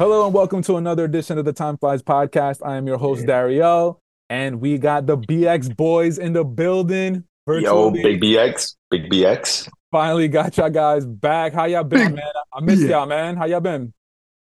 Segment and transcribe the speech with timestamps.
[0.00, 2.60] Hello and welcome to another edition of the Time Flies podcast.
[2.64, 7.24] I am your host Dario, and we got the BX boys in the building.
[7.46, 9.68] Yo, Big BX, Big BX.
[9.92, 11.52] Finally got y'all guys back.
[11.52, 12.24] How y'all been, man?
[12.50, 13.36] I miss y'all, man.
[13.36, 13.92] How y'all been?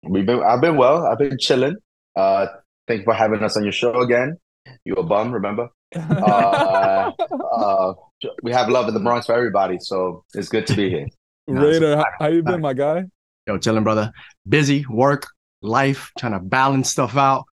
[0.02, 0.42] We've been.
[0.42, 1.06] I've been well.
[1.06, 1.76] I've been chilling.
[2.16, 2.48] Uh,
[2.88, 4.38] thank you for having us on your show again.
[4.84, 5.68] You a bum, remember?
[5.94, 7.12] uh,
[7.52, 7.94] uh,
[8.42, 11.06] we have love in the Bronx for everybody, so it's good to be here.
[11.46, 13.04] Rayner, how, how you been, my guy?
[13.46, 14.12] Yo, chilling, brother.
[14.48, 15.28] Busy, work,
[15.66, 17.44] life, trying to balance stuff out.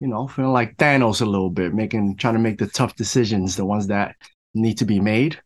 [0.00, 3.56] You know, feeling like Thanos a little bit, making trying to make the tough decisions,
[3.56, 4.14] the ones that
[4.54, 5.40] need to be made,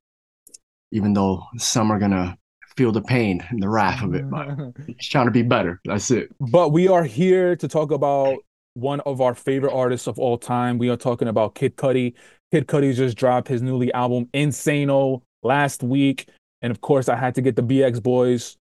[0.91, 2.37] even though some are gonna
[2.77, 4.29] feel the pain and the wrath of it.
[4.29, 4.49] But
[4.99, 5.81] just trying to be better.
[5.85, 6.31] That's it.
[6.41, 8.39] But we are here to talk about
[8.75, 10.79] one of our favorite artists of all time.
[10.79, 12.15] We are talking about Kid Cudi.
[12.51, 16.29] Kid Cudi just dropped his newly album Insano last week,
[16.63, 18.57] and of course, I had to get the BX boys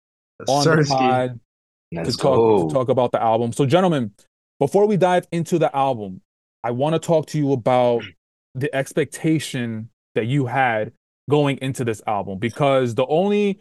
[0.49, 1.41] on the pod
[1.95, 3.53] to talk to talk about the album.
[3.53, 4.13] So, gentlemen,
[4.59, 6.21] before we dive into the album,
[6.65, 8.03] I want to talk to you about
[8.55, 10.93] the expectation that you had
[11.29, 13.59] going into this album because the only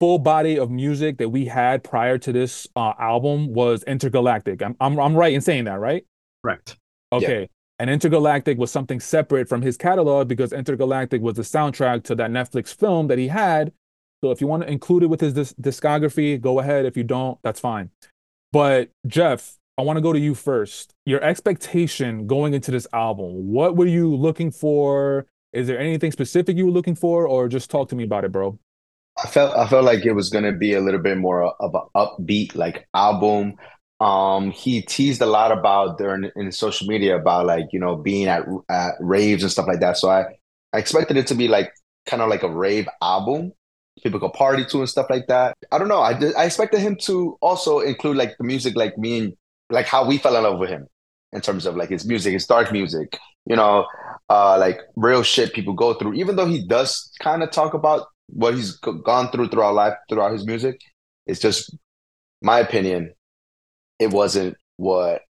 [0.00, 4.62] full body of music that we had prior to this uh, album was Intergalactic.
[4.62, 6.04] I'm, I'm I'm right in saying that, right?
[6.42, 6.76] Correct.
[7.12, 7.40] Okay.
[7.42, 7.46] Yeah.
[7.80, 12.30] And Intergalactic was something separate from his catalog because Intergalactic was the soundtrack to that
[12.30, 13.72] Netflix film that he had
[14.22, 16.86] so if you want to include it with his disc- discography, go ahead.
[16.86, 17.90] If you don't, that's fine.
[18.52, 20.94] But Jeff, I want to go to you first.
[21.04, 25.26] Your expectation going into this album, what were you looking for?
[25.52, 28.32] Is there anything specific you were looking for, or just talk to me about it,
[28.32, 28.58] bro?
[29.22, 31.82] I felt I felt like it was gonna be a little bit more of an
[31.96, 33.54] upbeat like album.
[34.00, 38.26] Um, he teased a lot about during in social media about like you know being
[38.26, 39.96] at at raves and stuff like that.
[39.96, 40.24] So I
[40.72, 41.72] I expected it to be like
[42.06, 43.52] kind of like a rave album
[44.02, 45.56] people go party to and stuff like that.
[45.70, 46.00] I don't know.
[46.00, 49.32] I did, I expected him to also include like the music, like me and
[49.70, 50.86] like how we fell in love with him
[51.32, 53.86] in terms of like his music, his dark music, you know,
[54.28, 56.14] uh, like real shit people go through.
[56.14, 60.32] Even though he does kind of talk about what he's gone through throughout life, throughout
[60.32, 60.80] his music,
[61.26, 61.76] it's just
[62.42, 63.12] my opinion.
[63.98, 65.22] It wasn't what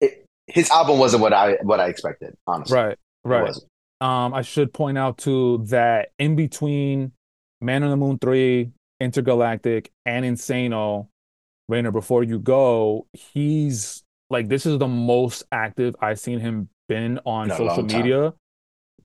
[0.00, 2.34] it, his album wasn't what I what I expected.
[2.46, 3.54] Honestly, right, right.
[4.00, 7.12] Um, I should point out too that in between
[7.60, 11.08] Man on the Moon 3, Intergalactic, and Insano,
[11.68, 17.18] Rayner, before you go, he's like this is the most active I've seen him been
[17.24, 18.34] on social media.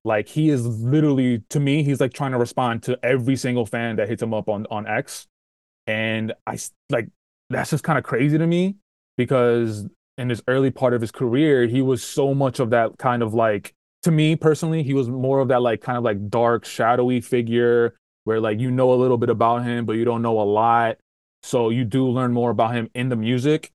[0.04, 3.98] Like he is literally to me, he's like trying to respond to every single fan
[3.98, 5.28] that hits him up on on X.
[5.88, 6.58] And I
[6.90, 7.10] like
[7.50, 8.76] that's just kind of crazy to me
[9.18, 9.88] because
[10.18, 13.34] in this early part of his career, he was so much of that kind of
[13.34, 13.74] like
[14.04, 17.96] to me personally, he was more of that like kind of like dark, shadowy figure
[18.24, 20.98] where like you know a little bit about him, but you don't know a lot.
[21.44, 23.72] So you do learn more about him in the music.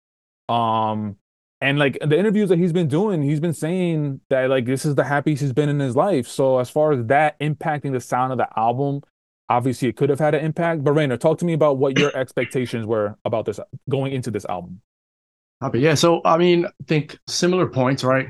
[0.49, 1.17] Um,
[1.61, 4.95] and like the interviews that he's been doing, he's been saying that like this is
[4.95, 6.29] the happiest he's been in his life.
[6.29, 9.01] So as far as that impacting the sound of the album,
[9.49, 10.85] obviously it could have had an impact.
[10.85, 13.59] But Rayner, talk to me about what your expectations were about this
[13.89, 14.81] going into this album.
[15.63, 15.95] Okay, yeah.
[15.95, 18.29] So I mean, I think similar points, right?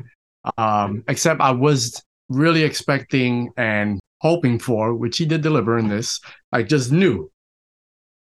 [0.56, 6.20] Um, except I was really expecting and hoping for, which he did deliver in this,
[6.52, 7.30] I just knew.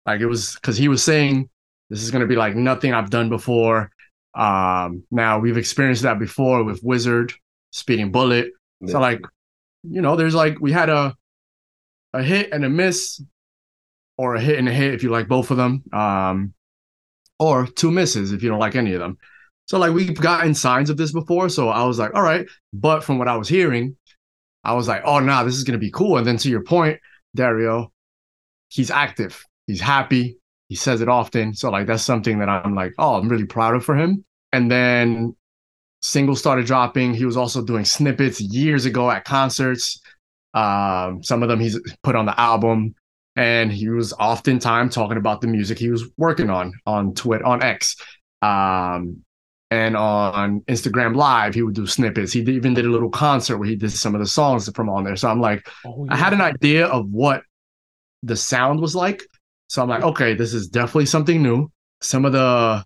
[0.06, 1.50] Like it was because he was saying
[1.90, 3.92] this is going to be like nothing I've done before.
[4.34, 7.34] Um, now we've experienced that before with Wizard,
[7.72, 8.52] Speeding Bullet.
[8.82, 8.94] Yeah.
[8.94, 9.22] So like,
[9.84, 11.16] you know, there's like we had a
[12.14, 13.22] a hit and a miss,
[14.18, 16.54] or a hit and a hit if you like both of them, um,
[17.40, 19.18] or two misses if you don't like any of them.
[19.66, 21.50] So like we've gotten signs of this before.
[21.50, 22.48] So I was like, all right.
[22.74, 23.98] But from what I was hearing,
[24.64, 26.18] I was like, oh, nah, this is going to be cool.
[26.18, 27.00] And then to your point,
[27.36, 27.92] Dario,
[28.70, 30.38] he's active, he's happy,
[30.70, 31.54] he says it often.
[31.54, 34.26] So, like, that's something that I'm like, oh, I'm really proud of for him.
[34.52, 35.36] And then
[36.02, 37.14] singles started dropping.
[37.14, 40.02] He was also doing snippets years ago at concerts.
[40.54, 42.96] Um, some of them he's put on the album.
[43.36, 47.62] And he was oftentimes talking about the music he was working on on Twitter, on
[47.62, 47.96] X.
[48.42, 49.24] Um,
[49.70, 52.32] and on Instagram Live, he would do snippets.
[52.32, 55.04] He even did a little concert where he did some of the songs from on
[55.04, 55.16] there.
[55.16, 56.14] So I'm like, oh, yeah.
[56.14, 57.44] I had an idea of what
[58.24, 59.24] the sound was like.
[59.68, 61.70] So I'm like, okay, this is definitely something new.
[62.02, 62.86] Some of the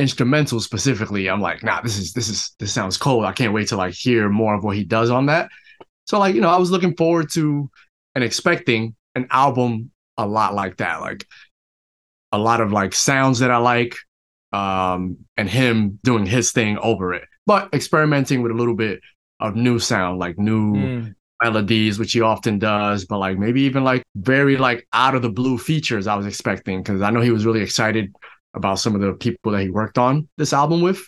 [0.00, 3.24] instrumentals specifically, I'm like, nah, this is this is this sounds cold.
[3.24, 5.50] I can't wait to like hear more of what he does on that.
[6.06, 7.70] So like, you know, I was looking forward to
[8.14, 11.26] and expecting an album a lot like that, like
[12.32, 13.96] a lot of like sounds that I like,
[14.52, 19.00] um, and him doing his thing over it, but experimenting with a little bit
[19.40, 21.14] of new sound, like new mm.
[21.42, 25.30] melodies, which he often does, but like maybe even like very like out of the
[25.30, 28.14] blue features I was expecting because I know he was really excited
[28.54, 31.00] about some of the people that he worked on this album with.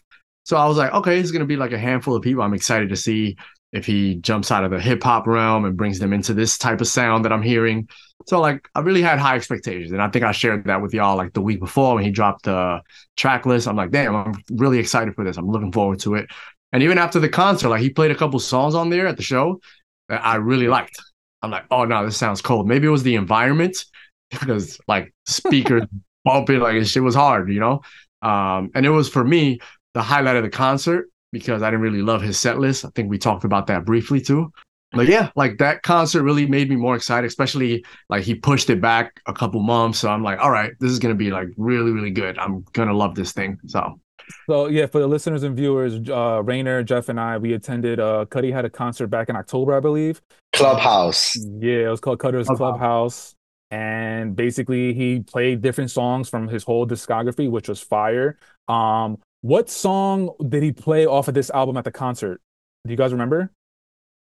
[0.45, 2.43] So I was like, okay, it's gonna be like a handful of people.
[2.43, 3.37] I'm excited to see
[3.73, 6.81] if he jumps out of the hip hop realm and brings them into this type
[6.81, 7.89] of sound that I'm hearing.
[8.27, 9.93] So like I really had high expectations.
[9.93, 12.45] And I think I shared that with y'all like the week before when he dropped
[12.45, 12.81] the
[13.17, 13.69] track list.
[13.69, 15.37] I'm like, damn, I'm really excited for this.
[15.37, 16.27] I'm looking forward to it.
[16.73, 19.23] And even after the concert, like he played a couple songs on there at the
[19.23, 19.61] show
[20.09, 20.97] that I really liked.
[21.43, 22.67] I'm like, oh no, this sounds cold.
[22.67, 23.85] Maybe it was the environment
[24.31, 25.85] because like speakers
[26.25, 27.83] bumping, like shit was hard, you know?
[28.23, 29.61] Um, and it was for me
[29.93, 32.85] the highlight of the concert because I didn't really love his set list.
[32.85, 34.51] I think we talked about that briefly too.
[34.95, 38.81] But yeah, like that concert really made me more excited, especially like he pushed it
[38.81, 39.99] back a couple months.
[39.99, 42.39] So I'm like, all right, this is gonna be like really, really good.
[42.39, 43.59] I'm gonna love this thing.
[43.67, 44.01] So
[44.47, 48.27] so yeah, for the listeners and viewers, uh Rayner, Jeff, and I, we attended uh
[48.29, 50.21] Cudi had a concert back in October, I believe.
[50.53, 51.37] Clubhouse.
[51.37, 52.79] Yeah, it was called Cutter's Clubhouse.
[52.79, 53.35] Clubhouse.
[53.71, 58.39] And basically he played different songs from his whole discography, which was fire.
[58.69, 62.41] Um, what song did he play off of this album at the concert?
[62.87, 63.51] Do you guys remember?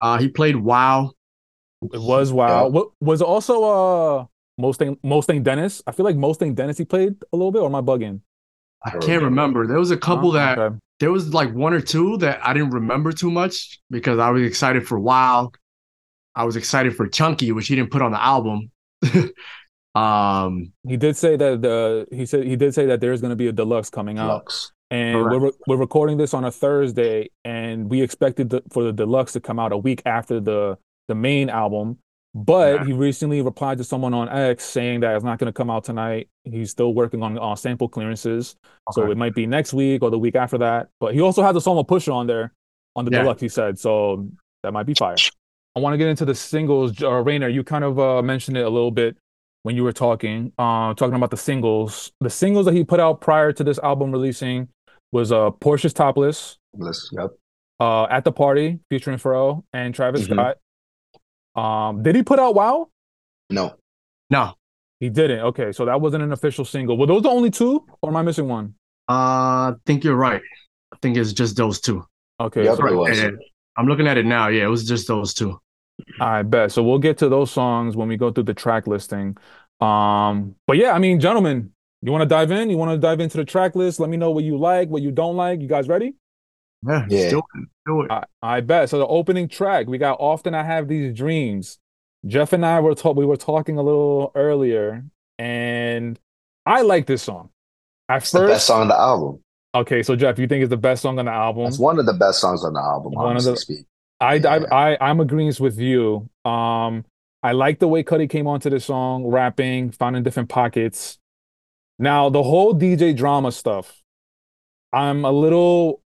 [0.00, 1.12] Uh, he played Wow.
[1.82, 2.64] It was Wow.
[2.64, 2.69] Yeah.
[2.69, 4.26] What was also uh
[4.58, 5.82] Most Thing Most Ain't Dennis?
[5.87, 8.20] I feel like Most Ain't Dennis he played a little bit, or am I bugging?
[8.85, 9.67] I can't remember.
[9.67, 10.76] There was a couple oh, that okay.
[11.00, 14.43] there was like one or two that I didn't remember too much because I was
[14.43, 15.52] excited for Wow.
[16.35, 18.70] I was excited for Chunky, which he didn't put on the album.
[19.97, 23.37] um he did say that the he said he did say that there's going to
[23.37, 24.26] be a deluxe coming out.
[24.29, 24.73] deluxe.
[24.90, 29.32] And we're we're recording this on a Thursday, and we expected the, for the deluxe
[29.34, 30.78] to come out a week after the
[31.08, 31.98] the main album.
[32.34, 32.87] But yeah.
[32.87, 35.84] he recently replied to someone on X saying that it's not going to come out
[35.84, 36.28] tonight.
[36.44, 38.56] He's still working on uh, sample clearances,
[38.88, 39.06] okay.
[39.06, 40.88] so it might be next week or the week after that.
[41.00, 42.52] But he also has a song with Pusha on there
[42.96, 43.22] on the yeah.
[43.22, 43.40] deluxe.
[43.40, 44.28] He said so
[44.62, 45.16] that might be fire.
[45.76, 47.00] I want to get into the singles.
[47.00, 49.16] Uh, Rayner, you kind of uh, mentioned it a little bit
[49.62, 52.12] when you were talking, uh, talking about the singles.
[52.20, 54.69] The singles that he put out prior to this album releasing
[55.12, 56.58] was uh Porsche's Topless.
[56.74, 57.30] Topless, yep.
[57.78, 60.34] Uh, at the party featuring Pharrell and Travis mm-hmm.
[60.34, 60.56] Scott.
[61.56, 62.90] Um, did he put out Wow?
[63.48, 63.74] No.
[64.28, 64.54] No.
[65.00, 65.40] He didn't.
[65.40, 66.98] Okay, so that wasn't an official single.
[66.98, 68.74] Were those the only two, or am I missing one?
[69.08, 70.42] Uh, I think you're right.
[70.92, 72.04] I think it's just those two.
[72.38, 73.38] Okay, yep, so,
[73.76, 74.48] I'm looking at it now.
[74.48, 75.58] Yeah, it was just those two.
[76.20, 76.72] I bet.
[76.72, 79.36] So we'll get to those songs when we go through the track listing.
[79.80, 81.72] Um, but yeah, I mean, gentlemen,
[82.02, 82.70] you want to dive in?
[82.70, 84.00] You want to dive into the track list?
[84.00, 85.61] Let me know what you like, what you don't like.
[85.61, 86.14] You guys ready?
[86.87, 87.29] Yeah, yeah.
[87.29, 87.43] Still,
[87.87, 88.11] do it.
[88.11, 88.88] I, I, bet.
[88.88, 91.79] So the opening track, we got "Often I Have These Dreams."
[92.26, 95.05] Jeff and I were talk- we were talking a little earlier,
[95.38, 96.19] and
[96.64, 97.50] I like this song.
[98.08, 99.43] At it's first, the best song on the album.
[99.75, 101.67] Okay, so Jeff, you think it's the best song on the album?
[101.67, 103.12] It's one of the best songs on the album.
[103.12, 103.56] One of the.
[103.56, 103.87] Speak.
[104.20, 104.64] I, yeah.
[104.70, 106.29] I I I'm agreeing with you.
[106.44, 107.05] Um,
[107.43, 111.19] I like the way Cudi came onto the song, rapping, finding different pockets.
[112.00, 114.02] Now, the whole DJ drama stuff,
[114.91, 116.02] I'm a little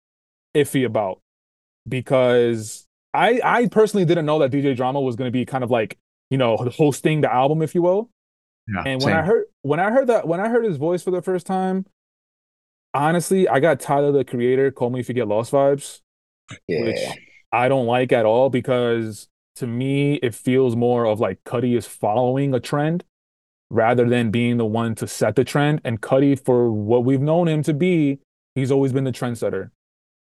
[0.55, 1.21] iffy about
[1.85, 5.69] because I I personally didn't know that DJ drama was going to be kind of
[5.69, 5.97] like,
[6.29, 8.09] you know, hosting the album if you will.
[8.73, 9.17] Yeah, and when same.
[9.17, 11.85] I heard when I heard that when I heard his voice for the first time,
[12.93, 15.99] honestly, I got Tyler the Creator, Call Me If You Get Lost vibes.
[16.69, 16.85] Yeah.
[16.85, 16.99] Which
[17.51, 21.85] I don't like at all because to me it feels more of like Cudi is
[21.85, 23.03] following a trend
[23.71, 25.81] rather than being the one to set the trend.
[25.85, 28.19] And Cudi, for what we've known him to be,
[28.53, 29.71] he's always been the trendsetter.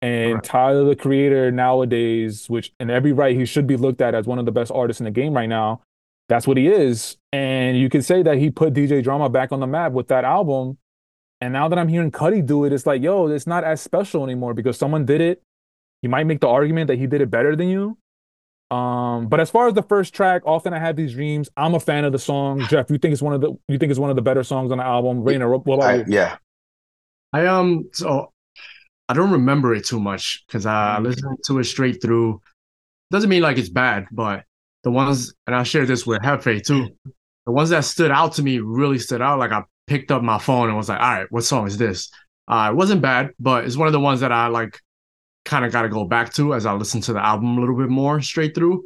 [0.01, 0.43] And right.
[0.43, 4.39] Tyler, the creator nowadays, which in every right, he should be looked at as one
[4.39, 5.83] of the best artists in the game right now.
[6.29, 7.19] That's what he is.
[7.33, 10.25] And you can say that he put DJ Drama back on the map with that
[10.25, 10.79] album.
[11.41, 14.25] And now that I'm hearing Cudi do it, it's like, yo, it's not as special
[14.25, 15.43] anymore because someone did it.
[16.03, 17.99] You might make the argument that he did it better than you,
[18.71, 21.49] um, but as far as the first track, often I have these dreams.
[21.57, 22.61] I'm a fan of the song.
[22.69, 24.73] Jeff, you think it's one of the you think it's one of the better songs
[24.73, 25.23] on the album?
[25.23, 26.05] Rayner, what about I, you?
[26.09, 26.37] Yeah,
[27.33, 28.33] I um so
[29.09, 31.05] I don't remember it too much because I mm.
[31.05, 32.41] listened to it straight through.
[33.13, 34.45] Doesn't mean like it's bad, but
[34.83, 36.89] the ones and I shared this with Hefe too.
[37.47, 39.39] The ones that stood out to me really stood out.
[39.39, 42.11] Like I picked up my phone and was like, all right, what song is this?
[42.49, 44.81] Uh, it wasn't bad, but it's one of the ones that I like
[45.47, 47.77] kind of got to go back to as I listen to the album a little
[47.77, 48.85] bit more straight through.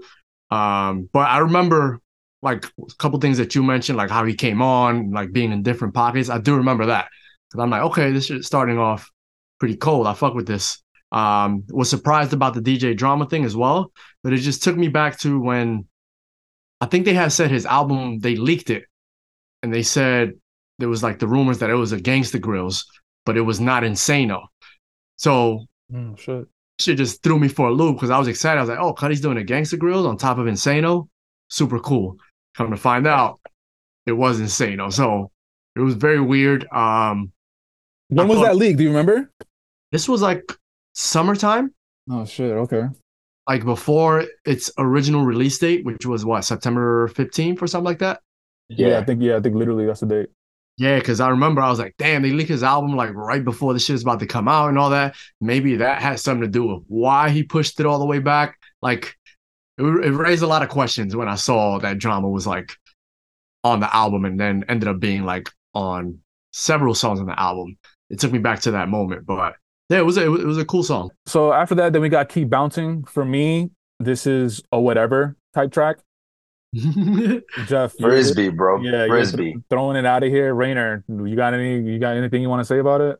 [0.50, 2.00] Um, but I remember
[2.43, 5.62] like a couple things that you mentioned, like how he came on, like being in
[5.62, 6.31] different pockets.
[6.31, 7.09] I do remember that
[7.49, 9.11] because I'm like, okay, this is starting off
[9.59, 10.07] pretty cold.
[10.07, 10.83] I fuck with this.
[11.12, 14.88] Um, was surprised about the DJ drama thing as well, but it just took me
[14.88, 15.87] back to when
[16.81, 18.85] I think they had said his album they leaked it,
[19.62, 20.35] and they said
[20.79, 22.85] there was like the rumors that it was a Gangsta Grillz,
[23.26, 24.47] but it was not Insano.
[25.17, 26.47] So Mm, shit.
[26.78, 28.59] Shit just threw me for a loop because I was excited.
[28.59, 31.09] I was like, oh, Cudi's doing a gangster Grillz on top of Insano.
[31.49, 32.16] Super cool.
[32.56, 33.40] Come to find out,
[34.06, 34.92] it was Insano.
[34.92, 35.30] So
[35.76, 36.66] it was very weird.
[36.73, 37.32] Um,
[38.09, 38.76] When I was thought- that leak?
[38.76, 39.30] Do you remember?
[39.92, 40.44] This was like
[40.94, 41.75] summertime,
[42.11, 42.50] Oh shit.
[42.52, 42.85] Okay.
[43.49, 48.20] like before its original release date, which was what September fifteenth or something like that.
[48.68, 48.88] Yeah.
[48.88, 48.99] Yeah.
[49.00, 49.37] I think yeah.
[49.37, 50.28] I think literally that's the date.
[50.81, 53.75] Yeah, because I remember I was like, damn, they leaked his album like right before
[53.75, 55.15] the shit is about to come out and all that.
[55.39, 58.59] Maybe that has something to do with why he pushed it all the way back.
[58.81, 59.15] Like,
[59.77, 62.73] it, it raised a lot of questions when I saw that drama was like
[63.63, 66.21] on the album and then ended up being like on
[66.55, 67.77] several songs on the album.
[68.09, 69.57] It took me back to that moment, but
[69.91, 71.11] yeah, it was a, was, it was a cool song.
[71.27, 73.05] So after that, then we got Keep Bouncing.
[73.05, 73.69] For me,
[73.99, 75.99] this is a whatever type track.
[76.75, 78.81] Jeff, you're- Frisbee, bro.
[78.81, 79.53] Yeah, Frisbee.
[79.53, 80.55] th- throwing it out of here.
[80.55, 81.81] Rayner, you got any?
[81.81, 83.19] You got anything you want to say about it?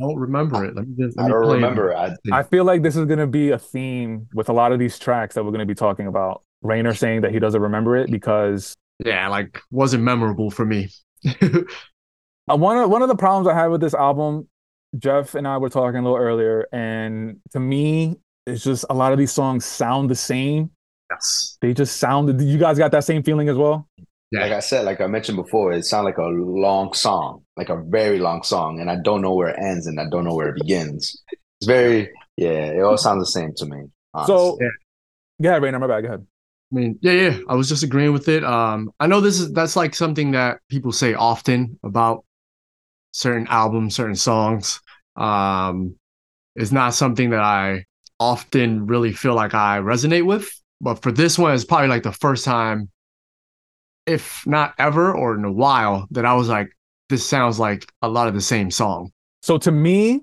[0.00, 0.74] don't remember it.
[0.74, 1.16] Let me just.
[1.16, 1.56] Let I me don't play it.
[1.56, 1.96] remember.
[1.96, 4.78] I, I feel like this is going to be a theme with a lot of
[4.78, 6.42] these tracks that we're going to be talking about.
[6.62, 8.74] Rayner saying that he doesn't remember it because
[9.04, 10.88] Yeah, like wasn't memorable for me.
[11.42, 14.48] uh, one of one of the problems I had with this album,
[14.98, 19.12] Jeff and I were talking a little earlier, and to me, it's just a lot
[19.12, 20.70] of these songs sound the same.
[21.10, 21.58] Yes.
[21.60, 22.40] They just sounded.
[22.40, 23.88] You guys got that same feeling as well?
[24.30, 24.40] Yeah.
[24.40, 27.76] like I said, like I mentioned before, it sounds like a long song, like a
[27.76, 30.48] very long song, and I don't know where it ends and I don't know where
[30.48, 31.22] it begins.
[31.60, 33.84] It's very, yeah, it all sounds the same to me.
[34.26, 34.68] So, Yeah.
[35.42, 35.78] go ahead, Rayner.
[35.78, 36.00] My bad.
[36.00, 36.26] Go ahead.
[36.72, 37.38] I mean, yeah, yeah.
[37.48, 38.42] I was just agreeing with it.
[38.42, 42.24] Um, I know this is that's like something that people say often about
[43.12, 44.80] certain albums, certain songs.
[45.14, 45.94] Um,
[46.56, 47.84] it's not something that I
[48.18, 50.48] often really feel like I resonate with.
[50.80, 52.90] But for this one, it's probably like the first time,
[54.06, 56.76] if not ever or in a while, that I was like,
[57.08, 59.12] this sounds like a lot of the same song.
[59.42, 60.22] So to me,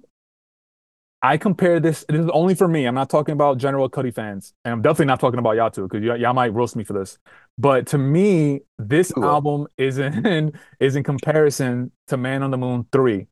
[1.24, 2.03] I compare this.
[2.10, 2.86] This is only for me.
[2.86, 5.88] I'm not talking about general Cudi fans, and I'm definitely not talking about y'all too,
[5.88, 7.20] because y'all might roast me for this.
[7.60, 12.88] But to me, this album is in is in comparison to Man on the Moon
[12.91, 13.27] three.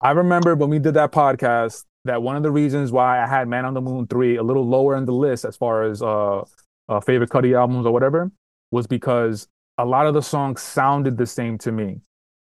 [0.00, 3.48] I remember when we did that podcast that one of the reasons why I had
[3.48, 6.42] Man on the Moon three a little lower in the list as far as uh,
[6.88, 8.30] uh favorite Cudi albums or whatever
[8.70, 9.48] was because
[9.78, 12.00] a lot of the songs sounded the same to me.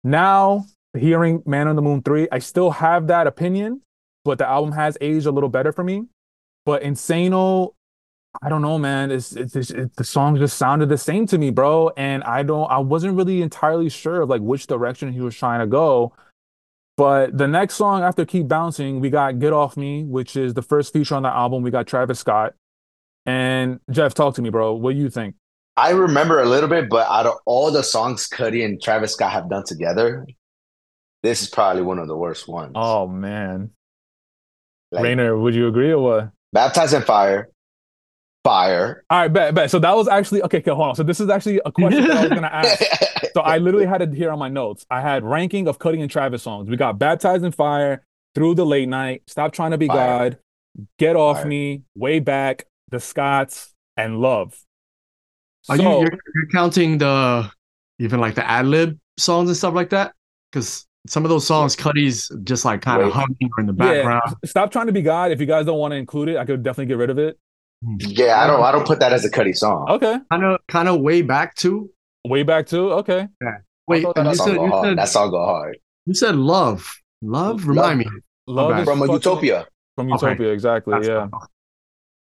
[0.04, 0.66] Now
[0.98, 3.82] hearing Man on the Moon 3, I still have that opinion,
[4.26, 6.06] but the album has aged a little better for me.
[6.66, 7.74] But Insano,
[8.42, 9.12] I don't know, man.
[9.12, 11.92] It's, it's, it's it, the songs just sounded the same to me, bro.
[11.98, 15.60] And I don't, I wasn't really entirely sure of like which direction he was trying
[15.60, 16.14] to go.
[16.96, 20.62] But the next song after Keep Bouncing, we got Get Off Me, which is the
[20.62, 21.64] first feature on the album.
[21.64, 22.54] We got Travis Scott.
[23.26, 24.74] And Jeff, talk to me, bro.
[24.74, 25.36] What do you think?
[25.76, 29.32] I remember a little bit, but out of all the songs Cudi and Travis Scott
[29.32, 30.28] have done together,
[31.24, 32.74] this is probably one of the worst ones.
[32.76, 33.72] Oh, man.
[34.92, 36.32] Like, Rayner, would you agree or what?
[36.52, 37.50] Baptized in Fire,
[38.44, 39.06] Fire.
[39.10, 39.72] All right, bet, bet.
[39.72, 40.58] So that was actually okay.
[40.58, 40.96] Okay, hold on.
[40.96, 42.84] So this is actually a question that I was gonna ask.
[43.34, 44.86] So I literally had it here on my notes.
[44.90, 46.70] I had ranking of Cudi and Travis songs.
[46.70, 50.30] We got "Baptized in Fire," "Through the Late Night," "Stop Trying to Be Fire.
[50.32, 50.38] God,"
[51.00, 51.46] "Get Off Fire.
[51.46, 54.60] Me," "Way Back," "The Scots," and "Love."
[55.70, 57.50] Are So you you're, you're counting the
[58.00, 60.14] even like the ad lib songs and stuff like that?
[60.52, 63.14] Because some of those songs, Cudi's just like kind of Wait.
[63.14, 64.36] humming or in the yeah, background.
[64.44, 66.62] "Stop Trying to Be God." If you guys don't want to include it, I could
[66.62, 67.40] definitely get rid of it.
[68.00, 69.88] Yeah, I don't I don't put that as a Cudi song.
[69.90, 71.90] Okay, Kind of, kind of way back to.
[72.25, 72.92] "Way Back" too.
[72.94, 73.28] Okay,
[73.88, 74.86] Wait, that you song said go you hard.
[74.88, 75.78] said, That song go hard.
[76.06, 77.68] you said love, love.
[77.68, 78.06] Remind me.
[78.48, 78.80] "Love" bad.
[78.82, 79.68] is From a Utopia.
[79.96, 80.28] From Okay.
[80.28, 80.94] Utopia, exactly.
[80.94, 81.28] That's yeah.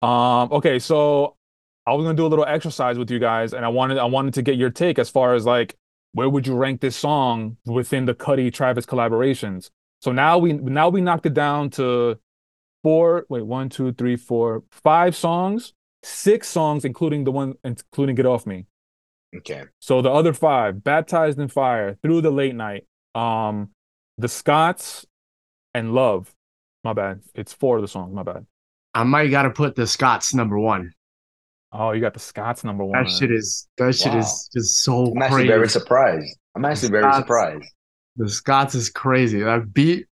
[0.04, 1.36] Um, okay, so
[1.88, 4.34] I was gonna do a little exercise with you guys, and I wanted I wanted
[4.36, 5.76] to get your take as far as like
[6.14, 9.70] where would you rank this song within the Cudi Travis collaborations?
[10.02, 12.20] So now we now we knocked it down to
[12.88, 18.26] four, wait, one, two, three, four, five songs, six songs, including the one including Get
[18.26, 18.66] Off Me.
[19.36, 19.64] Okay.
[19.82, 23.72] So the other five, Baptized in Fire, Through the Late Night, um,
[24.18, 25.06] The Scots,
[25.74, 26.34] and Love.
[26.86, 27.20] My bad.
[27.36, 28.46] It's four of the songs, my bad.
[28.94, 30.94] I might gotta put the Scots number one.
[31.74, 33.04] Oh, you got the Scots number one.
[33.04, 34.20] That shit is that shit Wow.
[34.20, 35.48] is just so I'm actually crazy.
[35.50, 36.38] very surprised.
[36.56, 37.66] I'm actually very surprised.
[38.16, 39.42] the Scots is crazy.
[39.44, 40.08] That beat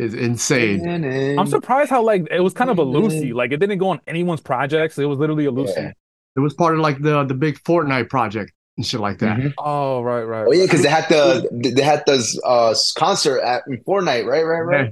[0.00, 1.38] is insane.
[1.38, 3.32] I'm surprised how like it was kind of a Lucy.
[3.32, 4.98] Like it didn't go on anyone's projects.
[4.98, 5.74] It was literally a Lucy.
[5.76, 5.92] Yeah.
[6.36, 9.38] It was part of like the the big Fortnite project and shit like that.
[9.38, 9.52] Mhm.
[9.58, 10.46] Oh right, right.
[10.46, 10.66] Oh yeah, right.
[10.68, 14.42] because they had the they had this uh concert at in Fortnite, right?
[14.42, 14.90] Right, right.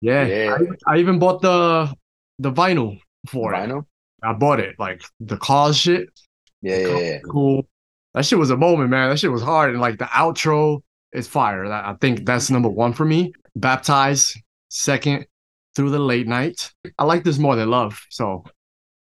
[0.00, 0.58] Yeah, Yeah.
[0.86, 1.92] I, I even bought the
[2.38, 3.56] the vinyl for it.
[3.56, 3.86] Vinyl?
[4.22, 6.08] I bought it like the cause shit.
[6.62, 7.18] Yeah, yeah, yeah.
[7.30, 7.66] Cool.
[8.14, 9.10] That shit was a moment, man.
[9.10, 10.80] That shit was hard, and like the outro
[11.12, 11.64] is fire.
[11.66, 13.32] I think that's number one for me.
[13.56, 14.36] Baptized,
[14.74, 15.26] second,
[15.76, 16.70] through the late night.
[16.98, 18.00] I like this more than love.
[18.10, 18.44] So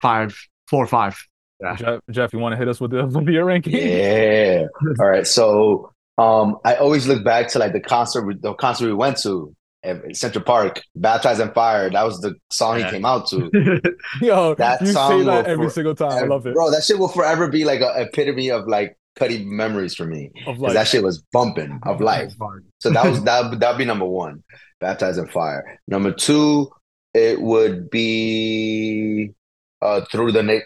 [0.01, 0.35] five,
[0.67, 1.15] four, five.
[1.59, 1.79] four, or five.
[1.79, 3.73] Jeff, Jeff, you want to hit us with the with your ranking?
[3.75, 4.65] Yeah.
[4.99, 5.25] All right.
[5.27, 9.53] So Um, I always look back to like the concert, the concert we went to
[9.83, 12.85] at Central Park, "Baptized in Fire." That was the song Yeah.
[12.85, 13.49] he came out to.
[14.21, 16.11] Yo, That you say song that every for- single time.
[16.23, 16.53] I love it.
[16.55, 16.71] bro.
[16.71, 20.31] That shit will forever be like an epitome of like Cudi memories for me.
[20.47, 22.33] Of 'Cause like, that shit was bumping of life.
[22.79, 24.43] So that was that that'd be number one,
[24.79, 25.79] baptized in fire.
[25.88, 26.69] Number two,
[27.13, 29.34] it would be
[29.81, 30.63] uh through the night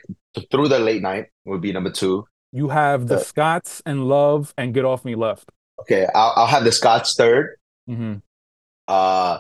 [0.52, 2.26] through the late night would be number two.
[2.54, 5.50] you have the Uh, Scots and Love and Get Off Me left.
[5.82, 7.56] Okay, I'll, I'll have the Scots third.
[7.90, 8.16] mm-hmm.
[8.88, 9.40] Uh,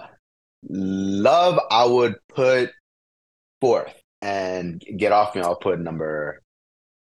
[0.69, 2.71] love I would put
[3.59, 5.41] fourth, and get off me.
[5.41, 6.41] I'll put number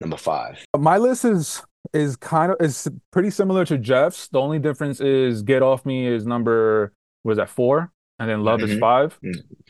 [0.01, 0.65] number five.
[0.77, 4.29] My list is is kind of is pretty similar to Jeff's.
[4.29, 6.93] The only difference is Get Off Me is number
[7.25, 8.81] was that four, and then Love is Mhm.
[8.81, 9.19] five.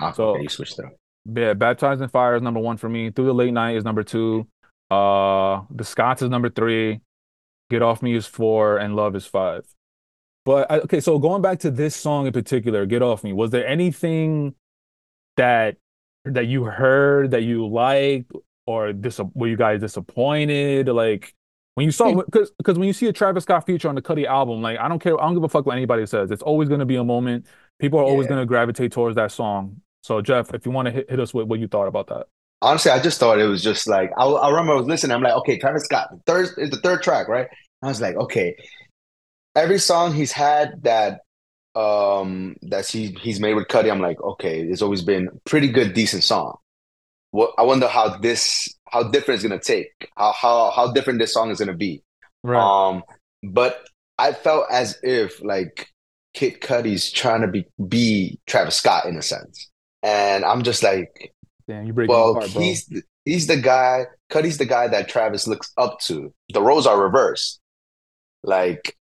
[0.01, 0.93] Ah, So- you switched it up.
[1.25, 3.11] Yeah, Baptized in Fire is number one for me.
[3.11, 4.47] Through the Late Night is number two.
[4.91, 7.01] Uh, The Scots is number three.
[7.71, 9.65] Get Off Me is four, and Love is five.
[10.45, 13.51] But I, okay, so going back to this song in particular, Get Off Me, was
[13.51, 14.55] there anything
[15.37, 15.77] that
[16.27, 18.31] that you heard that you liked,
[18.67, 20.89] or dis- were you guys disappointed?
[20.89, 21.35] Like
[21.75, 24.27] when you saw, because because when you see a Travis Scott feature on the Cudi
[24.27, 26.31] album, like I don't care, I don't give a fuck what anybody says.
[26.31, 27.47] It's always going to be a moment.
[27.81, 28.29] People are always Yeah.
[28.29, 29.81] going to gravitate towards that song.
[30.03, 32.27] So Jeff, if you want to hit, hit us with what you thought about that.
[32.63, 35.15] Honestly, I just thought it was just like I, I remember I was listening.
[35.15, 37.49] I'm like, okay, Travis Scott, the third is the third track, right?
[37.83, 38.57] I was like, okay,
[39.55, 41.21] every song he's had that
[41.75, 45.95] um that he he's made with Cudi, I'm like, okay, it's always been pretty good,
[45.95, 46.57] decent song.
[47.33, 51.35] What I wonder how this how different it's gonna take, how how how different this
[51.35, 52.03] song is gonna be.
[52.63, 53.03] Um,
[53.43, 53.85] but
[54.19, 55.89] I felt as if like
[56.33, 59.69] Kid Cudi's trying to be be Travis Scott in a sense,
[60.03, 61.35] and I'm just like,
[61.67, 62.63] Damn, you break well, apart, bro.
[62.63, 64.07] he's the, he's the guy.
[64.31, 66.33] Cudi's the guy that Travis looks up to.
[66.53, 67.61] The roles are reversed.
[68.45, 68.97] Like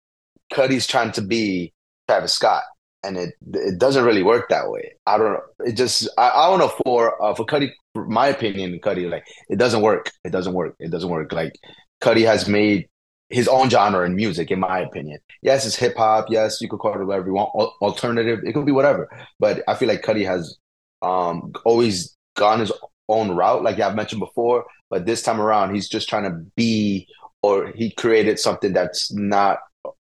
[0.53, 1.73] Cudi's trying to be
[2.07, 2.65] Travis Scott,
[3.03, 4.93] and it it doesn't really work that way.
[5.07, 5.43] I don't know.
[5.61, 7.47] It just I, I don't know for uh, for
[7.95, 10.11] for my opinion, Cudi like it doesn't work.
[10.25, 10.75] It doesn't work.
[10.79, 11.33] It doesn't work.
[11.33, 11.55] Like
[12.03, 12.89] Cudi has made
[13.31, 15.19] his own genre in music, in my opinion.
[15.43, 16.27] Yes, it's hip hop.
[16.29, 17.51] Yes, you could call it whatever you want.
[17.59, 18.41] Al- alternative.
[18.45, 19.09] It could be whatever.
[19.39, 20.57] But I feel like Cudi has
[21.03, 22.73] um always gone his
[23.09, 24.65] own route, like I've mentioned before.
[24.91, 27.07] But this time around, he's just trying to be,
[27.43, 29.59] or he created something that's not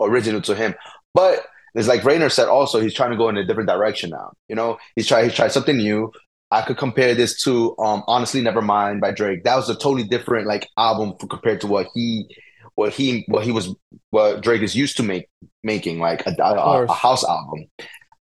[0.01, 0.75] original to him.
[1.15, 2.49] But it's like Rayner said.
[2.49, 4.33] Also, he's trying to go in a different direction now.
[4.49, 5.25] You know, he's tried.
[5.25, 6.13] He's tried something new.
[6.51, 9.45] I could compare this to um honestly, Nevermind by Drake.
[9.45, 12.29] That was a totally different like album for, compared to what he,
[12.77, 13.75] what he, what he was,
[14.11, 15.29] what Drake is used to make
[15.63, 17.67] making like a, a, a house album.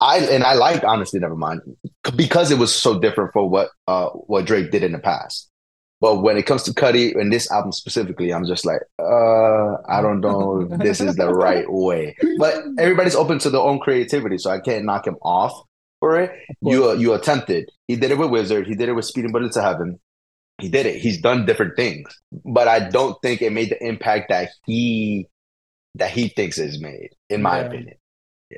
[0.01, 1.61] I and I liked honestly, Nevermind
[2.17, 5.50] because it was so different for what uh what Drake did in the past.
[6.01, 10.01] But when it comes to Cudi and this album specifically, I'm just like, uh, I
[10.01, 12.17] don't know if this is the right way.
[12.39, 15.53] But everybody's open to their own creativity, so I can't knock him off
[16.01, 16.33] for it.
[16.63, 17.71] You you attempted.
[17.87, 18.67] He did it with Wizard.
[18.67, 20.01] He did it with Speeding Bullet to Heaven.
[20.59, 21.01] He did it.
[21.01, 22.09] He's done different things,
[22.45, 25.27] but I don't think it made the impact that he
[25.97, 27.67] that he thinks is made, in my Yeah.
[27.67, 27.95] opinion.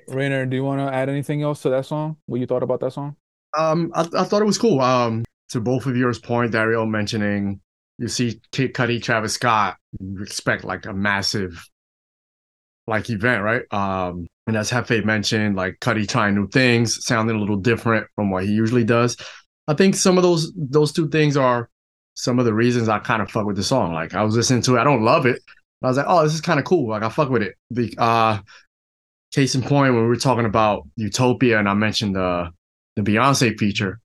[0.08, 2.16] Rayner, do you want to add anything else to that song?
[2.26, 3.16] What you thought about that song?
[3.56, 4.80] Um, I, I thought it was cool.
[4.80, 7.60] Um, to both of yours point, Dario mentioning
[7.98, 11.64] you see Kid Cudi, Travis Scott, you expect like a massive
[12.86, 13.62] like event, right?
[13.72, 18.30] Um, and as Hefe mentioned, like Cudi trying new things, sounding a little different from
[18.30, 19.16] what he usually does.
[19.68, 21.68] I think some of those those two things are
[22.14, 23.92] some of the reasons I kind of fuck with the song.
[23.94, 25.40] Like I was listening to it, I don't love it.
[25.82, 26.88] I was like, oh, this is kind of cool.
[26.88, 27.54] Like I fuck with it.
[27.70, 28.38] The uh
[29.32, 32.50] case in point when we were talking about Utopia and I mentioned the
[32.96, 34.00] the Beyonce feature.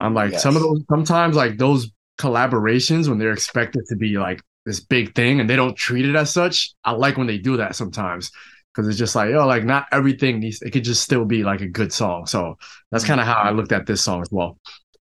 [0.00, 4.40] I'm like some of those sometimes like those collaborations when they're expected to be like
[4.66, 6.74] this big thing and they don't treat it as such.
[6.84, 8.30] I like when they do that sometimes
[8.74, 11.60] because it's just like oh like not everything needs it could just still be like
[11.60, 12.26] a good song.
[12.26, 12.56] So
[12.90, 14.58] that's kind of how I looked at this song as well.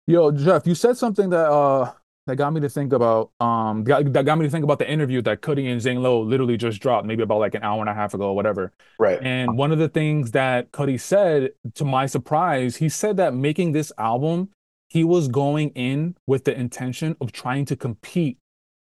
[0.06, 1.92] Yo, Jeff, you said something that uh
[2.26, 4.90] that got me to think about um got, that got me to think about the
[4.90, 7.88] interview that Cudi and Zane Lowe literally just dropped maybe about like an hour and
[7.88, 8.72] a half ago or whatever.
[8.98, 9.18] Right.
[9.22, 13.72] And one of the things that Cudi said, to my surprise, he said that making
[13.72, 14.50] this album,
[14.90, 18.38] he was going in with the intention of trying to compete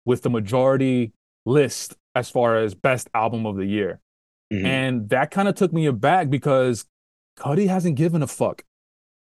[0.04, 1.12] with the majority
[1.46, 4.00] list as far as best album of the year.
[4.52, 4.64] Mhm.
[4.64, 6.86] And that kind of took me aback because
[7.38, 8.64] Cudi hasn't given a fuck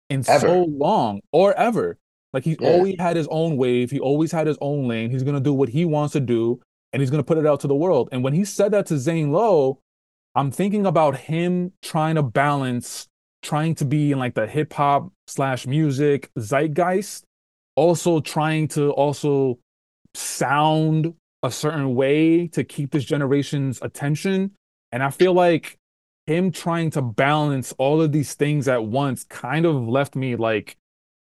[0.08, 0.40] in Ever.
[0.40, 1.98] so long or ever.
[2.32, 2.70] Like he's Yeah.
[2.70, 5.10] always had his own wave, he always had his own lane.
[5.10, 6.60] He's gonna do what he wants to do,
[6.92, 8.08] and he's gonna put it out to the world.
[8.12, 9.80] And when he said that to Zane Lowe,
[10.36, 13.08] I'm thinking about him trying to balance,
[13.42, 17.24] trying to be in like the hip hop slash music zeitgeist,
[17.76, 19.58] also trying to also
[20.14, 24.52] sound a certain way to keep this generation's attention,
[24.92, 25.76] And I feel like
[26.26, 30.76] him trying to balance all of these things at once kind of left me like,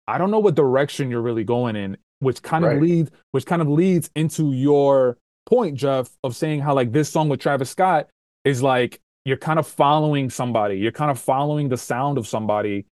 [0.07, 2.77] I don't know what direction you're really going in, which kind Right.
[2.77, 7.09] of leads, which kind of leads into your point, Jeff, of saying how like this
[7.09, 8.07] song with Travis Scott
[8.45, 12.85] is like you're kind of following somebody, you're kind of following the sound of somebody,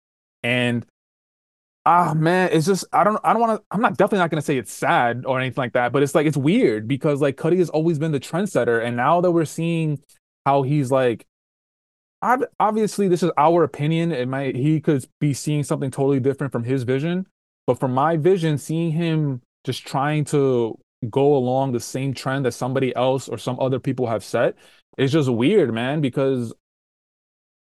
[0.44, 0.86] and
[1.86, 4.42] ah man, it's just I don't I don't want to I'm not definitely not gonna
[4.42, 7.58] say it's sad or anything like that, but it's like it's weird because like Cudi
[7.60, 10.00] has always been the trendsetter, and now that we're seeing
[10.46, 11.26] how he's like
[12.24, 14.12] ob- obviously this is our opinion.
[14.12, 17.26] It might he could be seeing something totally different from his vision,
[17.66, 20.78] but from my vision, seeing him just trying to
[21.10, 24.56] go along the same trend that somebody else or some other people have set
[24.98, 26.54] is just weird, man, because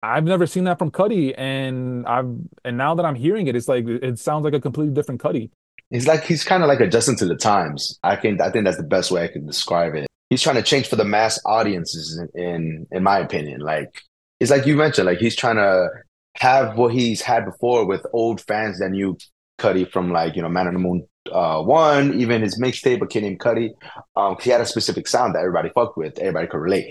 [0.02, 2.30] I've never seen that from Cudi, and I've
[2.64, 5.50] and now that I'm hearing it, it's like it sounds like a completely different Cudi.
[5.92, 8.00] It's like he's kind of like adjusting to the times.
[8.04, 10.08] I can I think that's the best way I can describe it.
[10.30, 13.62] He's trying to change for the mass audiences in in, in my opinion.
[13.62, 14.02] Like
[14.40, 15.90] it's like you mentioned, like he's trying to
[16.38, 19.18] have what he's had before with old fans that knew
[19.60, 23.08] Cudi from like, you know, Man on the Moon uh one, even his mixtape, a
[23.08, 23.72] kid named Cudi.
[24.16, 26.90] Um, he had a specific sound that everybody fucked with, everybody could relate.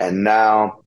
[0.00, 0.80] And now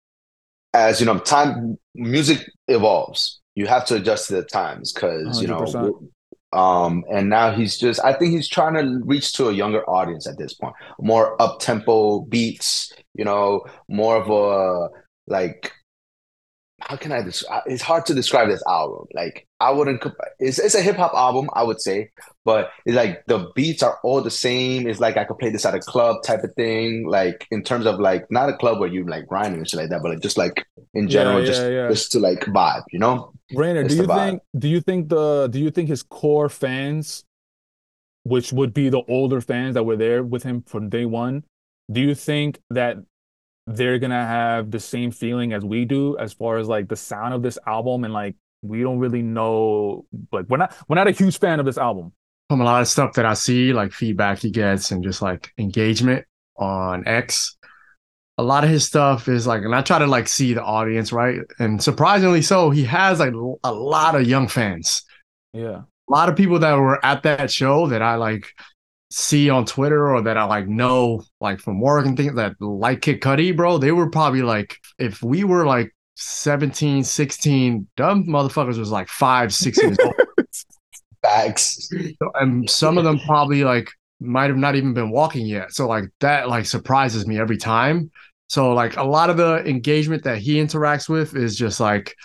[0.73, 3.39] as you know, time music evolves.
[3.56, 6.10] You have to adjust to the times because you know
[6.54, 10.28] um, and now he's just, I think he's trying to reach to a younger audience
[10.28, 10.76] at this point.
[10.99, 14.89] More up tempo beats, you know, more of a
[15.26, 15.73] like,
[16.80, 17.63] how can I describe?
[17.65, 19.08] It's hard to describe this album.
[19.13, 20.04] Like, I wouldn't,
[20.39, 22.12] it's, it's a hip hop album, I would say,
[22.45, 24.88] but it's like the beats are all the same.
[24.88, 27.08] It's like I could play this at a club type of thing.
[27.08, 29.89] Like, in terms of like, not a club where you like grinding and shit like
[29.89, 31.88] that, but like, just like in general, Yeah, just, yeah, yeah.
[31.88, 33.34] just to like vibe, you know?
[33.54, 37.23] Rayner, It's do you think do you think the do you think his core fans,
[38.23, 41.43] which would be the older fans that were there with him from day one,
[41.91, 42.97] do you think that
[43.67, 47.34] they're gonna have the same feeling as we do as far as like the sound
[47.34, 51.12] of this album and like we don't really know like we're not we're not a
[51.12, 52.13] huge fan of this album.
[52.49, 55.52] from a lot of stuff that I see, like feedback he gets and just like
[55.58, 57.58] engagement on X.
[58.38, 61.12] A lot of his stuff is like, and I try to like see the audience,
[61.12, 61.39] right?
[61.60, 65.04] And surprisingly so, he has like a lot of young fans.
[65.54, 65.82] Yeah.
[66.10, 68.47] A lot of people that were at that show that I like
[69.12, 73.02] see on Twitter or that I like know like from work and things that like
[73.02, 73.78] Kid Cudi, bro.
[73.78, 79.54] They were probably like, if we were like 17, 16, dumb motherfuckers was like five,
[79.54, 80.13] six years old.
[81.21, 81.89] Facts.
[81.89, 85.71] So- and some of them probably like might have not even been walking yet.
[85.73, 88.12] So like that like surprises me every time.
[88.49, 92.15] So like a lot of the engagement that he interacts with is just like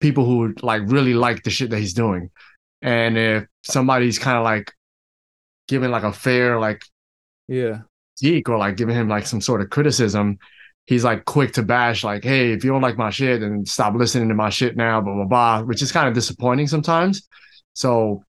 [0.00, 2.30] people who like really like the shit that he's doing.
[2.80, 4.72] And if somebody's kind of like
[5.68, 6.82] giving like a fair like
[7.48, 7.80] Yeah.
[8.18, 10.38] critique or like giving him like some sort of criticism,
[10.86, 13.94] he's like quick to bash, like, hey, if you don't like my shit, then stop
[13.94, 17.28] listening to my shit now, blah, blah, blah, which is kind of disappointing sometimes.
[17.74, 18.24] So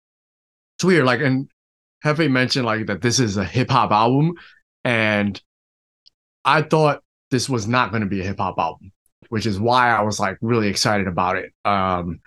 [0.76, 1.04] it's weird.
[1.04, 1.48] Like, and
[2.04, 4.34] Hefe mentioned like that this is a hip hop album.
[4.84, 5.40] And
[6.44, 8.92] I thought this was not going to be a hip hop album,
[9.28, 11.52] which is why I was like really excited about it.
[11.64, 12.20] Um,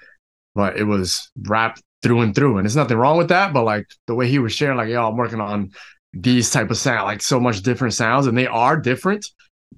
[0.54, 2.58] but it was rap through and through.
[2.58, 3.54] And there's nothing wrong with that.
[3.54, 5.72] But like the way he was sharing, like, yo, I'm working on
[6.14, 9.26] these type of sound, like so much different sounds, and they are different,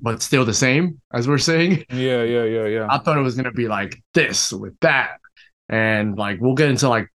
[0.01, 1.85] but still the same, as we're saying.
[1.89, 2.87] Yeah, yeah, yeah, yeah.
[2.89, 5.19] I thought it was gonna be like this with that.
[5.69, 7.09] And like we'll get into like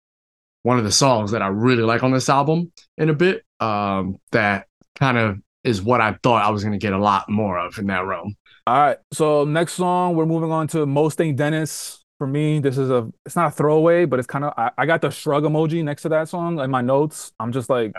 [0.62, 3.44] one of the songs that I really like on this album in a bit.
[3.60, 7.58] Um, that kind of is what I thought I was gonna get a lot more
[7.58, 8.36] of in that realm.
[8.66, 8.98] All right.
[9.12, 12.04] So next song, we're moving on to Most Ain't Dennis.
[12.18, 14.86] For me, this is a it's not a throwaway, but it's kind of I, I
[14.86, 17.32] got the shrug emoji next to that song in my notes.
[17.38, 17.92] I'm just like,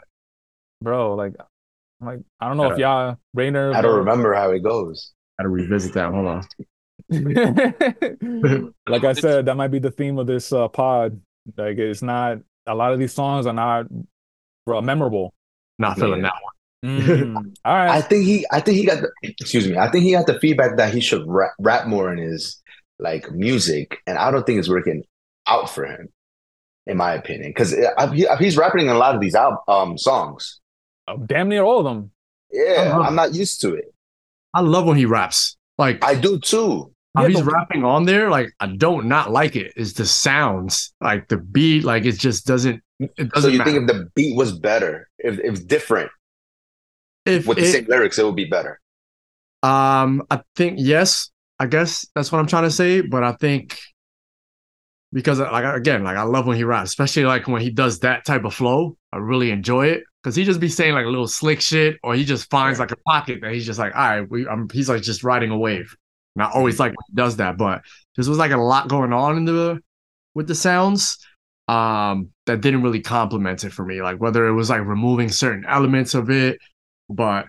[0.81, 1.35] bro, like
[2.01, 5.11] I'm like I don't know if y'all Rayner I don't remember how it goes.
[5.37, 6.11] Gotta revisit that.
[6.13, 6.43] Hold on.
[8.87, 11.19] like I said, that might be the theme of this uh, pod.
[11.57, 13.87] Like it's not a lot of these songs are not
[14.65, 15.33] bro, memorable.
[15.77, 16.29] Not feeling Yeah.
[16.29, 16.53] that one.
[16.85, 17.53] Mm.
[17.65, 20.27] All I think he, I think he got the, excuse me, I think he got
[20.27, 22.61] the feedback that he should rap, rap more in his
[22.99, 25.03] like music, and I don't think it's working
[25.47, 26.09] out for him,
[26.85, 27.71] in my opinion, because
[28.13, 30.59] he, he's rapping in a lot of these al- um songs.
[31.25, 32.11] Damn near all of them.
[32.51, 33.01] Yeah, Uh-huh.
[33.01, 33.93] I'm not used to it.
[34.53, 35.57] I love when he raps.
[35.77, 36.91] Like I do too.
[37.15, 39.73] how Yeah, he's but- rapping on there, like I don't not like it.
[39.75, 42.81] It's the sounds, like the beat, like it just doesn't.
[42.99, 43.71] It So doesn't you matter.
[43.71, 46.11] think if the beat was better, if if different
[47.25, 48.79] if with the it- same lyrics, it would be better.
[49.63, 51.29] Um, I think yes.
[51.59, 53.01] I guess that's what I'm trying to say.
[53.01, 53.77] But I think
[55.11, 58.25] because like again, like I love when he raps, especially like when he does that
[58.25, 58.97] type of flow.
[59.11, 60.03] I really enjoy it.
[60.23, 62.91] Because he just be saying like a little slick shit, or he just finds like
[62.91, 65.57] a pocket that he's just like, all right, we, I'm, he's like just riding a
[65.57, 65.95] wave.
[66.35, 67.81] And I always like when he does that, but
[68.17, 69.79] this was like a lot going on in the
[70.35, 71.17] with the sounds
[71.67, 74.01] um that didn't really complement it for me.
[74.01, 76.59] Like whether it was like removing certain elements of it,
[77.09, 77.45] but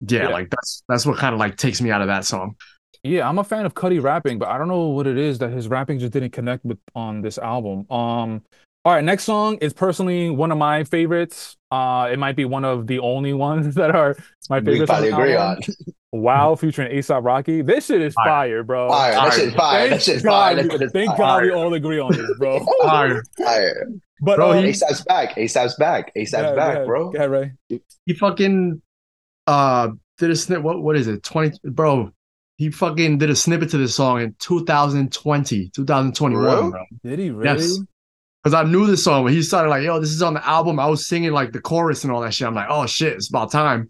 [0.00, 0.28] yeah, Yeah.
[0.28, 2.56] like that's that's what kind of like takes me out of that song.
[3.02, 5.50] Yeah, I'm a fan of Cudi rapping, but I don't know what it is that
[5.52, 7.90] his rapping just didn't connect with on this album.
[7.90, 8.42] Um,
[8.84, 11.56] all right, next song is personally one of my favorites.
[11.70, 14.16] Uh, it might be one of the only ones that are
[14.50, 14.80] my We favorites.
[14.82, 15.62] on probably the agree album.
[15.88, 15.94] on.
[16.20, 17.62] Wow, featuring ASAP Rocky.
[17.62, 18.26] This shit is Fire.
[18.28, 18.88] fire, bro.
[18.88, 19.12] Fire.
[19.12, 19.32] That Fire.
[19.32, 19.82] shit fire.
[19.82, 20.54] That Thank shit God, fire.
[20.54, 21.16] That we- shit is thank fire.
[21.18, 22.64] God we all agree on this, bro.
[22.82, 23.22] Fire.
[23.36, 23.88] Fire.
[24.20, 25.34] But Bro, um, he- ASAP's back.
[25.34, 26.12] ASAP's back.
[26.14, 26.86] ASAP's go ahead, go back, ahead.
[26.86, 27.10] bro.
[27.10, 27.80] Go ahead, Ray.
[28.06, 28.80] He fucking
[29.48, 30.62] uh did a snip.
[30.62, 31.22] What what is it?
[31.24, 32.12] Twenty, bro.
[32.58, 36.70] He fucking did a snippet to this song in 2020, 2021, Bro?
[36.70, 36.84] bro.
[37.02, 37.58] Did he really?
[37.60, 37.78] Yes.
[38.44, 40.78] Because I knew this song when he started like, yo, this is on the album.
[40.78, 42.46] I was singing like the chorus and all that shit.
[42.46, 43.88] I'm like, oh shit, it's about time.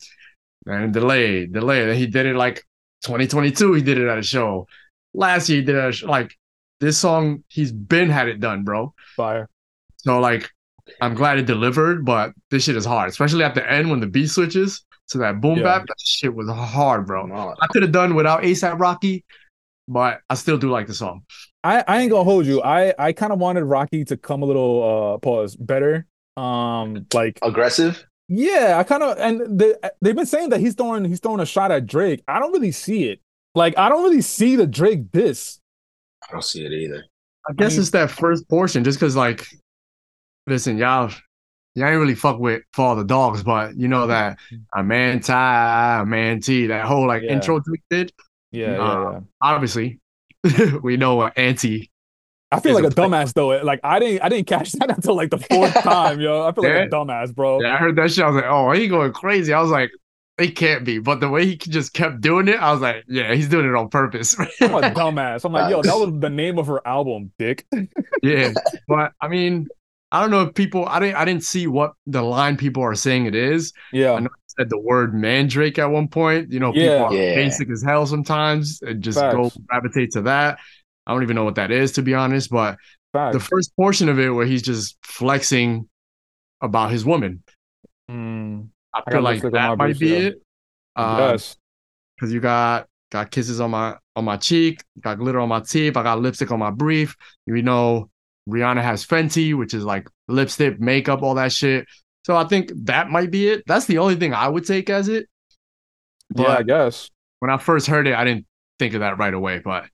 [0.66, 1.84] And delay, delay.
[1.86, 2.64] Then he did it like
[3.02, 3.72] 2022.
[3.74, 4.68] He did it at a show.
[5.12, 6.36] Last year he did it at a sh- like
[6.78, 7.42] this song.
[7.48, 8.94] He's been had it done, bro.
[9.16, 9.48] Fire.
[9.96, 10.48] So like,
[11.00, 14.06] I'm glad it delivered, but this shit is hard, especially at the end when the
[14.06, 15.64] beat switches to that boom Yeah.
[15.64, 15.86] bap.
[15.88, 17.54] That shit was hard, bro.
[17.60, 19.24] I could have done without ASAP Rocky,
[19.88, 21.22] but I still do like the song.
[21.64, 22.62] I, I ain't gonna hold you.
[22.62, 26.06] I, I kind of wanted Rocky to come a little uh pause better.
[26.36, 28.06] Um, like Aggressive?
[28.28, 31.46] yeah, I kind of and they they've been saying that he's throwing he's throwing a
[31.46, 32.22] shot at Drake.
[32.28, 33.20] I don't really see it.
[33.54, 35.58] Like I don't really see the Drake diss.
[36.28, 37.04] I don't see it either.
[37.48, 39.46] I guess mean- it's that first portion, just because like,
[40.46, 41.10] listen, y'all,
[41.74, 44.38] y'all ain't really fuck with for all the dogs, but you know that
[44.74, 47.32] a man tie, a man T, that whole like Yeah.
[47.32, 48.12] intro Drake did.
[48.52, 49.20] Yeah, yeah, Uh, yeah.
[49.40, 49.98] Obviously,
[50.82, 51.90] we know what anti.
[52.52, 53.48] I feel like a a dumbass though.
[53.62, 56.46] Like I didn't I didn't catch that until like the fourth time, yo.
[56.46, 57.60] I feel like a dumbass, bro.
[57.60, 58.24] Yeah, I heard that shit.
[58.24, 59.52] I was like, oh, he going crazy.
[59.52, 59.90] I was like,
[60.38, 60.98] it can't be.
[60.98, 63.74] But the way he just kept doing it, I was like, yeah, he's doing it
[63.74, 64.38] on purpose.
[64.38, 65.44] I'm a dumbass.
[65.44, 67.66] I'm like, yo, that was the name of her album, Dick.
[68.22, 68.52] yeah,
[68.86, 69.68] but I mean,
[70.12, 70.86] I don't know if people.
[70.86, 71.16] I didn't.
[71.16, 73.72] I didn't see what the line people are saying it is.
[73.92, 74.26] Yeah.
[74.58, 76.52] I know said the word mandrake at one point.
[76.52, 77.02] You know, people Yeah.
[77.04, 77.34] are Yeah.
[77.34, 80.58] basic as hell sometimes and just go gravitate to that.
[81.06, 82.76] I don't even know what that is to be honest, but
[83.12, 83.34] Facts.
[83.36, 85.88] the first portion of it where he's just flexing
[86.60, 87.42] about his woman,
[88.10, 90.16] Mm, I I feel got like lipstick on my that might be yeah.
[90.18, 90.42] it.
[90.96, 91.56] Um, yes.
[92.16, 95.96] because you got got kisses on my on my cheek, got glitter on my teeth,
[95.96, 97.16] I got lipstick on my brief.
[97.46, 98.08] You know,
[98.48, 101.86] Rihanna has Fenty, which is like lipstick, makeup, all that shit.
[102.24, 103.64] So I think that might be it.
[103.66, 105.28] That's the only thing I would take as it.
[106.36, 107.10] Yeah, I guess.
[107.40, 108.46] when I first heard it, I didn't
[108.78, 109.60] think of that right away.
[109.62, 109.84] But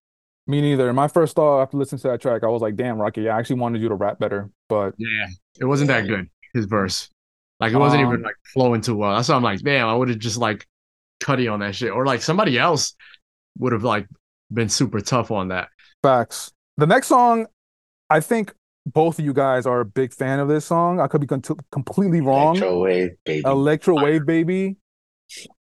[0.46, 0.92] Me neither.
[0.92, 3.60] My first thought after listening to that track, I was like, damn, Rocky, I actually
[3.60, 4.50] wanted you to rap better.
[4.68, 5.26] But yeah,
[5.60, 6.28] it wasn't that good.
[6.54, 7.08] His verse,
[7.58, 9.14] like it wasn't even Um, like flowing too well.
[9.16, 10.66] That's why I'm like, damn, I would have just like
[11.22, 12.94] Cudi on that shit, or like somebody else
[13.58, 14.06] would have like
[14.52, 15.68] been super tough on that.
[16.02, 16.52] facts.
[16.76, 17.46] The next song,
[18.08, 18.54] I think
[18.86, 21.00] both of you guys are a big fan of this song.
[21.00, 22.56] I could be con- completely wrong.
[22.56, 23.42] Electro wave, baby.
[23.44, 24.76] Electro Wave Baby.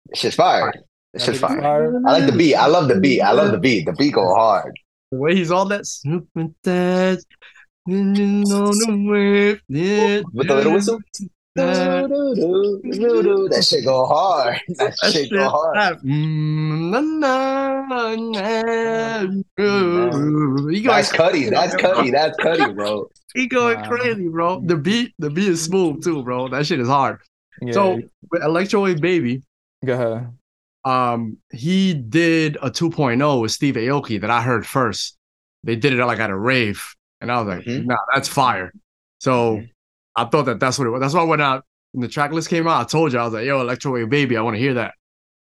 [0.09, 0.73] It's just fire.
[1.13, 2.01] It's just bitch is fire.
[2.07, 2.55] I like the beat.
[2.55, 3.21] I love the beat.
[3.21, 3.85] I love the beat.
[3.85, 4.73] The beat go hard.
[5.11, 7.19] The way he's all that Snoop and Dad,
[7.87, 10.99] on the wave, yeah, With the little whistle.
[11.55, 12.05] That,
[13.67, 14.59] shit go hard.
[14.77, 15.75] That shit go hard.
[15.77, 17.81] that, mm, na,
[20.85, 21.49] That's Cudi.
[21.49, 22.11] That's Cudi.
[22.11, 23.09] That's Cudi, bro.
[23.33, 23.87] he going Nah.
[23.87, 24.61] crazy, bro.
[24.65, 26.47] The beat, the beat is smooth too, bro.
[26.49, 27.19] That shit is hard.
[27.61, 27.99] Yeah, So
[28.31, 29.43] with Electro Wave Baby,
[29.85, 30.29] go ahead.
[30.85, 35.17] um, he did a 2.0 with Steve Aoki that I heard first.
[35.63, 37.85] They did it like at a rave, and I was like, Mhm.
[37.85, 38.71] "Nah, that's fire."
[39.19, 39.61] So
[40.25, 41.01] I thought that that's what it was.
[41.01, 43.33] That's why when I when the track list came out, I told you I was
[43.33, 44.93] like, "Yo, Electrowave Baby, I want to hear that."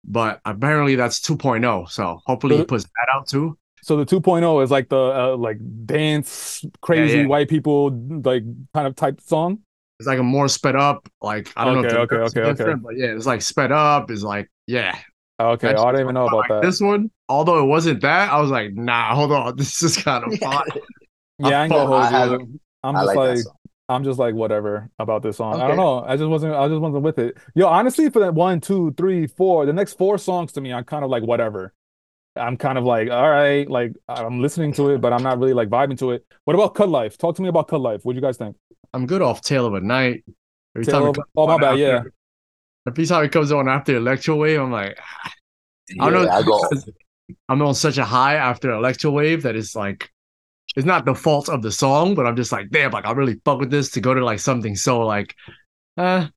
[0.03, 1.89] But apparently that's 2.0.
[1.89, 3.57] So hopefully he puts that out too.
[3.81, 7.25] So the 2.0 is like the uh, like dance crazy yeah.
[7.27, 7.91] white people
[8.23, 9.59] like kind of type song.
[9.99, 11.07] It's like a more sped up.
[11.21, 12.73] Like I don't Okay, know if the okay, okay, okay.
[12.75, 14.11] but yeah, it's like sped up.
[14.11, 14.97] Is like yeah.
[15.39, 16.61] Okay, That's I didn't even know about Like that.
[16.61, 20.23] this one, although it wasn't that, I was like, nah, hold on, this is kind
[20.23, 20.63] of fire.
[21.39, 22.59] yeah, I ain't gonna hold I have- you.
[22.83, 23.55] I'm I just like like, that song.
[23.87, 25.61] I'm just like whatever about this song.
[25.61, 26.03] I don't know.
[26.03, 26.55] I just wasn't.
[26.55, 27.37] I just wasn't with it.
[27.53, 30.83] Yo, honestly, for that one, two, three, four, the next four songs to me, I'm
[30.85, 31.73] kind of like whatever.
[32.35, 35.53] I'm kind of like, all right, like I'm listening to it, but I'm not really
[35.53, 36.25] like vibing to it.
[36.45, 37.17] What about Cud Life?
[37.17, 38.03] Talk to me about Cud Life.
[38.03, 38.55] What do you guys think?
[38.93, 40.25] I'm good off Tale of a Night.
[40.75, 42.03] Every Tale time of- oh, my on bad, after- yeah.
[42.87, 44.99] Every time it comes on after Electro Wave, I'm like,
[45.99, 46.29] I don't know.
[46.29, 46.43] I
[47.49, 50.11] I'm on such a high after Electro Wave that it's like,
[50.75, 53.39] it's not the fault of the song, but I'm just like, damn, like I really
[53.45, 55.35] fuck with this to go to like something so like,
[55.97, 56.27] uh,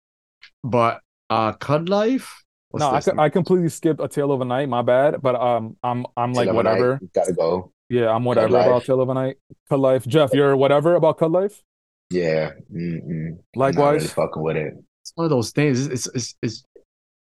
[0.62, 2.42] but uh, Cud Life.
[2.70, 3.20] What's no, I, this co- one?
[3.20, 4.68] I completely skipped a tale of a night.
[4.68, 7.00] My bad, but um, I'm I'm like Till of a night, whatever.
[7.14, 7.72] Gotta go.
[7.88, 8.66] Yeah, I'm whatever Life.
[8.66, 9.36] about tale of a night.
[9.70, 10.06] Cud Life.
[10.06, 11.62] Jeff, you're whatever about Cud Life.
[12.10, 12.50] Yeah.
[12.70, 13.00] Mm-mm.
[13.00, 13.94] I'm not Likewise.
[14.02, 14.74] really fucking with it.
[15.02, 15.86] it's one of those things.
[15.86, 16.64] It's, it's it's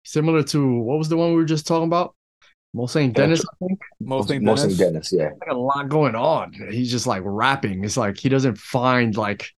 [0.04, 2.15] similar to what was the one we were just talking about?
[2.76, 3.80] Most Ain't Dennis, I think.
[4.00, 5.10] Most Ain't Mostly Dennis.
[5.10, 5.30] Dennis, yeah.
[5.40, 6.52] Like a lot going on.
[6.70, 7.82] He's just like rapping.
[7.84, 9.50] It's like he doesn't find like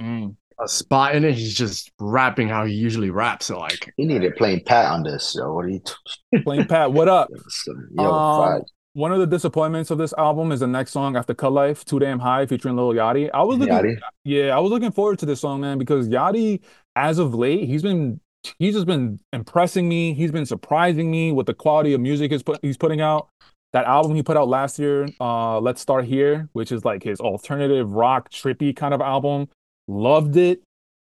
[0.00, 0.34] Mm.
[0.60, 1.34] a spot in it.
[1.34, 3.46] He's just rapping how he usually raps.
[3.46, 5.34] So like, He needed plain Pat on this.
[5.38, 5.80] Yo, what are you?
[5.84, 7.28] T- Plain Pat, what up?
[7.98, 8.62] Yo, Um.
[8.94, 11.98] One of the disappointments of this album is the next song after Cud Life, Too
[11.98, 13.30] Damn High, featuring Lil Yachty.
[13.32, 13.98] I was looking, Yachty?
[14.24, 16.60] yeah, I was looking forward to this song, man, because Yachty,
[16.94, 18.20] as of late, he's been
[18.58, 20.14] he's just been impressing me.
[20.14, 23.28] He's been surprising me with the quality of music he's put he's putting out.
[23.72, 27.20] That album he put out last year, uh, Let's Start Here, which is like his
[27.20, 29.48] alternative rock trippy kind of album.
[29.88, 30.62] Loved it.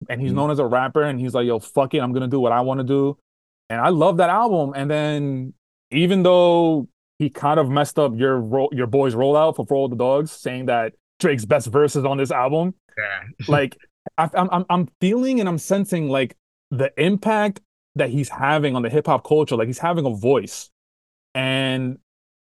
[0.08, 0.36] And he's Mhm.
[0.36, 2.60] known as a rapper, and he's like, yo, fuck it, I'm gonna do what I
[2.60, 3.16] want to do.
[3.70, 4.72] And I love that album.
[4.76, 5.54] And then
[5.90, 9.88] even though he kind of messed up your ro- your boy's rollout for For All
[9.88, 13.22] the Dogs, saying that Drake's best verses on this album, yeah.
[13.48, 13.76] like
[14.18, 16.34] I'm I'm I'm feeling and I'm sensing like
[16.72, 17.60] the impact
[17.94, 19.54] that he's having on the hip hop culture.
[19.54, 20.70] Like he's having a voice,
[21.34, 21.98] and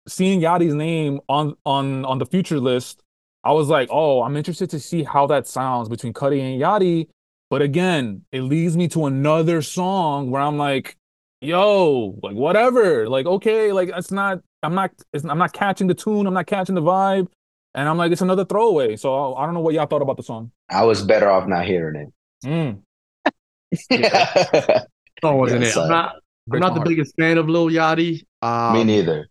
[0.07, 3.01] seeing Yachty's name on on on the future list,
[3.43, 7.07] I was like, oh, I'm interested to see how that sounds between Cudi and Yachty.
[7.49, 10.97] But again, it leads me to another song where I'm like,
[11.39, 15.93] yo, like whatever, like okay, like it's not, I'm not, it's, I'm not catching the
[15.93, 17.29] tune, I'm not catching the vibe,
[17.73, 18.97] and I'm like, it's another throwaway.
[18.97, 20.51] So I, I don't know what y'all thought about the song.
[20.69, 22.11] I was better off not hearing
[22.45, 22.81] Mm,
[23.89, 24.87] it.
[25.23, 25.77] oh, wasn't Yeah, it?
[25.77, 26.15] I'm not.
[26.51, 28.25] I'm not the biggest fan of Lil Yachty.
[28.41, 29.29] Um, Me neither.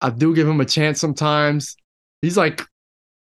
[0.00, 1.76] I do give him a chance sometimes.
[2.22, 2.62] He's like,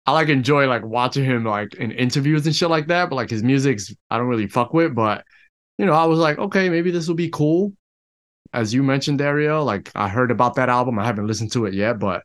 [0.06, 3.10] I like enjoy like watching him like in interviews and shit like that.
[3.10, 4.94] But like his music's, I don't really fuck with.
[4.94, 5.24] But
[5.78, 7.72] you know, I was like, okay, maybe this will be cool.
[8.52, 10.98] As you mentioned, Dario, like I heard about that album.
[10.98, 12.22] I haven't listened to it yet, but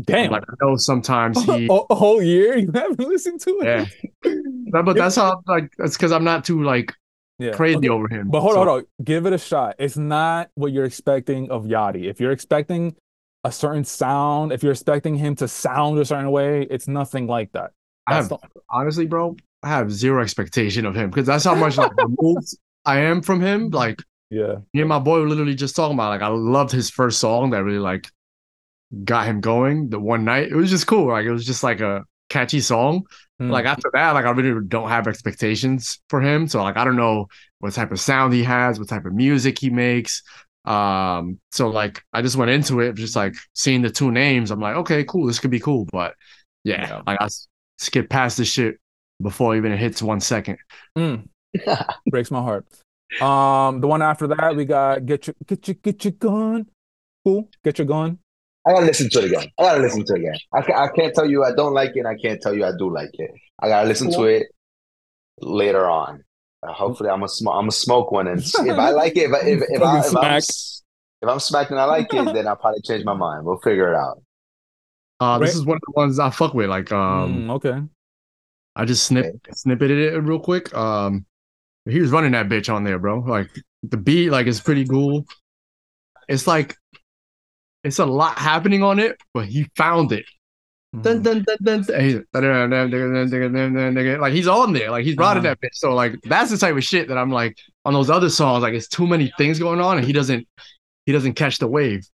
[0.00, 1.66] Damn, like I know sometimes he.
[1.70, 3.88] a, a whole year you haven't listened to it.
[4.24, 4.34] Yeah.
[4.72, 6.94] But but that's how like that's because I'm not too like
[7.38, 7.50] Yeah.
[7.52, 8.30] crazy Okay, over him.
[8.30, 9.04] But hold So- on, hold on.
[9.04, 9.76] Give it a shot.
[9.78, 12.04] It's not what you're expecting of Yachty.
[12.04, 12.96] If you're expecting
[13.44, 17.52] a certain sound, if you're expecting him to sound a certain way, it's nothing like
[17.52, 17.72] that.
[18.06, 18.38] I have the-
[18.70, 23.00] honestly, bro, I have zero expectation of him because that's how much like removed I
[23.00, 23.68] am from him.
[23.68, 24.56] Like yeah.
[24.72, 27.50] me and my boy were literally just talking about like I loved his first song
[27.50, 28.08] that really like
[29.04, 30.48] got him going the one night.
[30.48, 31.08] It was just cool.
[31.08, 33.04] Like it was just like a catchy song.
[33.40, 33.50] Mm.
[33.50, 36.48] Like after that, like I really don't have expectations for him.
[36.48, 37.26] So like I don't know
[37.58, 40.22] what type of sound he has, what type of music he makes.
[40.64, 44.50] Um, so like I just went into it just like seeing the two names.
[44.50, 45.86] I'm like, okay, cool, this could be cool.
[45.92, 46.14] But
[46.64, 47.02] yeah, Yeah.
[47.06, 48.76] like I s- skip past this shit
[49.20, 50.58] before even it hits one second.
[50.96, 51.28] Mm.
[52.10, 52.66] Breaks my heart.
[53.20, 56.66] Um, the one after that, we got get your get your get your gun.
[57.24, 57.48] Cool.
[57.64, 58.18] Get your gun.
[58.66, 59.48] I gotta listen to it again.
[59.58, 60.38] I gotta listen to it again.
[60.52, 62.00] I can't, I can't tell you I don't like it.
[62.00, 63.30] and I can't tell you I do like it.
[63.60, 64.46] I gotta listen to it
[65.40, 66.22] later on.
[66.62, 69.32] Uh, hopefully, I'm gonna sm- I'm gonna smoke one, and if I like it, if
[69.34, 72.46] I, if, if, I, if, I'm, Fucking if I'm smacked and I like it, then
[72.46, 73.44] I'll probably change my mind.
[73.44, 74.22] We'll figure it out.
[75.18, 76.68] Uh, this is one of the ones I fuck with.
[76.68, 77.80] Like, um, Mm, okay.
[78.74, 80.72] I just snip snippeted it real quick.
[80.74, 81.26] Um,
[81.84, 83.18] he was running that bitch on there, bro.
[83.20, 83.50] Like
[83.82, 85.26] the beat, like is pretty cool.
[86.28, 86.76] It's like
[87.84, 90.24] it's a lot happening on it, but he found it.
[94.18, 95.44] Like he's on there, like he's brought uh-huh.
[95.44, 95.74] that bitch.
[95.74, 98.62] So like that's the type of shit that I'm like on those other songs.
[98.62, 100.46] Like it's too many things going on, and he doesn't
[101.06, 102.06] he doesn't catch the wave.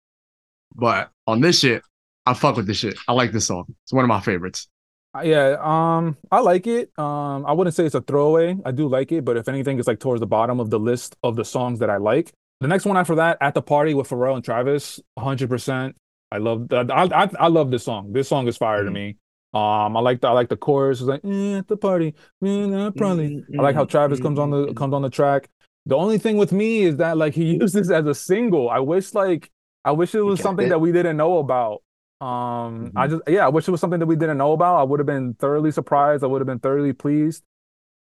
[0.75, 1.83] But on this shit,
[2.27, 2.99] I fuck with this shit.
[3.09, 3.65] I like this song.
[3.85, 4.69] It's one of my favorites.
[5.17, 6.91] Uh, yeah, um, I like it.
[6.99, 8.57] Um, I wouldn't say it's a throwaway.
[8.67, 11.17] I do like it, but if anything, it's like towards the bottom of the list
[11.23, 12.33] of the songs that I like.
[12.61, 15.95] The next one after that, at the party with Pharrell and Travis, 100%.
[16.33, 16.91] I love that.
[16.91, 18.13] I, I I love this song.
[18.13, 18.95] This song is fire to Mhm.
[18.95, 19.17] me.
[19.55, 21.01] Um, I like the I like the chorus.
[21.01, 23.45] It's like eh, at the party, eh, nah, probably.
[23.59, 25.49] I like how Travis comes on the comes on the track.
[25.87, 28.69] The only thing with me is that like he used this as a single.
[28.69, 29.51] I wish like
[29.85, 30.71] I wish it was something it.
[30.71, 31.83] that we didn't know about.
[32.21, 34.77] Um, I just yeah, I wish it was something that we didn't know about.
[34.79, 36.25] I would have been thoroughly surprised.
[36.25, 37.45] I would have been thoroughly pleased.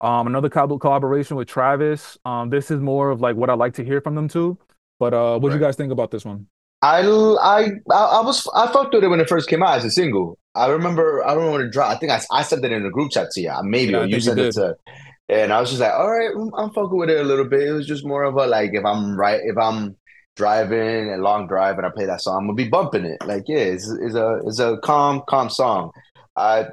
[0.02, 2.18] Um, another collab- collaboration with Travis.
[2.26, 4.58] Um, this is more of like what I like to hear from them too.
[5.00, 6.47] But uh, what do you guys think about this one?
[6.82, 9.91] I, I I was I fucked with it when it first came out as a
[9.91, 10.38] single.
[10.56, 11.95] I remember I don't know when it dropped.
[11.95, 13.54] I think I, I said that in the group chat to you.
[13.64, 14.76] Maybe Yeah, you think you it to,
[15.28, 17.68] and I was just like, all right, I'm, I'm fucking with it a little bit.
[17.68, 19.97] It was just more of a like if I'm right if I'm
[20.38, 23.22] driving a long drive and I play that song, I'm gonna be bumping it.
[23.26, 25.91] Like yeah, it's, it's a it's a calm calm song.
[26.38, 26.68] I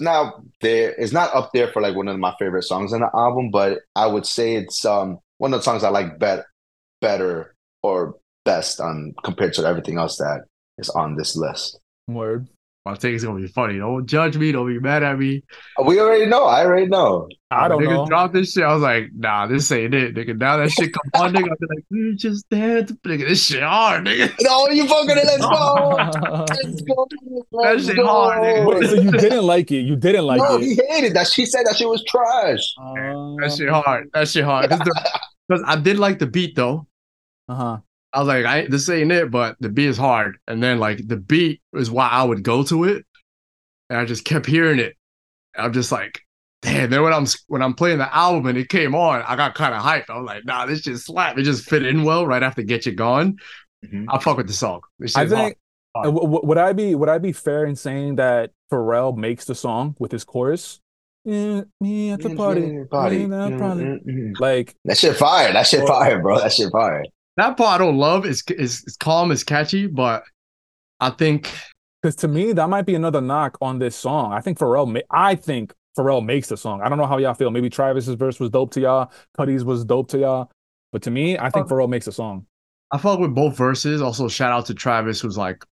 [0.00, 3.10] now there it's not up there for like one of my favorite songs in the
[3.14, 6.46] album, but I would say it's um one of the songs I like better
[7.00, 10.42] better or best on compared to everything else that
[10.78, 11.78] is on this list.
[12.06, 12.48] Word.
[12.86, 13.78] I think it's gonna be funny.
[13.78, 14.50] Don't judge me.
[14.50, 15.42] Don't be mad at me.
[15.84, 16.44] We already know.
[16.44, 17.28] I already know.
[17.50, 18.06] I don't nigga know.
[18.06, 18.64] Drop this shit.
[18.64, 20.36] I was like, nah, this ain't it, nigga.
[20.38, 21.50] Now that shit come on, nigga.
[21.50, 23.28] I'll be like, we just dance, nigga.
[23.28, 24.32] This shit hard, nigga.
[24.40, 25.24] No, you fucking it.
[25.24, 25.94] Let's go.
[26.48, 27.08] Let's go.
[27.52, 28.06] Let's shit go.
[28.06, 28.80] hard, nigga.
[28.80, 29.80] Wait, so you didn't like it?
[29.80, 30.62] You didn't like no, it?
[30.62, 31.26] he hated that.
[31.26, 32.74] She said that shit was trash.
[32.76, 34.10] That shit hard.
[34.14, 34.68] That shit hard.
[34.68, 36.86] Because I did like the beat though.
[37.48, 37.78] Uh huh.
[38.12, 40.38] I was like, I this ain't it, but the beat is hard.
[40.46, 43.04] And then like the beat is why I would go to it,
[43.90, 44.96] and I just kept hearing it.
[45.56, 46.20] I'm just like,
[46.62, 46.90] damn.
[46.90, 49.74] Then when I'm when I'm playing the album and it came on, I got kind
[49.74, 50.08] of hyped.
[50.08, 51.36] I was like, nah, this just slap.
[51.38, 53.36] It just fit in well right after Get You Gone.
[53.84, 54.06] Mhm.
[54.08, 54.80] I fuck with the song.
[54.98, 55.46] This I shit's hard.
[55.46, 55.58] think
[55.94, 59.44] uh, w- w- would I be would I be fair in saying that Pharrell makes
[59.44, 60.80] the song with his chorus?
[61.24, 63.26] Yeah, me at the party, Party.
[63.26, 63.82] me at the party.
[63.82, 64.40] Mm, mm, mm.
[64.40, 65.52] Like That shit fire.
[65.52, 66.38] That shit fire, bro.
[66.40, 67.04] That shit fire.
[67.38, 68.26] That part I don't love.
[68.26, 70.24] Is is it's calm, is catchy, but
[71.00, 71.50] I think
[72.02, 74.32] Because to me, that might be another knock on this song.
[74.32, 76.82] I think Pharrell, ma- I think Pharrell makes the song.
[76.82, 77.50] I don't know how y'all feel.
[77.50, 80.50] Maybe Travis's verse was dope to y'all, Cudi's was dope to y'all,
[80.92, 81.68] but to me, I think Oh.
[81.74, 82.44] Pharrell makes the song.
[82.90, 84.00] I fuck with both verses.
[84.02, 85.64] Also, shout out to Travis, who's like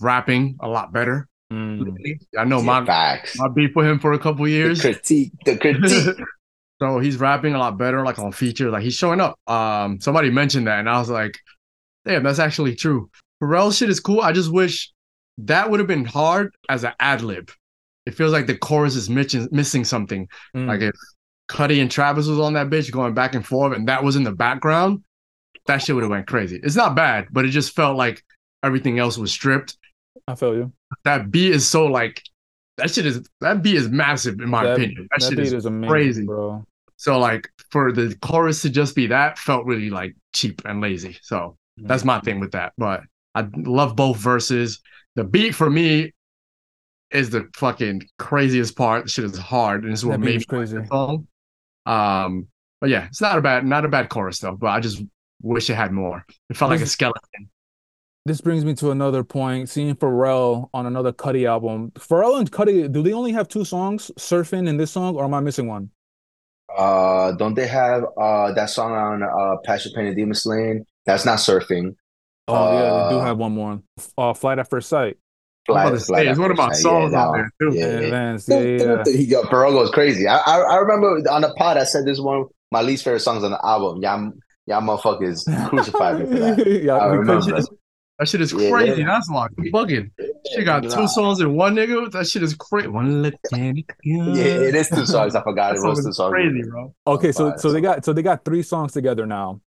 [0.00, 1.26] rapping a lot better.
[1.52, 1.94] Mm.
[2.38, 3.36] I know Yeah, my facts.
[3.38, 4.80] my beef with him for a couple The years.
[4.80, 5.32] critique.
[5.44, 6.16] The critique.
[6.80, 9.38] so he's rapping a lot better, like on feature, like he's showing up.
[9.46, 11.38] Um, somebody mentioned that, and I was like,
[12.04, 13.10] damn, that's actually true.
[13.42, 14.20] Pharrell shit is cool.
[14.20, 14.90] I just wish
[15.38, 17.50] that would have been hard as an ad lib.
[18.06, 20.28] It feels like the chorus is missing missing something.
[20.56, 20.66] Mm.
[20.66, 20.94] Like if
[21.50, 24.24] Cudi and Travis was on that bitch going back and forth, and that was in
[24.24, 25.02] the background,
[25.66, 26.60] that shit would have went crazy.
[26.62, 28.22] It's not bad, but it just felt like
[28.62, 29.76] everything else was stripped.
[30.26, 30.72] I feel you.
[31.04, 32.22] That beat is so like
[32.78, 35.08] that shit is that beat is massive in my That- opinion.
[35.10, 36.24] That, That shit beat is is amazing, crazy.
[36.24, 36.64] bro.
[37.00, 41.16] So like for the chorus to just be that felt really like cheap and lazy.
[41.22, 42.74] So that's my thing with that.
[42.76, 44.80] But I love both verses.
[45.16, 46.12] The beat for me
[47.10, 49.04] is the fucking craziest part.
[49.04, 50.76] The shit is hard, and it's what made me crazy.
[50.76, 51.26] the song.
[51.86, 52.48] Um,
[52.82, 54.56] but yeah, it's not a bad not a bad chorus though.
[54.56, 55.02] But I just
[55.40, 56.26] wish it had more.
[56.50, 57.48] It felt like a skeleton.
[58.26, 59.70] This brings me to another point.
[59.70, 61.92] Seeing Pharrell on another Cudi album.
[61.92, 65.32] Pharrell and Cudi, do they only have two songs, Surfing and this song, or am
[65.32, 65.90] I missing one?
[66.76, 70.84] Uh, don't they have uh that song on uh Passion Pain and Demon Slaying?
[71.06, 71.94] That's not surfing.
[72.48, 73.80] Oh yeah, they do Uh, have one more.
[74.16, 75.18] Uh, Flight at First Sight.
[75.68, 77.76] I'm about Flight- Flight say, it's one of my songs that on there too.
[77.76, 78.10] Yeah, And yeah.
[78.10, 79.02] Vance, yeah, yeah.
[79.06, 80.26] He got Pharrell goes crazy.
[80.26, 83.04] I, I I remember on the pod I said this is one of my least
[83.04, 84.02] favorite songs on the album.
[84.02, 84.32] Y'all
[84.66, 86.66] y'all motherfuckers crucified me for that.
[86.82, 87.68] yeah, I because- remember.
[88.20, 89.00] That shit is Yeah, crazy.
[89.00, 89.06] yeah.
[89.06, 90.10] That's like bugging.
[90.54, 90.90] She got Nah.
[90.90, 92.12] two songs in one nigga.
[92.12, 92.86] That shit is crazy.
[92.86, 93.86] One look at it.
[94.04, 94.34] Yeah,
[94.68, 95.34] it is two songs.
[95.34, 96.30] I forgot it was song two songs.
[96.32, 96.94] crazy, bro.
[97.06, 99.60] Okay, so so they got so they got three songs together now.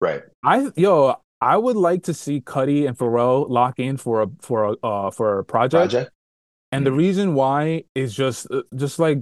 [0.00, 0.22] Right.
[0.44, 4.64] I yo, I would like to see Cudi and Pharrell lock in for a for
[4.64, 5.90] a uh for a project.
[5.92, 6.10] Project.
[6.72, 9.18] And the reason why is just uh, just like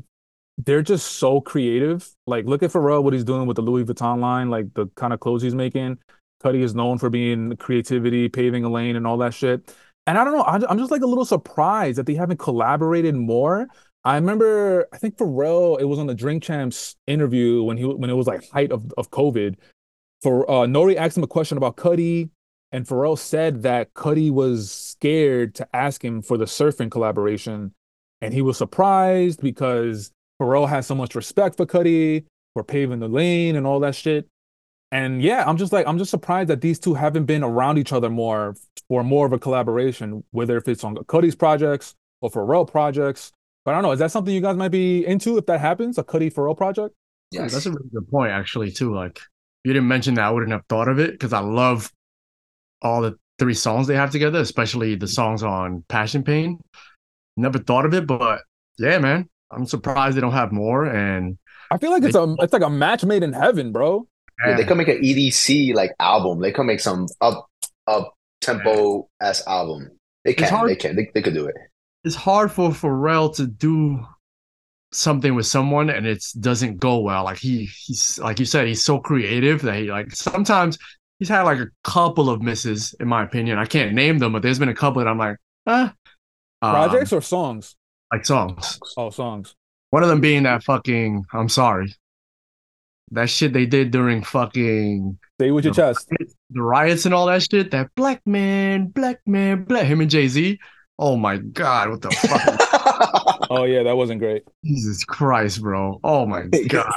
[0.59, 2.07] they're just so creative.
[2.27, 5.13] Like look at Pharrell what he's doing with the Louis Vuitton line, like the kind
[5.15, 5.99] of clothes he's making.
[6.45, 9.75] Cudi is known for being creativity, paving a lane, and all that shit.
[10.07, 13.67] And I don't know, I'm just like a little surprised that they haven't collaborated more.
[14.05, 18.11] I remember, I think Pharrell, it was on the Drink Champs interview when he when
[18.11, 19.57] it was like height of, of COVID.
[20.21, 20.97] For uh, N.O.R.E.
[20.97, 22.29] asked him a question about Cudi,
[22.71, 27.73] and Pharrell said that Cudi was scared to ask him for the surfing collaboration,
[28.21, 33.09] and he was surprised because Pharrell has so much respect for Cudi for paving the
[33.09, 34.29] lane and all that shit.
[34.95, 37.93] And yeah, I'm just like I'm just surprised that these two haven't been around each
[37.93, 38.55] other more
[38.87, 43.33] for more of a collaboration, whether if it's on Cudi's projects or Pharrell projects.
[43.65, 45.99] But I don't know, is that something you guys might be into if that happens,
[45.99, 46.95] a Cudi Pharrell project?
[47.33, 48.95] Yeah, that's a really good point, actually, too.
[48.95, 49.21] Like,
[49.65, 51.91] you didn't mention that, I wouldn't have thought of it because I love
[52.81, 55.13] all the three songs they have together, especially the mm-hmm.
[55.13, 56.61] songs on Passion Pain.
[57.37, 58.43] Never thought of it, but
[58.79, 60.85] yeah, man, I'm surprised they don't have more.
[60.85, 61.37] And
[61.73, 64.07] I feel like it's a it's like a match made in heaven, bro.
[64.45, 66.41] Yeah, they could make an EDC like album.
[66.41, 67.47] They could make some up
[67.87, 69.91] up tempo s album.
[70.25, 70.49] They can.
[70.49, 70.97] hard- They can.
[70.97, 71.55] They, they could do it.
[72.05, 74.05] it's hard for Pharrell to do
[74.93, 77.25] something with someone and it doesn't go well.
[77.25, 80.79] Like he he's like you said, he's so creative that he like sometimes
[81.19, 83.59] he's had like a couple of misses, in my opinion.
[83.59, 85.95] I can't name them, but there's been a couple that I'm like, ah.
[86.63, 87.77] Um, Projects or songs?
[88.13, 88.79] like songs.
[88.97, 89.55] Oh, songs.
[89.91, 91.95] One of them being that fucking I'm sorry.
[93.11, 96.09] That shit they did during fucking Say with your chest.
[96.51, 97.71] the riots and all that shit.
[97.71, 100.59] That black man, black man, black him and Jay Z.
[100.99, 103.47] Oh my god, what the fuck?
[103.51, 104.43] oh yeah, that wasn't great.
[104.65, 106.01] Jesus Christ, bro.
[106.05, 106.93] Oh my god.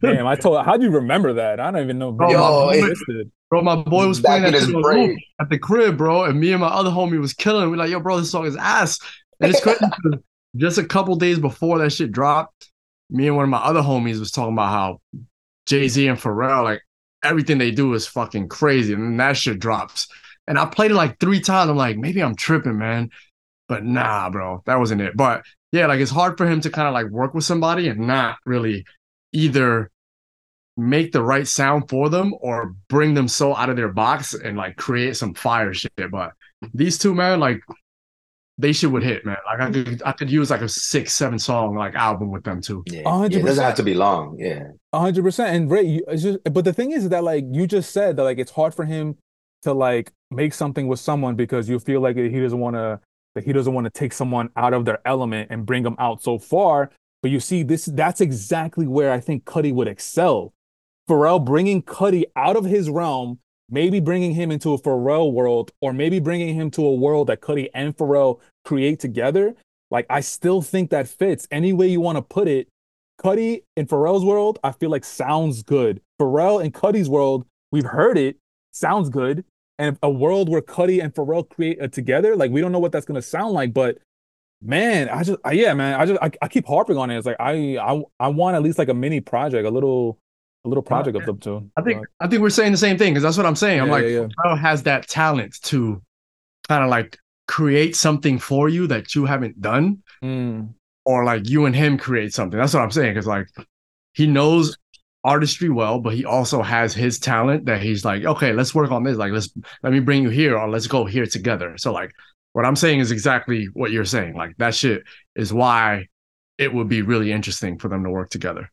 [0.00, 0.64] Damn, I told.
[0.64, 1.60] How do you remember that?
[1.60, 2.12] I don't even know.
[2.12, 2.48] Bro, Yo, my,
[2.80, 5.08] boy, it- bro, my boy was playing in that his shit on brain.
[5.10, 7.64] loop at the crib, bro, and me and my other homie was killing.
[7.66, 7.70] it.
[7.70, 8.98] We're like, yo, bro, this song is ass.
[9.40, 9.78] And it's crazy.
[9.80, 10.20] 'cause
[10.56, 12.70] just a couple days before that shit dropped,
[13.14, 15.00] me and one of my other homies was talking about how
[15.66, 16.82] Jay Z and Pharrell, like
[17.22, 20.08] everything they do is fucking crazy, and that shit drops.
[20.46, 21.70] And I played it like three times.
[21.70, 23.10] I'm like, maybe I'm tripping, man.
[23.68, 25.16] But nah, bro, that wasn't it.
[25.16, 28.00] But yeah, like it's hard for him to kind of like work with somebody and
[28.00, 28.84] not really
[29.32, 29.90] either
[30.76, 34.56] make the right sound for them or bring them so out of their box and
[34.56, 35.92] like create some fire shit.
[36.10, 36.32] But
[36.74, 37.60] these two, man, like
[38.56, 39.36] they shit would hit, man.
[39.46, 39.84] Like I mm.
[39.84, 42.82] could I could use like a six, seven song like album with them too.
[42.86, 44.36] Yeah, A hundred yeah, it doesn't have to be long.
[44.38, 44.64] Yeah.
[44.92, 45.56] A hundred percent.
[45.56, 48.22] And Ray, you, it's just, but the thing is that like you just said that
[48.22, 49.16] like it's hard for him
[49.62, 53.00] to like make something with someone because you feel like he doesn't want to
[53.34, 56.22] that he doesn't want to take someone out of their element and bring them out
[56.22, 56.90] so far.
[57.22, 60.52] But you see, this that's exactly where I think Cudi would excel.
[61.08, 65.92] Pharrell bringing Cudi out of his realm, maybe bringing him into a Pharrell world, or
[65.92, 69.54] maybe bringing him to a world that Cudi and Pharrell create together.
[69.90, 72.68] Like I still think that fits any way you want to put it.
[73.20, 76.00] Cudi in Pharrell's world, I feel like sounds good.
[76.20, 78.36] Pharrell in Cudi's world, we've heard it,
[78.72, 79.44] sounds good.
[79.78, 82.92] And a world where Cudi and Pharrell create it together, like we don't know what
[82.92, 83.98] that's gonna sound like, but
[84.62, 87.18] man, I just I, yeah, man, I just I, I keep harping on it.
[87.18, 90.18] It's like I I I want at least like a mini project, a little
[90.64, 91.70] a little project of them too.
[91.76, 93.80] I think I think we're saying the same thing because that's what I'm saying.
[93.80, 94.56] I'm Yeah, like, yeah, yeah.
[94.56, 96.02] Has that talent to
[96.68, 100.02] kind of like create something for you that you haven't done.
[100.22, 102.58] Mm, or like you and him create something.
[102.58, 103.14] That's what I'm saying.
[103.14, 103.46] Cause like
[104.14, 104.76] he knows
[105.22, 109.02] artistry well, but he also has his talent that he's like, okay, let's work on
[109.04, 109.16] this.
[109.16, 109.50] Like, let's
[109.82, 111.76] let me bring you here or let's go here together.
[111.76, 112.12] So like
[112.52, 114.34] what I'm saying is exactly what you're saying.
[114.34, 115.02] Like that shit
[115.34, 116.06] is why
[116.56, 118.70] it would be really interesting for them to work together.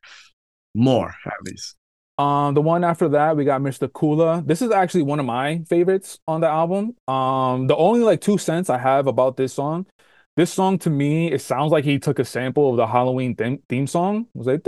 [0.73, 1.75] More at least.
[2.21, 3.87] Um, the one after that, we got Mr.
[3.87, 4.45] Kula.
[4.45, 6.95] This is actually one of my favorites on the album.
[7.07, 9.87] Um, the only like two cents I have about this song,
[10.37, 13.59] this song to me, it sounds like he took a sample of the Halloween theme,
[13.67, 14.27] theme song.
[14.35, 14.61] It was like.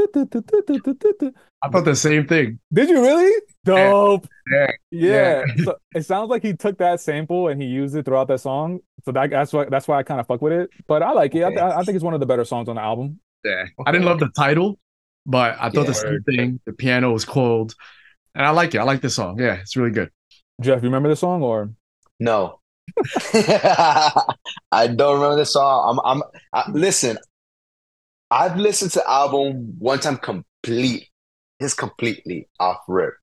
[1.62, 2.60] I thought the same thing.
[2.74, 3.41] did you really?
[3.64, 4.28] Dope.
[4.51, 4.72] Yeah.
[4.91, 5.43] Yeah.
[5.64, 8.80] So it sounds like he took that sample and he used it throughout that song.
[9.06, 10.70] So that, that's why that's why I kind of fuck with it.
[10.88, 11.43] But I like it.
[11.43, 13.20] I I think it's one of the better songs on the album.
[13.45, 13.66] Yeah.
[13.86, 14.80] I didn't love the title,
[15.26, 15.88] but I thought Yeah.
[15.88, 16.60] the same thing.
[16.66, 17.76] The piano was cold.
[18.36, 18.80] And I like it.
[18.80, 19.40] I like this song.
[19.40, 20.10] Yeah, it's really good.
[20.62, 21.72] Jeff, you remember the song or?
[22.20, 22.60] No.
[23.34, 26.00] I don't remember the song.
[26.06, 27.18] I'm I'm I, listen,
[28.32, 31.10] I've listened to the album one time complete,
[31.62, 33.14] just completely off rip.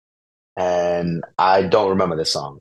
[0.57, 2.61] And I don't remember the song.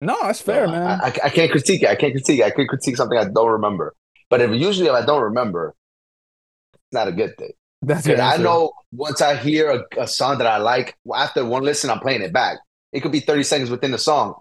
[0.00, 1.00] No, that's fair, So man.
[1.00, 1.88] I, I, I can't critique it.
[1.88, 2.44] I can't critique it.
[2.44, 3.94] I could critique something I don't remember.
[4.30, 5.74] But if usually if I don't remember,
[6.74, 7.52] it's not a good thing.
[7.86, 11.44] That's your Because I know once I hear a, a song that I like, after
[11.44, 12.58] one listen, I'm playing it back.
[12.92, 14.34] It could be 30 seconds within the song.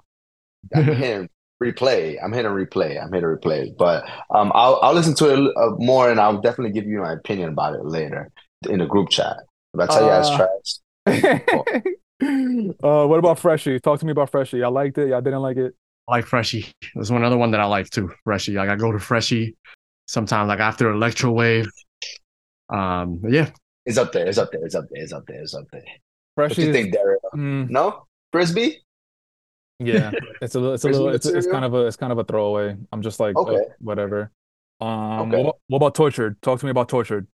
[0.75, 1.29] I'm hitting
[1.61, 2.17] replay.
[2.23, 3.01] I'm hitting replay.
[3.01, 3.75] I'm hitting replay.
[3.75, 7.13] But um, I'll I'll listen to it uh, more, and I'll definitely give you my
[7.13, 8.29] opinion about it later
[8.69, 9.37] in the group chat.
[9.73, 11.83] If I tell you Uh, guys trash,
[12.83, 13.79] uh, what about Freshie?
[13.79, 14.59] Talk to me about Freshie.
[14.59, 15.09] Y'all liked it?
[15.09, 15.73] Y'all didn't like it?
[16.07, 16.71] I like Freshie.
[16.93, 18.11] There's one other one that I like too.
[18.23, 18.53] Freshie.
[18.53, 19.55] Like I go to Freshie
[20.07, 21.67] sometimes, like after Electro Wave.
[22.69, 23.49] Um, yeah,
[23.85, 24.27] it's up there.
[24.27, 24.65] It's up there.
[24.65, 25.03] It's up there.
[25.03, 25.41] It's up there.
[25.41, 25.83] It's up there.
[26.35, 27.19] What Freshie you is- think, Derek?
[27.35, 28.81] Mm, No, frisbee.
[29.79, 30.11] yeah,
[30.41, 32.23] it's a little, it's a little, it's, it's kind of a, it's kind of a
[32.23, 32.75] throwaway.
[32.91, 33.55] I'm just like, Okay.
[33.55, 34.31] oh, whatever.
[34.81, 35.43] Um, Okay.
[35.43, 36.41] what, what about Tortured?
[36.41, 37.27] Talk to me about Tortured.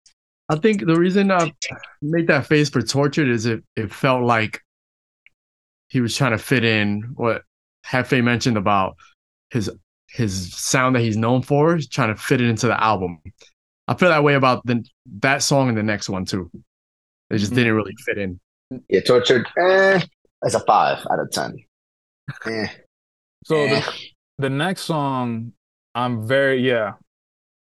[0.50, 1.54] I think the reason I
[2.02, 4.62] made that face for Tortured is it it felt like
[5.90, 7.44] he was trying to fit in what
[7.86, 8.96] Hefe mentioned about
[9.52, 9.70] his
[10.10, 13.20] his sound that he's known for, trying to fit it into the album.
[13.88, 14.84] I feel that way about the
[15.22, 16.50] that song and the next one too.
[17.30, 17.56] They just Mhm.
[17.56, 18.40] didn't really fit in.
[18.90, 19.48] Yeah, tortured.
[19.60, 20.02] Eh,
[20.42, 21.56] that's a five out of ten.
[22.46, 22.68] Eh,
[23.46, 23.80] So eh.
[23.80, 23.94] the,
[24.40, 25.54] the next song,
[25.96, 26.94] I'm very yeah.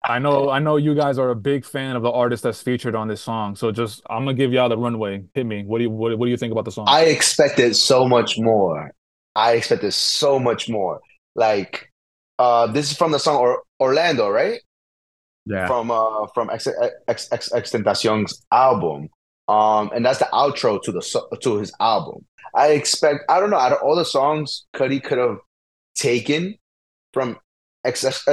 [0.06, 2.94] I know I know you guys are a big fan of the artist that's featured
[2.94, 3.56] on this song.
[3.56, 5.24] So just I'm gonna give y'all the runway.
[5.34, 5.64] Hit me.
[5.64, 6.86] What do you what, what do you think about the song?
[6.88, 8.92] I expected so much more.
[9.36, 11.00] I expected so much more.
[11.34, 11.90] Like,
[12.38, 14.60] uh, this is from the song or- Orlando, right?
[15.46, 15.66] Yeah.
[15.66, 16.66] From uh, from Ex
[17.08, 19.08] Ex Ex Extentacion's album.
[19.46, 22.24] Um, and that's the outro to the to his album.
[22.54, 23.20] I expect.
[23.28, 23.58] I don't know.
[23.58, 25.38] Out of all the songs, Cudi could have
[25.94, 26.56] taken
[27.12, 27.36] from
[27.84, 28.24] Ex Ex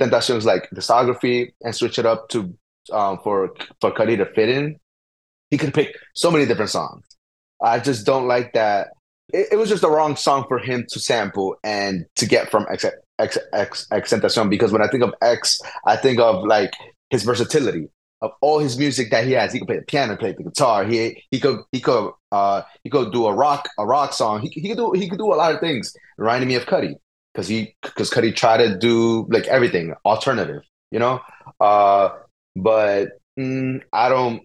[0.00, 2.54] Extentacion's like discography and switch it up to
[2.92, 4.76] um for for Cudi to fit in.
[5.50, 7.04] He could pick so many different songs.
[7.62, 8.88] I just don't like that.
[9.32, 12.66] It, it was just the wrong song for him to sample and to get from
[13.18, 16.72] Ex X X XXXTentacion because when I think of X, I think of like
[17.10, 17.88] his versatility
[18.22, 19.52] of all his music that he has.
[19.52, 20.84] He could play the piano, play the guitar.
[20.84, 24.40] He he could he could uh he could do a rock a rock song.
[24.40, 25.94] He, he could do he could do a lot of things.
[26.16, 26.94] Reminding me of Cudi
[27.34, 31.20] because he because Cudi tried to do like everything alternative, you know.
[31.60, 32.10] Uh,
[32.56, 33.08] but
[33.38, 34.42] mm, I don't.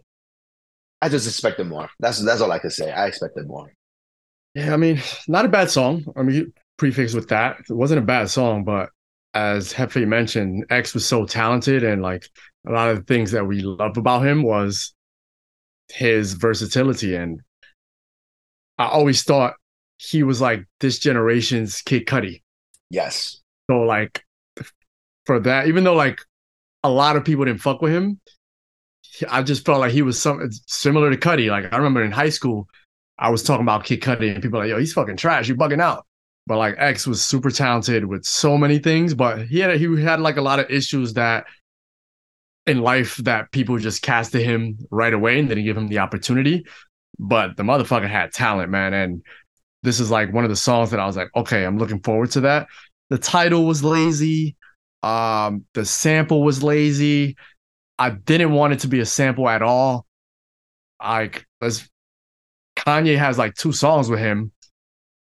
[0.99, 1.89] I just expected more.
[1.99, 2.91] That's that's all I could say.
[2.91, 3.71] I expected more.
[4.55, 6.05] Yeah, I mean, not a bad song.
[6.15, 7.57] I mean, prefix with that.
[7.69, 8.89] It wasn't a bad song, but
[9.33, 12.27] as Hefe mentioned, X was so talented and like
[12.67, 14.93] a lot of the things that we love about him was
[15.89, 17.15] his versatility.
[17.15, 17.41] And
[18.77, 19.55] I always thought
[19.97, 22.41] he was like this generation's Kid Cudi.
[22.89, 23.41] Yes.
[23.69, 24.23] So like
[25.25, 26.19] for that, even though like
[26.83, 28.19] a lot of people didn't fuck with him,
[29.29, 31.49] I just felt like he was something similar to Cudi.
[31.49, 32.67] Like I remember in high school,
[33.17, 35.47] I was talking about Kid Cudi and people like, yo, he's fucking trash.
[35.47, 36.05] You bugging out.
[36.47, 40.21] But like X was super talented with so many things, but he had he had
[40.21, 41.45] like a lot of issues that
[42.65, 46.65] in life that people just casted him right away and didn't give him the opportunity.
[47.19, 48.93] But the motherfucker had talent, man.
[48.93, 49.23] And
[49.83, 52.31] this is like one of the songs that I was like, okay, I'm looking forward
[52.31, 52.67] to that.
[53.09, 54.55] The title was lazy.
[55.03, 57.35] Um, the sample was lazy.
[57.99, 60.05] I didn't want it to be a sample at all.
[61.01, 61.89] Like, let's
[62.77, 64.51] Kanye has like two songs with him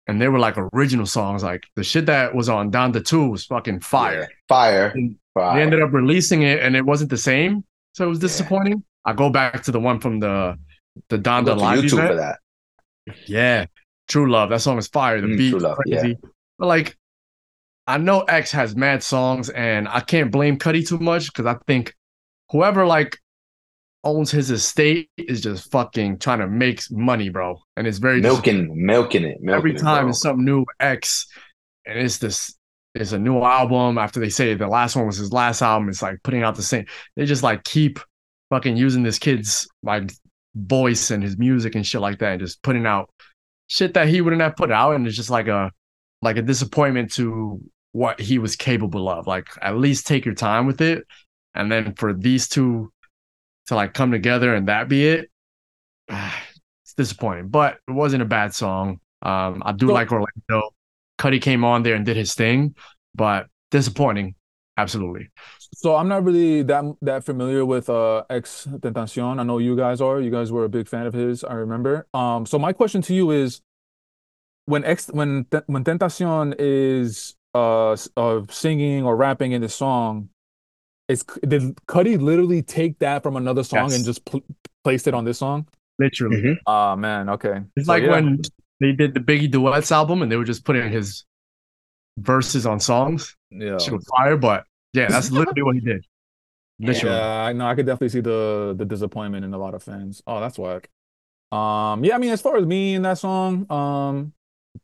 [0.07, 1.43] and they were like original songs.
[1.43, 4.21] Like the shit that was on Donda 2 was fucking fire.
[4.21, 4.27] Yeah.
[4.49, 4.95] Fire.
[5.35, 5.57] fire.
[5.57, 7.65] They ended up releasing it and it wasn't the same.
[7.95, 8.75] So it was disappointing.
[8.75, 9.11] Yeah.
[9.11, 10.59] I go back to the one from the
[11.09, 12.09] the Donda live YouTube event.
[12.09, 12.39] for that.
[13.27, 13.67] Yeah.
[14.09, 14.51] True Love.
[14.51, 15.21] That song is fire.
[15.21, 16.09] The mm, beat love, crazy.
[16.09, 16.29] Yeah.
[16.59, 16.97] But like
[17.87, 21.57] I know X has mad songs and I can't blame Cudi too much because I
[21.67, 21.95] think
[22.51, 23.19] whoever like
[24.07, 27.59] owns his estate is just fucking trying to make money, bro.
[27.77, 29.39] And it's very milking, milking it.
[29.41, 31.27] Milking every time it, it's something new, X,
[31.85, 32.55] and it's this.
[32.95, 35.91] It's a new album after they say the last one was his last album.
[35.91, 36.87] It's like putting out the same.
[37.17, 37.99] They just like keep
[38.49, 40.11] fucking using this kid's like
[40.55, 43.11] voice and his music and shit like that, and just putting out
[43.67, 45.73] shit that he wouldn't have put out, and it's just like a
[46.23, 47.61] like a disappointment to
[47.93, 49.27] what he was capable of.
[49.27, 51.05] Like at least take your time with it,
[51.55, 52.93] and then for these two
[53.67, 55.31] to like come together and that be it,
[56.09, 57.49] it's disappointing.
[57.49, 59.01] But it wasn't a bad song.
[59.23, 60.71] Um, I do so, like Orlando.
[61.19, 62.75] Cudi came on there and did his thing,
[63.14, 64.35] but disappointing.
[64.77, 65.31] Absolutely.
[65.75, 69.41] So I'm not really that that familiar with uh XXXTentacion.
[69.41, 70.21] I know you guys are.
[70.21, 71.45] You guys were a big fan of his.
[71.45, 72.07] I remember.
[72.12, 72.45] Um.
[72.45, 73.62] So my question to you is,
[74.67, 80.29] when X when when Tentacion is uh, uh singing or rapping in the song,
[81.09, 83.97] is did Cudi literally take that from another song yes.
[83.97, 84.45] and just pl-
[84.85, 85.67] placed it on this song?
[85.99, 86.43] Literally.
[86.43, 86.53] Mm-hmm.
[86.67, 87.63] Oh man, okay.
[87.77, 88.11] It's so, like yeah.
[88.11, 88.43] when
[88.81, 91.25] they did the Biggie Duets album and they were just putting his
[92.19, 93.37] verses on songs.
[93.51, 93.79] Yeah.
[93.79, 96.05] She was fire, but yeah, that's literally what he did.
[96.79, 97.17] Literally.
[97.17, 100.23] Yeah, I know I could definitely see the the disappointment in a lot of fans.
[100.27, 100.91] Oh, that's whack.
[101.51, 104.35] Um, yeah, I mean, as far as me in that song, um,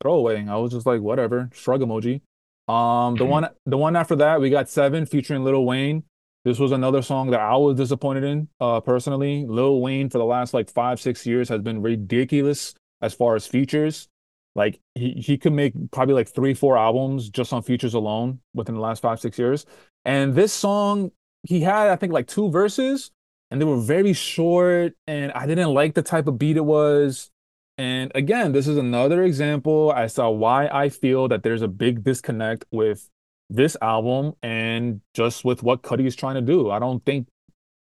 [0.01, 0.47] throwaway.
[0.49, 2.23] I was just like, whatever, shrug emoji.
[2.68, 6.05] Um, the one the one after that, we got seven featuring Lil Wayne.
[6.45, 9.47] This was another song that I was disappointed in, uh, personally.
[9.47, 13.47] Lil Wayne for the last like five, six years has been ridiculous as far as
[13.47, 14.09] features.
[14.55, 18.74] Like he, he could make probably like three, four albums just on features alone within
[18.74, 19.66] the last five, six years.
[20.05, 21.12] And this song,
[21.45, 23.11] he had, I think, like two verses,
[23.51, 27.30] and they were very short, and I didn't like the type of beat it was.
[27.78, 32.05] And again, this is another example as to why I feel that there's a big
[32.05, 33.09] disconnect with
[33.51, 36.70] this album and just with what Cudi is trying to do.
[36.70, 37.28] I don't think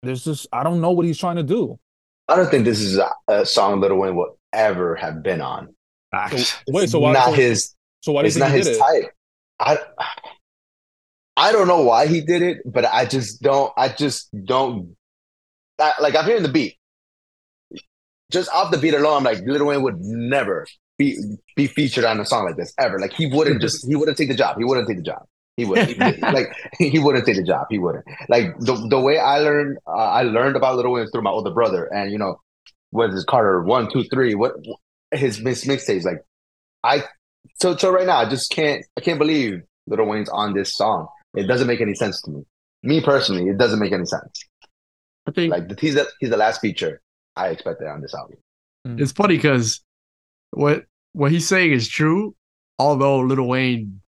[0.03, 1.79] there's just I don't know what he's trying to do.
[2.27, 5.75] I don't think this is a, a song Lil Wayne will ever have been on.
[6.31, 7.75] So, wait, so why not so, his?
[8.01, 8.79] So why it's not his it?
[8.79, 9.11] type?
[9.59, 9.77] I
[11.37, 13.71] I don't know why he did it, but I just don't.
[13.77, 14.95] I just don't.
[15.79, 16.77] I, like I'm hearing the beat,
[18.31, 19.17] just off the beat alone.
[19.17, 20.65] I'm like Little Wayne would never
[20.97, 21.17] be
[21.55, 22.99] be featured on a song like this ever.
[22.99, 24.57] Like he wouldn't just he wouldn't take the job.
[24.57, 25.25] He wouldn't take the job.
[25.57, 26.47] He would like
[26.77, 27.67] he wouldn't take the job.
[27.69, 29.77] He wouldn't like the the way I learned.
[29.87, 32.41] Uh, I learned about Little Wayne through my older brother, and you know,
[32.91, 34.35] what is Carter one two three?
[34.35, 34.53] What
[35.11, 36.19] his mix mixtapes like?
[36.83, 37.03] I
[37.59, 41.07] so so right now I just can't I can't believe Little Wayne's on this song.
[41.35, 42.43] It doesn't make any sense to me.
[42.83, 44.43] Me personally, it doesn't make any sense.
[45.27, 47.01] I think like the, he's the he's the last feature
[47.35, 48.37] I expected on this album.
[48.85, 49.81] It's funny because
[50.51, 52.35] what what he's saying is true.
[52.77, 54.01] Although Little Wayne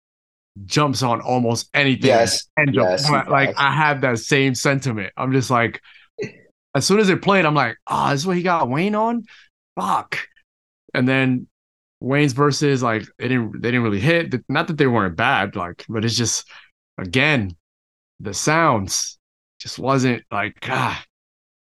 [0.65, 2.07] jumps on almost anything.
[2.07, 2.47] Yes.
[2.57, 5.13] And yes, like I have that same sentiment.
[5.17, 5.81] I'm just like,
[6.75, 8.95] as soon as it played, I'm like, ah, oh, this is what he got Wayne
[8.95, 9.23] on?
[9.75, 10.19] Fuck.
[10.93, 11.47] And then
[11.99, 14.33] Wayne's verses, like they didn't they didn't really hit.
[14.49, 16.47] Not that they weren't bad, like, but it's just
[16.97, 17.55] again,
[18.19, 19.17] the sounds
[19.59, 21.03] just wasn't like ah,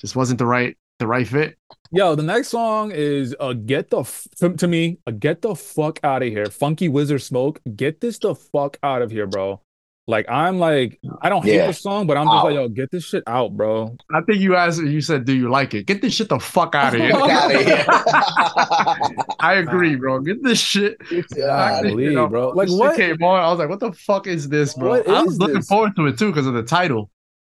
[0.01, 1.57] just wasn't the right the right fit.
[1.95, 5.55] Yo, the next song is uh get the f- to, to me, uh, get the
[5.55, 6.47] fuck out of here.
[6.47, 9.61] Funky Wizard Smoke, get this the fuck out of here, bro.
[10.07, 11.69] Like I'm like, I don't hate Yeah.
[11.69, 12.45] the song, but I'm just Out.
[12.45, 13.97] like, yo, get this shit out, bro.
[14.13, 16.75] I think you asked, you said, "Do you like it?" Get this shit the fuck
[16.83, 17.13] out of here.
[17.13, 17.85] Fuck outta here.
[19.41, 20.21] I agree, bro.
[20.21, 20.99] Get this shit.
[21.11, 22.31] Yeah, Knock this Golly, shit off.
[22.31, 22.49] bro.
[22.51, 23.41] Like, This what- came on.
[23.41, 25.69] I was like, "What the fuck is this, bro?" What I was looking this?
[25.69, 27.11] forward to it too because of the title.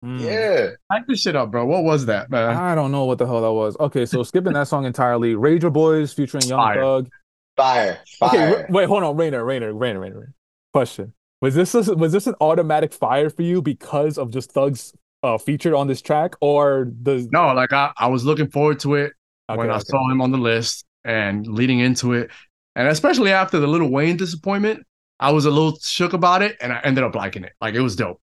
[0.04, 0.20] Mm.
[0.20, 0.68] yeah.
[0.88, 1.66] Back this shit up, bro.
[1.66, 2.56] What was that, man?
[2.56, 3.76] I don't know what the hell that was.
[3.80, 5.34] Okay, so skipping that song entirely.
[5.34, 6.80] Rager Boys featuring Young Fire.
[6.80, 7.08] Thug.
[7.56, 7.98] Fire.
[8.22, 8.50] Okay, Fire.
[8.50, 10.14] w- wait, hold on, Rayner, Rayner, Rayner, Rayner.
[10.20, 10.34] Rayner.
[10.72, 14.92] Question: Was this a, was this an automatic fire for you because of just Thug's
[15.24, 18.94] uh, feature on this track, or the No, like I, I was looking forward to
[18.94, 19.12] it
[19.50, 19.84] Okay, when I okay.
[19.86, 22.30] saw him on the list and leading into it,
[22.76, 24.86] and especially after the Little Wayne disappointment,
[25.18, 27.52] I was a little shook about it, and I ended up liking it.
[27.60, 28.20] Like it was dope.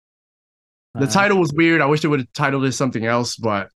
[0.95, 1.81] The Uh, title was weird.
[1.81, 3.69] I wish they would have titled it something else, but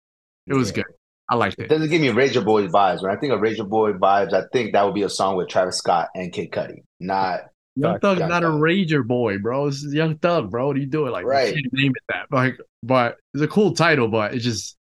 [0.45, 0.75] it was Yeah.
[0.83, 0.85] good.
[1.29, 1.69] I liked It it.
[1.69, 3.01] doesn't give me Rager Boy vibes.
[3.01, 5.49] When I think of Rager Boy vibes, I think that would be a song with
[5.49, 6.83] Travis Scott and Kid Cudi.
[6.99, 7.41] Not
[7.75, 8.59] Young Fact, Thug's Young not a Thug.
[8.59, 9.67] rager boy, bro.
[9.69, 10.67] This is Young Thug, bro.
[10.67, 11.11] What are you doing?
[11.11, 11.53] Like, Right.
[11.55, 12.25] you name it that.
[12.31, 14.77] Like, but it's a cool title, but it just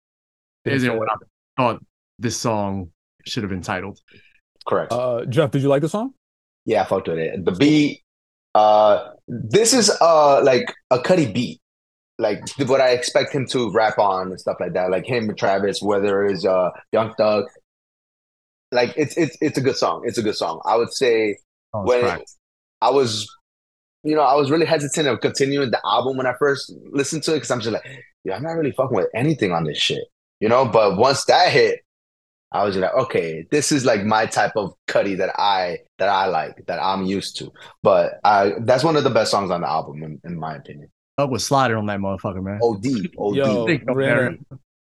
[0.66, 0.99] isn't fit.
[0.99, 1.14] what I
[1.57, 1.83] thought
[2.18, 2.91] this song
[3.24, 3.99] should have been titled.
[4.66, 4.93] correct.
[4.93, 6.12] Uh, Jeff, did you like the song?
[6.66, 7.45] yeah, I fucked with it.
[7.45, 8.03] The beat,
[8.55, 11.61] uh, this is uh like a Cudi beat.
[12.23, 14.91] Like what I expect him to rap on and stuff like that.
[14.91, 17.45] Like him and Travis, whether it's uh Young Thug.
[18.70, 20.03] Like it's it's it's a good song.
[20.07, 20.62] It's a good song.
[20.64, 21.37] I would say
[21.75, 22.37] Oh, when cracked.
[22.81, 23.29] I was,
[24.03, 27.33] you know, I was really hesitant of continuing the album when I first listened to
[27.33, 27.85] it because I'm just like,
[28.25, 30.05] yeah, I'm not really fucking with anything on this shit,
[30.41, 30.66] you know.
[30.66, 31.81] But once that hit,
[32.51, 36.27] I was like, okay, this is like my type of Cudi that I that I
[36.27, 37.51] like that I'm used to.
[37.83, 40.91] But I that's one of the best songs on the album, in, in my opinion.
[41.23, 42.59] Thug was sliding on that motherfucker, man.
[42.62, 43.37] OD, OD.
[43.37, 44.47] Yo, think of Rayner, Aaron.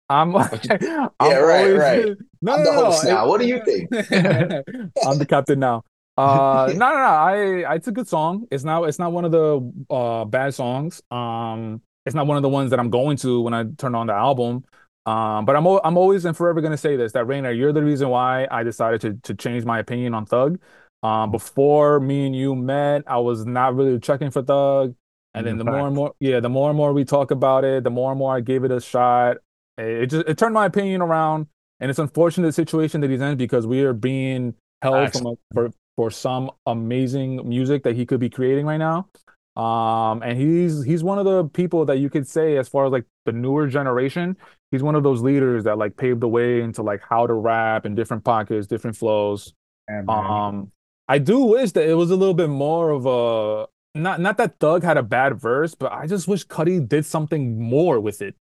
[0.10, 2.06] I'm, I'm Yeah, right, always- right.
[2.42, 3.10] No, I'm no, the no, host no.
[3.12, 3.28] now.
[3.28, 3.90] What do you think?
[5.06, 5.84] I'm the captain now.
[6.18, 7.04] Uh, no, no, no.
[7.04, 8.48] I, it's a good song.
[8.52, 11.02] It's not, it's not one of the uh bad songs.
[11.12, 14.08] Um, it's not one of the ones that I'm going to when I turn on
[14.08, 14.64] the album.
[15.06, 17.84] Um, but I'm, al- I'm always and forever gonna say this: that Rayner, you're the
[17.84, 20.60] reason why I decided to to change my opinion on Thug.
[21.04, 24.96] Um, before me and you met, I was not really checking for Thug.
[25.34, 27.84] And then the more and more, yeah, the more and more we talk about it,
[27.84, 29.38] the more and more I gave it a shot.
[29.78, 31.48] It just it turned my opinion around,
[31.80, 35.34] and it's unfortunate the situation that he's in because we are being held from a,
[35.54, 39.08] for for some amazing music that he could be creating right now.
[39.56, 42.92] Um, and he's he's one of the people that you could say, as far as
[42.92, 44.36] like the newer generation,
[44.72, 47.86] he's one of those leaders that like paved the way into like how to rap
[47.86, 49.54] and different pockets, different flows.
[49.90, 50.04] Yeah.
[50.08, 50.72] Um,
[51.08, 54.60] I do wish that it was a little bit more of a not not that
[54.60, 58.36] Thug had a bad verse, but I just wish Cudi did something more with it.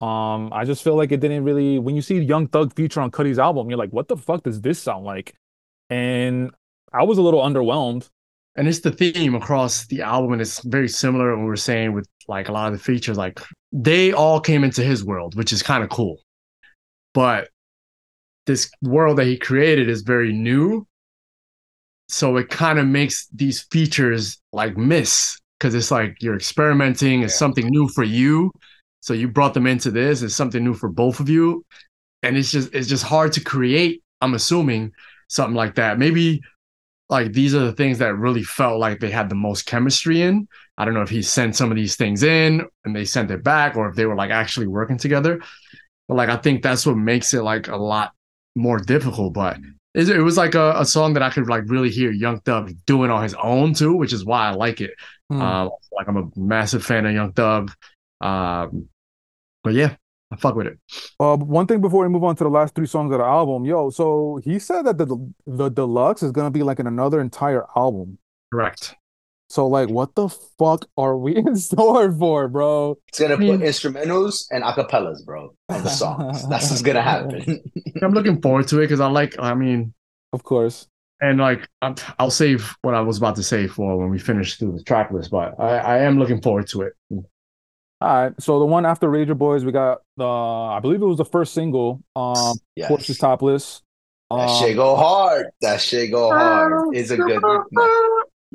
[0.00, 1.78] Um, I just feel like it didn't really.
[1.78, 4.60] When you see Young Thug feature on Cudi's album, you're like, what the fuck does
[4.60, 5.34] this sound like?
[5.90, 6.50] And
[6.92, 8.08] I was a little underwhelmed.
[8.56, 11.92] and it's the theme across the album and it's very similar what we were saying
[11.92, 13.40] with like a lot of the features like
[13.72, 16.18] they all came into his world which is kind of cool
[17.14, 17.50] but
[18.46, 20.86] this world that he created is very new
[22.08, 27.34] so it kind of makes these features like miss because it's like you're experimenting it's
[27.34, 27.38] Yeah.
[27.38, 28.50] something new for you
[29.00, 31.64] so you brought them into this it's something new for both of you
[32.22, 34.92] and it's just it's just hard to create i'm assuming
[35.28, 36.40] something like that maybe
[37.10, 40.46] like these are the things that really felt like they had the most chemistry in.
[40.76, 43.42] I don't know if he sent some of these things in and they sent it
[43.42, 45.40] back or if they were like actually working together.
[46.06, 48.12] But like I think that's what makes it like a lot
[48.54, 49.32] more difficult.
[49.32, 49.56] But
[49.98, 52.72] it, it was like a, a song that I could like really hear Young Thug
[52.86, 54.92] doing on his own too, which is why I like it.
[55.28, 55.42] Hmm.
[55.42, 57.72] Um, like I'm a massive fan of Young Thug.
[58.20, 58.88] Um,
[59.64, 59.96] but yeah,
[60.30, 60.78] I fuck with it.
[61.18, 63.64] Uh, one thing before we move on to the last three songs of the album,
[63.64, 63.90] yo.
[63.90, 68.18] So he said that the the deluxe is gonna be like in another entire album.
[68.52, 68.94] Correct.
[69.50, 72.98] So like, what the fuck are we in store for, bro?
[73.08, 76.46] It's gonna put instrumentals and acapellas, bro, of the songs.
[76.50, 77.62] That's what's gonna happen.
[78.02, 79.38] I'm looking forward to it because I like.
[79.38, 79.94] I mean,
[80.32, 80.86] Of course.
[81.20, 84.56] And like I'm, I'll save what I was about to say for when we finish
[84.56, 86.92] through the track list, but I, I am looking forward to it.
[87.10, 87.22] All
[88.00, 88.32] right.
[88.38, 91.54] So the one after Rager Boys, we got the I believe it was the first
[91.54, 92.88] single, um, yes.
[92.90, 93.82] Porsches Topless.
[94.30, 95.46] That Um, shit go hard.
[95.62, 96.94] That shit go hard.
[96.94, 97.42] It's a good.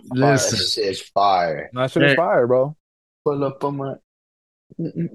[0.10, 0.20] Fire.
[0.20, 1.70] That Listen, shit is fire.
[1.74, 2.16] that shit is Hey.
[2.16, 2.76] fire, bro.
[3.26, 3.94] Pull up on my.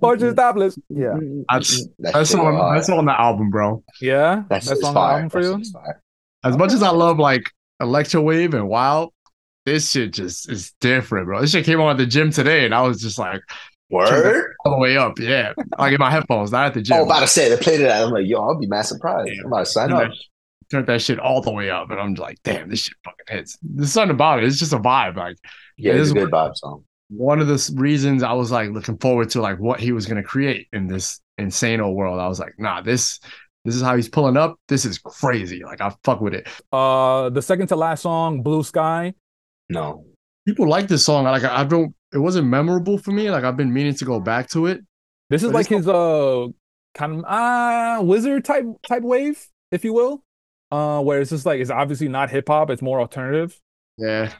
[0.00, 0.78] Porsches Topless.
[0.88, 1.14] Yeah.
[1.48, 2.76] That's- That that's on hard.
[2.76, 3.82] that's on the album, bro.
[4.00, 4.36] Yeah.
[4.36, 5.72] That That's is on the album for That you.
[5.72, 6.02] fire.
[6.44, 7.50] As much as I love like
[7.82, 9.12] Electrowave and Wild,
[9.66, 11.40] this shit just is different, bro.
[11.40, 13.40] This shit came on at the gym today, and I was just like,
[13.90, 14.54] Word?
[14.64, 15.18] all the way up.
[15.18, 16.96] Yeah, like in my headphones, not at the gym.
[16.98, 17.90] Oh, about to say they played it.
[17.90, 19.30] I'm like, yo, I'll be mad surprised.
[19.32, 19.40] Yeah.
[19.40, 20.18] I'm about to sign Turned up.
[20.70, 23.24] That, turned that shit all the way up, and I'm like, damn, this shit fucking
[23.36, 23.58] hits.
[23.62, 24.46] There's something about it.
[24.46, 25.16] It's just a vibe.
[25.16, 25.36] Like
[25.76, 26.84] Yeah, It it's is a good vibe song.
[27.08, 30.22] one of the reasons I was like looking forward to like what he was gonna
[30.22, 32.20] create in this Insano world.
[32.20, 33.20] I was like, nah, this
[33.64, 34.58] this is how he's pulling up.
[34.68, 35.62] This is crazy.
[35.64, 36.48] Like I fuck with it.
[36.72, 39.14] Uh, the second to last song, Blue Sky.
[39.68, 40.04] No.
[40.46, 41.24] People like this song.
[41.24, 41.94] Like I don't.
[42.12, 43.30] It wasn't memorable for me.
[43.30, 44.80] Like I've been meaning to go back to it.
[45.30, 46.46] This is like it's- his uh
[46.94, 50.22] kind of uh wizard type type wave, if you will.
[50.70, 53.58] Uh, where it's just like it's obviously not hip hop, it's more alternative.
[53.96, 54.32] Yeah.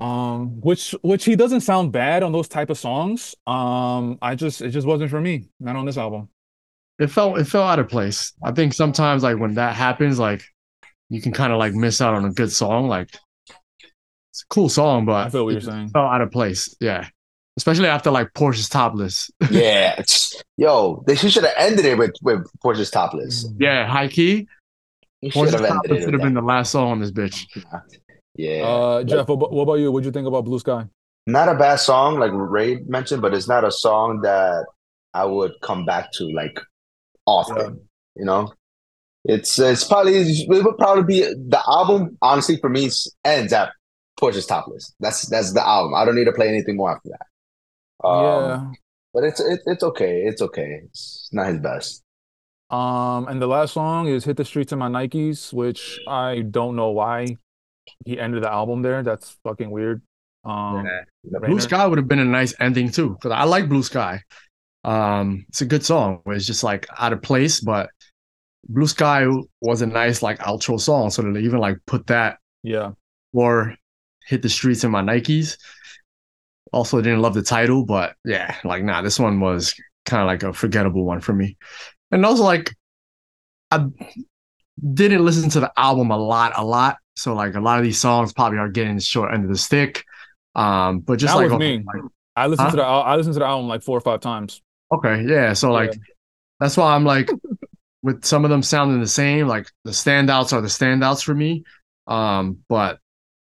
[0.00, 3.34] Um, which which he doesn't sound bad on those type of songs.
[3.46, 6.28] Um, I just it just wasn't for me, not on this album.
[7.00, 8.32] It felt it felt out of place.
[8.44, 10.42] I think sometimes like when that happens, like
[11.08, 12.86] you can kind of like miss out on a good song.
[12.86, 13.08] Like
[14.30, 15.88] it's a cool song, but I feel what it you're saying.
[15.88, 16.76] felt out of place.
[16.80, 17.08] Yeah.
[17.56, 19.32] Especially after like Porsche's topless.
[19.50, 20.00] Yeah.
[20.56, 23.48] Yo, they should have ended it with with Porsche's topless.
[23.58, 24.46] yeah, high key.
[25.20, 27.46] You should have ended topless it should have been the last song on this bitch.
[28.34, 28.62] Yeah.
[28.62, 29.90] Uh, Jeff, what, what about you?
[29.90, 30.86] What'd you think about Blue Sky?
[31.28, 34.64] not a bad song, like Ray mentioned, but it's not a song that
[35.12, 36.58] I would come back to like
[37.26, 37.86] often.
[38.16, 38.52] You know,
[39.24, 42.16] it's it's probably it would probably be the album.
[42.22, 42.90] Honestly, for me,
[43.24, 43.72] ends at
[44.18, 44.94] Porsche's Topless.
[45.00, 45.94] That's that's the album.
[45.94, 48.08] I don't need to play anything more after that.
[48.08, 48.70] Um, yeah.
[49.12, 50.22] but it's it, it's okay.
[50.22, 50.80] It's okay.
[50.84, 52.02] It's not his best.
[52.70, 56.76] Um, and the last song is Hit the Streets in My Nikes, which I don't
[56.76, 57.36] know why
[58.04, 59.02] he ended the album there.
[59.02, 60.02] That's fucking weird.
[60.44, 60.88] Um,
[61.24, 64.22] Blue Sky would have been a nice ending too, because I like Blue Sky.
[64.84, 66.22] Um, it's a good song.
[66.26, 67.90] It's just like out of place, but
[68.68, 69.26] Blue Sky
[69.60, 71.10] was a nice like outro song.
[71.10, 72.92] So to even like put that yeah.
[73.32, 73.74] or
[74.26, 75.58] hit the streets in my Nikes.
[76.72, 80.42] Also didn't love the title, but yeah, like nah, this one was kind of like
[80.42, 81.56] a forgettable one for me.
[82.10, 82.74] And also like
[83.70, 83.86] I
[84.94, 86.98] didn't listen to the album a lot, a lot.
[87.16, 90.04] So like a lot of these songs probably are getting short end of the stick.
[90.54, 91.84] Um, but just That like, was me.
[91.84, 92.02] like,
[92.36, 92.70] I listened Huh?
[92.70, 94.62] to the I listened to the album like four or five times.
[94.92, 95.52] okay, yeah.
[95.52, 95.98] So like Yeah.
[96.60, 97.34] that's why I'm like
[98.02, 101.64] with some of them sounding the same, like the standouts are the standouts for me.
[102.06, 103.00] Um, but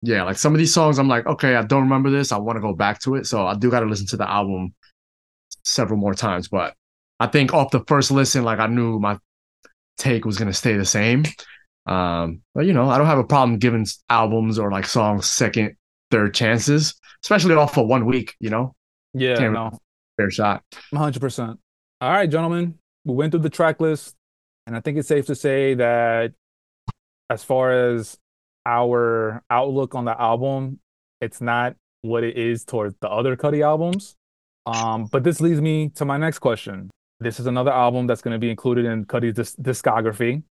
[0.02, 2.32] yeah, like some of these songs, I'm like, okay, I don't remember this.
[2.32, 3.26] I want to go back to it.
[3.26, 4.74] So I do got to listen to the album
[5.64, 6.48] several more times.
[6.48, 6.74] But
[7.20, 9.18] I think off the first listen, like I knew my
[9.96, 11.24] take was gonna stay the same.
[11.86, 15.76] Um, but you know, I don't have a problem giving albums or like songs second,
[16.10, 16.94] third chances,
[17.24, 18.34] especially off for one week.
[18.40, 18.74] You know,
[19.14, 19.78] Yeah, Can't- no,
[20.16, 20.62] fair shot.
[20.92, 21.58] 100%.
[22.00, 24.14] All right, gentlemen, we went through the track list,
[24.66, 26.34] and I think it's safe to say that
[27.30, 28.18] as far as
[28.66, 30.78] our outlook on the album,
[31.20, 34.14] it's not what it is towards the other Cudi albums.
[34.66, 36.90] Um, but this leads me to my next question.
[37.20, 40.42] This is another album that's going to be included in Cudi's dis- discography.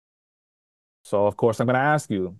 [1.05, 2.37] So, of course, I'm going to ask you,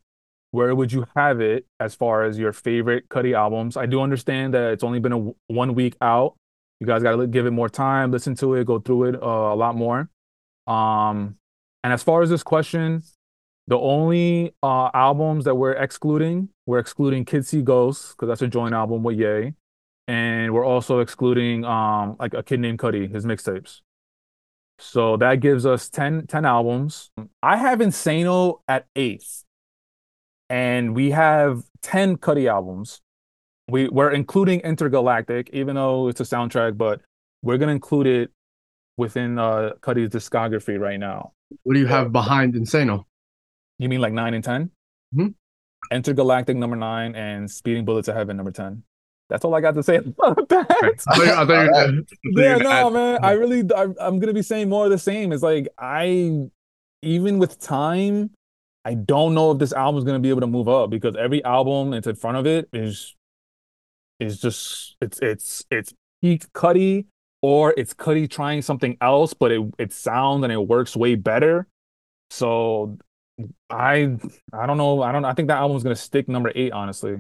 [0.51, 3.77] where would you have it as far as your favorite Cudi albums?
[3.77, 6.35] I do understand that it's only been a w- one week out.
[6.81, 9.27] You guys got to give it more time, listen to it, go through it uh,
[9.27, 10.09] a lot more.
[10.67, 11.37] Um,
[11.85, 13.03] and as far as this question,
[13.69, 18.49] the only uh, albums that we're excluding, we're excluding Kids See Ghosts because that's a
[18.49, 19.55] joint album with Ye,
[20.09, 23.81] and we're also excluding um like a kid named Cudi, his mixtapes.
[24.79, 27.11] So that gives us 10, 10 albums.
[27.43, 29.45] I have Insano at eighth,
[30.51, 33.01] and we have ten Cudi albums.
[33.69, 37.01] We we're including Entergalactic, even though it's a soundtrack, but
[37.43, 38.31] we're gonna include it
[38.97, 41.33] within uh Cudi's discography right now.
[41.63, 43.05] What do you have behind Insano?
[43.79, 44.71] You mean like nine and 10
[45.15, 45.35] Mhm.
[45.93, 48.83] Entergalactic number nine and Speeding Bullets to Heaven number ten.
[49.29, 50.67] That's all I got to say about that.
[50.71, 53.19] I thought I thought you were gonna- I thought you were yeah, no, man.
[53.25, 55.33] I really, I, I'm gonna be saying more of the same.
[55.33, 56.49] It's like I,
[57.03, 58.31] even with time,
[58.85, 61.43] I don't know if this album is gonna be able to move up because every
[61.45, 63.17] album that's in front of it is,
[64.21, 67.07] is just it's it's it's peak Cudi
[67.43, 71.67] or it's Cudi trying something else, but it it sounds and it works way better.
[72.31, 72.97] So
[73.69, 74.17] I
[74.53, 75.03] I don't know.
[75.03, 75.25] I don't.
[75.25, 77.17] I think that album's gonna stick number eight, honestly.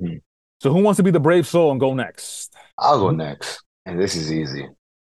[0.00, 0.16] Hmm.
[0.64, 2.54] So who wants to be the brave soul and go next?
[2.78, 4.66] I'll go next, and this is easy.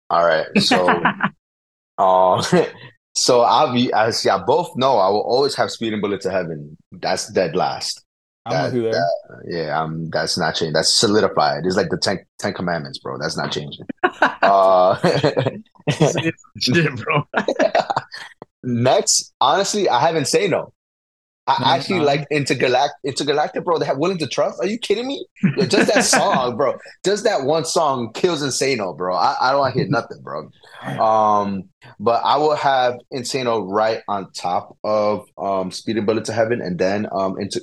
[0.09, 0.87] All right, so
[1.97, 2.41] um,
[3.17, 6.77] so I'll be as y'all both know, I will always have Speeding Bullet to Heaven.
[6.93, 8.01] That's dead last.
[8.45, 9.05] I'm That- with you there.
[9.45, 10.71] Yeah, um, that's not changing.
[10.71, 11.65] That's solidified.
[11.65, 13.17] It's like the Ten, Ten Commandments, bro.
[13.17, 13.85] That's not changing.
[14.21, 14.95] uh,
[16.59, 17.27] Shit, bro.
[18.63, 20.71] next, honestly, I haven't say no.
[21.47, 22.05] I No, actually no.
[22.05, 23.79] like Entergalactic, Entergalactic, bro.
[23.79, 24.59] They have Willing to Trust.
[24.61, 25.25] Are you kidding me?
[25.57, 26.77] Yo, just that song, bro.
[27.03, 29.15] Just that one song kills Insano, bro.
[29.15, 30.49] I, I don't want to hear nothing, bro.
[31.03, 31.63] Um,
[31.99, 36.77] but I will have Insano right on top of um Speeding Bullet to Heaven, and
[36.77, 37.61] then um Inter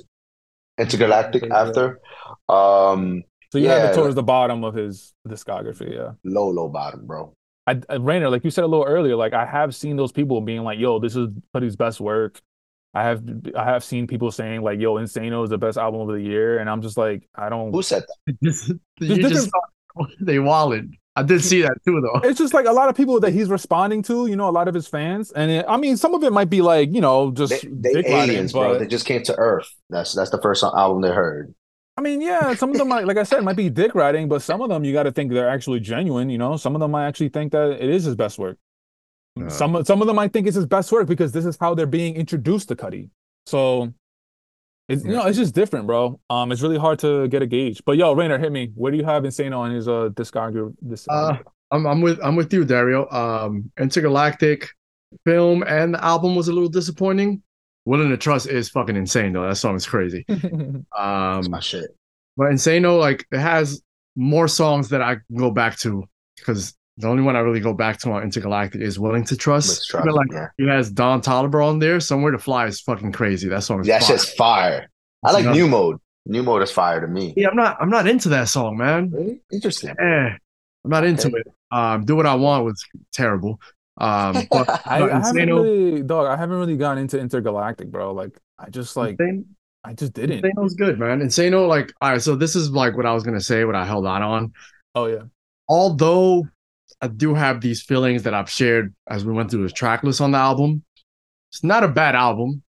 [0.79, 1.61] Entergalactic Yeah.
[1.61, 1.99] after.
[2.47, 6.11] Um, So you have it towards the bottom of his discography, yeah.
[6.23, 7.33] low, low bottom, bro.
[7.65, 10.41] I, I Rayner, like you said a little earlier, like I have seen those people
[10.41, 12.41] being like, "Yo, this is Cudi's best work."
[12.93, 13.23] I have
[13.55, 16.57] I have seen people saying like, "Yo, Insano is the best album of the year,"
[16.59, 17.71] and I'm just like, I don't.
[17.71, 18.35] Who said that?
[18.43, 19.49] Just- just
[20.21, 20.85] they walled.
[21.15, 22.21] I did see that too, though.
[22.27, 24.67] It's just like a lot of people that he's responding to, you know, a lot
[24.69, 27.31] of his fans, and it, I mean, some of it might be like, you know,
[27.31, 28.73] just They, they dick riding, aliens, bro.
[28.73, 29.67] but- They just came to Earth.
[29.89, 31.53] That's that's the first album they heard.
[31.97, 34.41] I mean, yeah, some of them might, like I said, might be dick riding, but
[34.41, 36.29] some of them you got to think they're actually genuine.
[36.29, 38.57] You know, some of them might actually think that it is his best work.
[39.39, 39.47] Yeah.
[39.49, 41.85] Some some of them might think it's his best work because this is how they're
[41.87, 43.09] being introduced to Cudi.
[43.45, 43.93] So,
[44.87, 46.19] it's you know, it's just different, bro.
[46.29, 47.81] Um, it's really hard to get a gauge.
[47.85, 48.71] But yo, Rayner, hit me.
[48.75, 50.73] Where do you have Insano on his uh discography?
[50.81, 51.37] This Uh,
[51.71, 53.07] I'm I'm with I'm with you, Dario.
[53.09, 54.67] Um, Entergalactic
[55.25, 57.41] film and the album was a little disappointing.
[57.85, 59.47] Willing to Trust is fucking insane though.
[59.47, 60.25] That song is crazy.
[60.27, 61.95] That's Um, my shit.
[62.37, 63.81] but Insano like it has
[64.15, 66.03] more songs that I can go back to
[66.37, 69.91] because the only one I really go back to on Entergalactic is Willing to Trust.
[69.93, 70.47] Let's like yeah.
[70.57, 72.01] it has Don Toliver on there.
[72.01, 73.47] Somewhere to Fly is fucking crazy.
[73.47, 74.15] That song is That's fire.
[74.17, 74.89] just fire.
[75.23, 75.53] I like Yeah.
[75.53, 75.97] New Mode.
[76.25, 77.33] New Mode is fire to me.
[77.37, 79.11] Yeah, I'm not I'm not into that song, man.
[79.11, 79.91] Really interesting.
[79.91, 80.29] Eh,
[80.83, 81.37] I'm not into Okay.
[81.37, 81.47] it.
[81.71, 83.61] Um, Do What I Want was terrible.
[83.97, 86.27] Um, but I, but I haven't really, dog.
[86.27, 88.13] I haven't really gotten into Entergalactic, bro.
[88.13, 89.45] Like, I just like, Insane-
[89.85, 90.43] I just didn't.
[90.43, 91.21] Insano's good, man.
[91.21, 93.85] Insano, like, all right, so this is like what I was gonna say, what I
[93.85, 94.53] held on on.
[94.95, 95.23] Oh yeah.
[95.69, 96.45] Although
[97.01, 100.21] I do have these feelings that I've shared as we went through the track list
[100.21, 100.83] on the album.
[101.51, 102.63] It's not a bad album.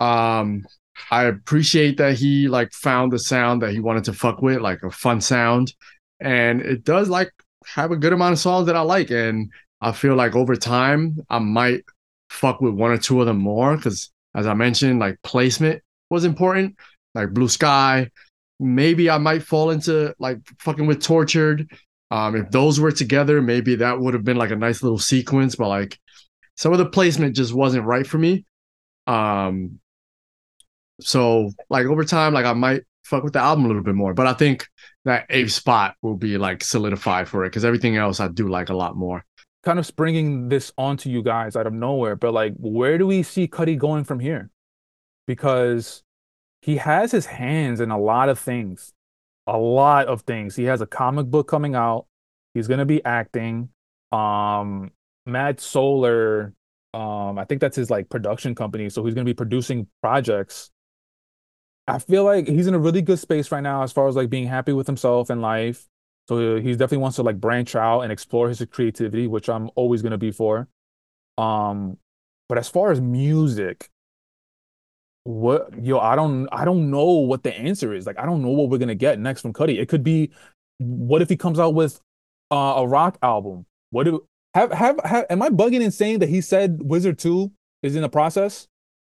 [0.00, 0.64] Um,
[1.10, 4.82] I appreciate that he like found the sound that he wanted to fuck with, like
[4.82, 5.74] a fun sound.
[6.20, 7.30] And it does like
[7.66, 9.10] have a good amount of songs that I like.
[9.10, 9.50] And
[9.80, 11.84] I feel like over time I might
[12.30, 16.24] fuck with one or two of them more because as I mentioned, like placement was
[16.24, 16.76] important,
[17.14, 18.10] like Blue Sky.
[18.58, 21.70] Maybe I might fall into like fucking with Tortured.
[22.10, 25.56] Um, if those were together, maybe that would have been like a nice little sequence,
[25.56, 25.98] but like
[26.56, 28.44] some of the placement just wasn't right for me.
[29.06, 29.80] Um,
[31.00, 34.14] so like over time, like I might fuck with the album a little bit more,
[34.14, 34.66] but I think
[35.04, 38.68] that eighth spot will be like solidified for it because everything else I do like
[38.68, 39.24] a lot more.
[39.62, 43.22] Kind of springing this onto you guys out of nowhere, but like, where do we
[43.22, 44.50] see Cudi going from here?
[45.26, 46.02] Because
[46.62, 48.92] he has his hands in a lot of things,
[49.46, 50.56] a lot of things.
[50.56, 52.06] He has a comic book coming out.
[52.54, 53.70] He's gonna be acting.
[54.12, 54.90] Um,
[55.24, 56.54] Mad Solar.
[56.94, 60.70] Um, I think that's his like production company, so he's gonna be producing projects.
[61.88, 64.30] I feel like he's in a really good space right now as far as like
[64.30, 65.86] being happy with himself and life.
[66.28, 70.02] So he definitely wants to like branch out and explore his creativity, which I'm always
[70.02, 70.68] gonna be for.
[71.38, 71.98] Um,
[72.48, 73.90] but as far as music,
[75.26, 78.06] what yo, I don't I don't know what the answer is.
[78.06, 79.78] Like I don't know what we're gonna get next from Cudi.
[79.80, 80.30] It could be
[80.78, 82.00] what if he comes out with
[82.50, 83.66] uh, a rock album?
[83.90, 84.24] What do
[84.54, 87.50] have, have have am I bugging and saying that he said Wizard 2
[87.82, 88.68] is in the process?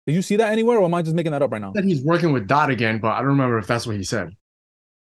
[0.06, 1.74] Did you see that anywhere or am I just making that up right now?
[1.74, 4.30] That he's working with Dot again, but I don't remember if that's what he said.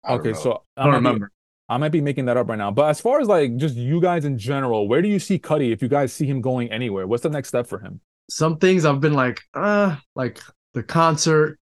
[0.04, 1.32] I Okay, so I don't might be- remember.
[1.70, 2.70] I might be making that up right now.
[2.72, 5.72] But as far as like just you guys in general, where do you see Cudi
[5.72, 7.06] if you guys see him going anywhere?
[7.08, 8.02] What's the next step for him?
[8.30, 10.40] Some things I've been like, uh, like
[10.76, 11.58] the concert,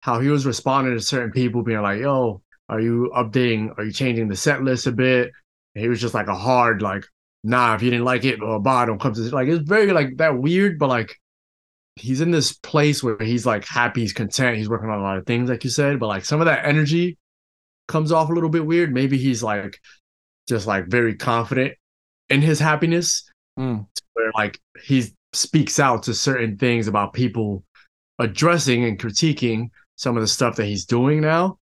[0.00, 3.92] how he was responding to certain people being like, yo, are you updating, are you
[3.92, 5.30] changing the set list a bit?
[5.74, 7.04] And he was just like a hard, like,
[7.44, 9.32] nah, if you didn't like it, blah, blah, don't come to this.
[9.32, 11.14] Like, it's very like that weird, but like,
[11.94, 15.16] he's in this place where he's like happy, he's content, he's working on a lot
[15.16, 17.16] of things, like you said, but like some of that energy
[17.88, 18.92] comes off a little bit weird.
[18.92, 19.78] Maybe he's like
[20.48, 21.74] just like very confident
[22.28, 23.86] in his happiness, Mm.
[24.12, 27.64] where like he speaks out to certain things about people
[28.18, 31.58] addressing and critiquing some of the stuff that he's doing now,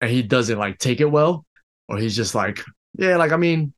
[0.00, 1.44] and he doesn't like take it well,
[1.88, 2.60] or he's just like,
[2.96, 3.72] yeah, like I mean,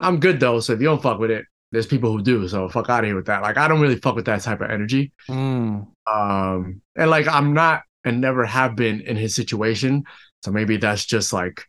[0.00, 0.60] I'm good though.
[0.60, 2.46] So if you don't fuck with it, there's people who do.
[2.48, 3.42] So fuck out of here with that.
[3.42, 5.12] Like I don't really fuck with that type of energy.
[5.28, 5.86] Mm.
[6.06, 10.04] Um, and like I'm not and never have been in his situation.
[10.42, 11.64] So maybe that's just like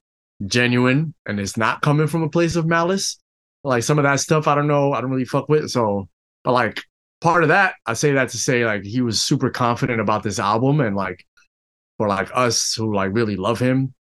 [0.45, 3.17] genuine and it's not coming from a place of malice.
[3.63, 4.93] Like some of that stuff, I don't know.
[4.93, 5.69] I don't really fuck with.
[5.69, 6.07] So,
[6.43, 6.83] but like
[7.21, 10.39] part of that, I say that to say like he was super confident about this
[10.39, 11.25] album and like
[11.97, 13.93] for like us who like really love him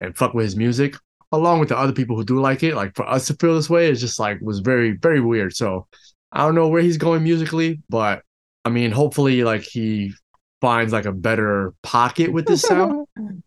[0.00, 0.96] and fuck with his music,
[1.32, 3.70] along with the other people who do like it, like for us to feel this
[3.70, 5.54] way is just like was very, very weird.
[5.54, 5.86] So
[6.32, 8.22] I don't know where he's going musically, but
[8.64, 10.12] I mean, hopefully, like he
[10.60, 13.06] finds like a better pocket with this sound.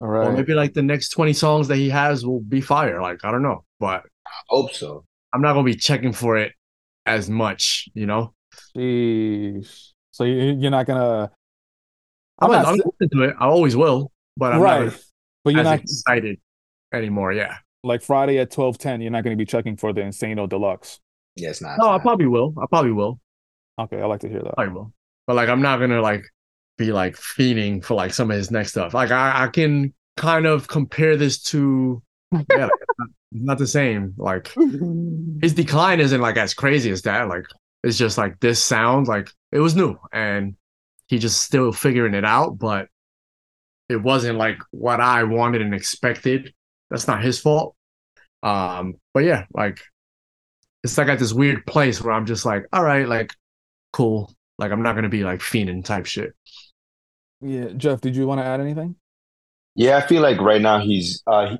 [0.00, 0.28] All right.
[0.28, 3.02] Or maybe like the next 20 songs that he has will be fire.
[3.02, 3.64] Like, I don't know.
[3.80, 5.04] But I Hope so.
[5.32, 6.52] I'm not gonna be checking for it
[7.04, 8.34] as much, you know.
[8.78, 9.92] Sheesh.
[10.12, 11.30] So you- you're not gonna
[12.40, 13.36] I'm, I'm I'm, not I'm open to it.
[13.38, 15.00] I always will, but I'm right, not
[15.44, 16.38] but you're as not excited
[16.92, 17.32] anymore.
[17.32, 17.56] Yeah.
[17.84, 19.00] like Friday at twelve ten.
[19.00, 21.00] You're not gonna be checking for the Insano Deluxe.
[21.36, 21.78] Yeah, it's not.
[21.78, 22.02] No, I not.
[22.02, 22.54] probably will.
[22.60, 23.20] I probably will.
[23.78, 24.54] Okay, I like to hear that.
[24.54, 24.92] Probably will.
[25.26, 26.24] But like, I'm not gonna like
[26.78, 28.94] be like fiending for like some of his next stuff.
[28.94, 32.02] Like, I, I can kind of compare this to
[32.32, 34.14] yeah, like, not, it's not the same.
[34.16, 34.52] Like,
[35.42, 37.28] his decline isn't like as crazy as that.
[37.28, 37.44] Like,
[37.82, 40.56] it's just like this sound like it was new and
[41.06, 42.88] he just still figuring it out, but
[43.88, 46.52] it wasn't like what I wanted and expected.
[46.90, 47.74] That's not his fault.
[48.42, 49.80] Um, but yeah, like
[50.84, 53.32] it's like at this weird place where I'm just like, all right, like
[53.92, 54.32] cool.
[54.58, 56.34] Like I'm not gonna be like fiending type shit.
[57.40, 58.96] Yeah, Jeff, did you want to add anything?
[59.74, 61.22] Yeah, I feel like right now he's.
[61.26, 61.58] Uh, he,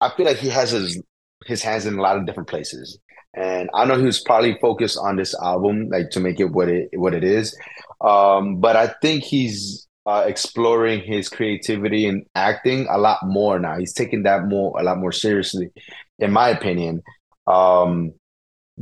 [0.00, 1.00] I feel like he has his
[1.46, 2.98] his hands in a lot of different places,
[3.34, 6.68] and I know he was probably focused on this album, like to make it what
[6.68, 7.56] it what it is.
[8.00, 13.78] Um, but I think he's uh, exploring his creativity and acting a lot more now.
[13.78, 15.70] He's taking that more a lot more seriously,
[16.18, 17.02] in my opinion.
[17.46, 18.12] Um,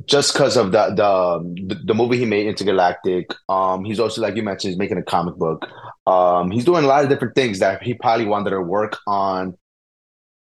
[0.06, 4.42] just because of the, the the movie he made Entergalactic um he's also like you
[4.42, 5.66] mentioned he's making a comic book
[6.06, 9.56] um he's doing a lot of different things that he probably wanted to work on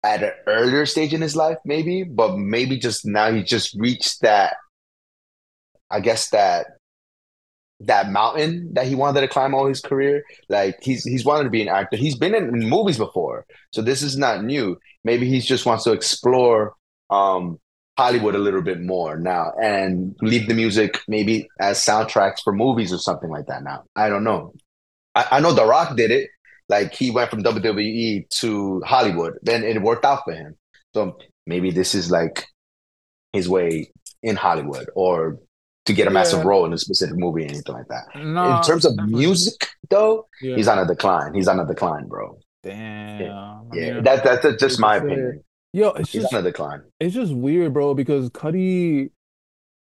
[0.04, 4.20] at an earlier stage in his life maybe but maybe just now he just reached
[4.20, 4.56] that
[5.90, 6.66] i guess that
[7.80, 11.50] that mountain that he wanted to climb all his career like he's he's wanted to
[11.50, 15.40] be an actor he's been in, movies before so this is not new maybe he
[15.40, 16.74] just wants to explore
[17.10, 17.58] um
[17.96, 22.92] Hollywood a little bit more now and leave the music maybe as soundtracks for movies
[22.92, 23.84] or something like that now.
[23.94, 24.52] I don't know.
[25.14, 26.28] I, I know The Rock did it.
[26.68, 30.54] Like he went from WWE to Hollywood, then it worked out for him.
[30.94, 32.46] So maybe this is like
[33.32, 33.90] his way
[34.22, 35.38] in Hollywood or
[35.86, 38.04] to get a massive role in a specific movie or anything like that.
[38.16, 39.26] No, in terms of definitely.
[39.26, 40.56] music, though, Yeah.
[40.56, 41.34] he's on a decline.
[41.34, 42.38] He's on a decline, bro.
[42.62, 43.20] Damn.
[43.20, 45.44] Yeah, mean, that, that's just my opinion.
[45.74, 46.80] Yo, it's He's just on a decline.
[47.00, 49.10] it's just weird, bro, because Cudi,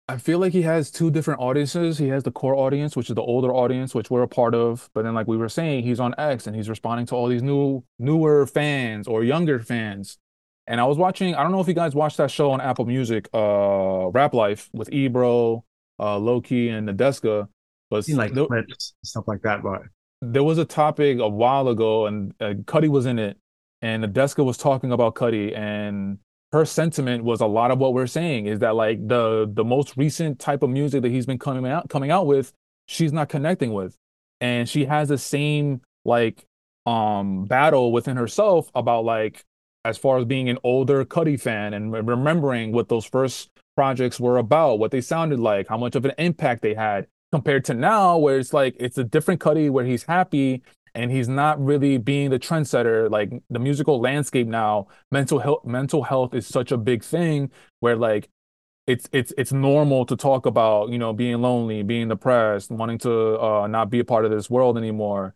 [0.09, 1.99] I feel like he has two different audiences.
[1.99, 4.89] He has the core audience, which is the older audience, which we're a part of.
[4.95, 7.43] But then, like we were saying, he's on X and he's responding to all these
[7.43, 10.17] new, newer fans or younger fans.
[10.65, 12.85] And I was watching, I don't know if you guys watched that show on Apple
[12.85, 15.63] Music, uh, Rap Life with Ebro,
[15.99, 17.47] uh, Loki, and Nadeska.
[17.91, 19.83] But like there- clips stuff like that, but
[20.23, 23.37] there was a topic a while ago, and uh, Cudi was in it,
[23.83, 26.17] and Nadeska was talking about Cudi, and
[26.51, 29.95] her sentiment was a lot of what we're saying is that like the the most
[29.97, 32.53] recent type of music that he's been coming out coming out with,
[32.87, 33.95] she's not connecting with,
[34.41, 36.45] and she has the same like
[36.85, 39.43] um battle within herself about like
[39.85, 44.19] as far as being an older Cudi fan and re- remembering what those first projects
[44.19, 47.73] were about, what they sounded like, how much of an impact they had compared to
[47.73, 50.63] now where it's like it's a different Cudi where he's happy
[50.95, 56.03] and he's not really being the trendsetter like the musical landscape now mental health mental
[56.03, 58.29] health is such a big thing where like
[58.89, 63.39] it's it's it's normal to talk about you know being lonely being depressed wanting to
[63.39, 65.35] uh not be a part of this world anymore.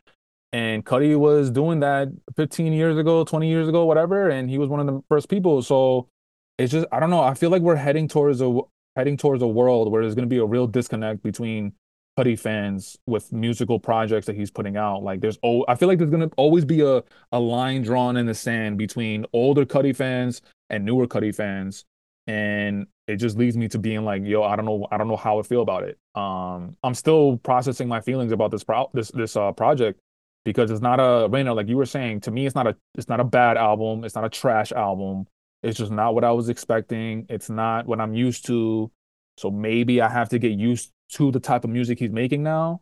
[0.51, 4.69] And Cudi was doing that 15 years ago 20 years ago whatever and he was
[4.69, 5.61] one of the first people.
[5.61, 6.09] So
[6.57, 8.59] it's just I don't know I feel like we're heading towards a
[8.95, 11.73] heading towards a world where there's going to be a real disconnect between
[12.18, 15.03] Cudi fans with musical projects that he's putting out.
[15.03, 18.26] Like there's oh I feel like there's gonna always be a, a line drawn in
[18.26, 21.85] the sand between older Cudi fans and newer Cudi fans.
[22.27, 25.18] And it just leads me to being like, yo, I don't know, I don't know
[25.18, 25.98] how I feel about it.
[26.15, 29.99] Um, I'm still processing my feelings about this pro this this uh project
[30.45, 33.10] because it's not a Rayner, like you were saying, to me it's not a it's
[33.10, 35.26] not a bad album, it's not a trash album.
[35.64, 37.26] It's just not what I was expecting.
[37.30, 38.91] It's not what I'm used to.
[39.38, 42.81] So maybe I have to get used to the type of music he's making now.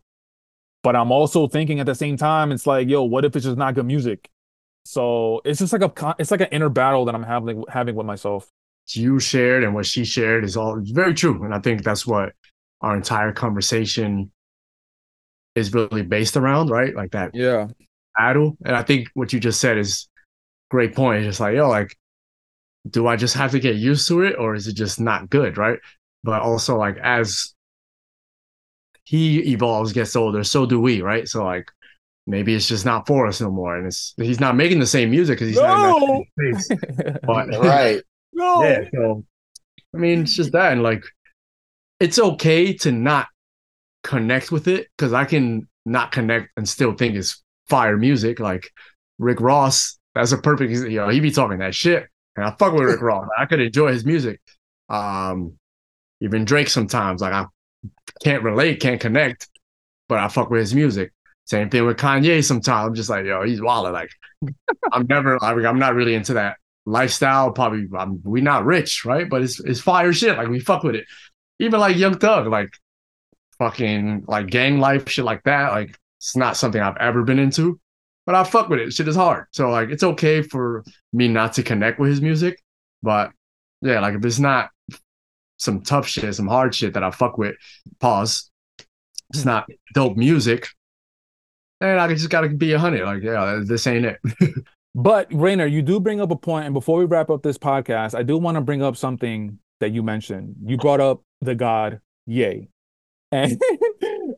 [0.83, 3.57] But I'm also thinking at the same time, it's like, yo, what if it's just
[3.57, 4.29] not good music?
[4.85, 8.07] So it's just like a it's like an inner battle that I'm having having with
[8.07, 8.49] myself.
[8.89, 11.43] you shared and what she shared is all very true.
[11.43, 12.33] And I think that's what
[12.81, 14.31] our entire conversation
[15.55, 16.95] is really based around, right?
[16.95, 17.67] Like that Yeah.
[18.17, 18.57] battle.
[18.65, 20.09] And I think what you just said is
[20.71, 21.19] great point.
[21.19, 21.95] It's just like, yo, like,
[22.89, 25.57] do I just have to get used to it or is it just not good?
[25.57, 25.79] Right.
[26.23, 27.53] But also like as
[29.03, 31.27] he evolves, gets older, so do we, right?
[31.27, 31.69] So like
[32.27, 33.75] maybe it's just not for us no more.
[33.75, 36.01] And it's he's not making the same music because he's not
[36.39, 36.79] in space.
[37.23, 38.01] But Right.
[38.33, 38.63] no.
[38.63, 39.25] yeah, so
[39.93, 41.03] I mean, it's just that, and like,
[41.99, 43.27] it's okay to not
[44.03, 48.39] connect with it because I can not connect and still think it's fire music.
[48.39, 48.71] Like
[49.19, 52.07] Rick Ross, that's a perfect you know, he be talking that shit.
[52.35, 53.27] And I fuck with Rick Ross.
[53.37, 54.39] I could enjoy his music.
[54.89, 55.57] Um
[56.21, 57.21] even Drake sometimes.
[57.21, 57.45] Like I
[58.23, 59.49] can't relate, can't connect,
[60.07, 61.11] but I fuck with his music.
[61.45, 62.43] Same thing with Kanye.
[62.43, 63.91] Sometimes I'm just like, yo, he's wild.
[63.91, 64.11] Like,
[64.93, 67.51] I'm never, I'm not really into that lifestyle.
[67.51, 69.29] Probably, I'm, we not rich, right?
[69.29, 70.37] But it's it's fire shit.
[70.37, 71.05] Like we fuck with it.
[71.59, 72.69] Even like Young Thug, like
[73.57, 75.71] fucking like gang life shit like that.
[75.71, 77.79] Like it's not something I've ever been into,
[78.25, 78.93] but I fuck with it.
[78.93, 79.45] Shit is hard.
[79.51, 80.83] So like it's okay for
[81.13, 82.61] me not to connect with his music,
[83.03, 83.31] but
[83.81, 84.69] yeah, like if it's not
[85.61, 87.55] some tough shit, some hard shit that I fuck with,
[87.99, 88.49] pause.
[89.33, 90.67] It's not dope music
[91.81, 93.05] and I just gotta be a hundred.
[93.05, 94.19] Like, yeah, this ain't it.
[94.95, 98.15] but Rayner, you do bring up a point, and before we wrap up this podcast,
[98.15, 100.55] I do want to bring up something that you mentioned.
[100.63, 102.69] You brought up the God Ye,
[103.31, 103.59] and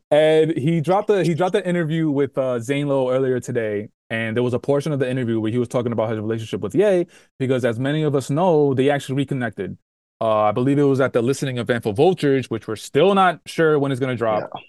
[0.09, 4.35] and he dropped the he dropped the interview with uh, Zane Lowe earlier today, and
[4.35, 6.73] there was a portion of the interview where he was talking about his relationship with
[6.73, 7.07] Ye,
[7.39, 9.77] because as many of us know, they actually reconnected.
[10.23, 13.41] Uh, I believe it was at the listening event for Vultures, which we're still not
[13.45, 14.49] sure when it's going to drop.
[14.55, 14.61] Yeah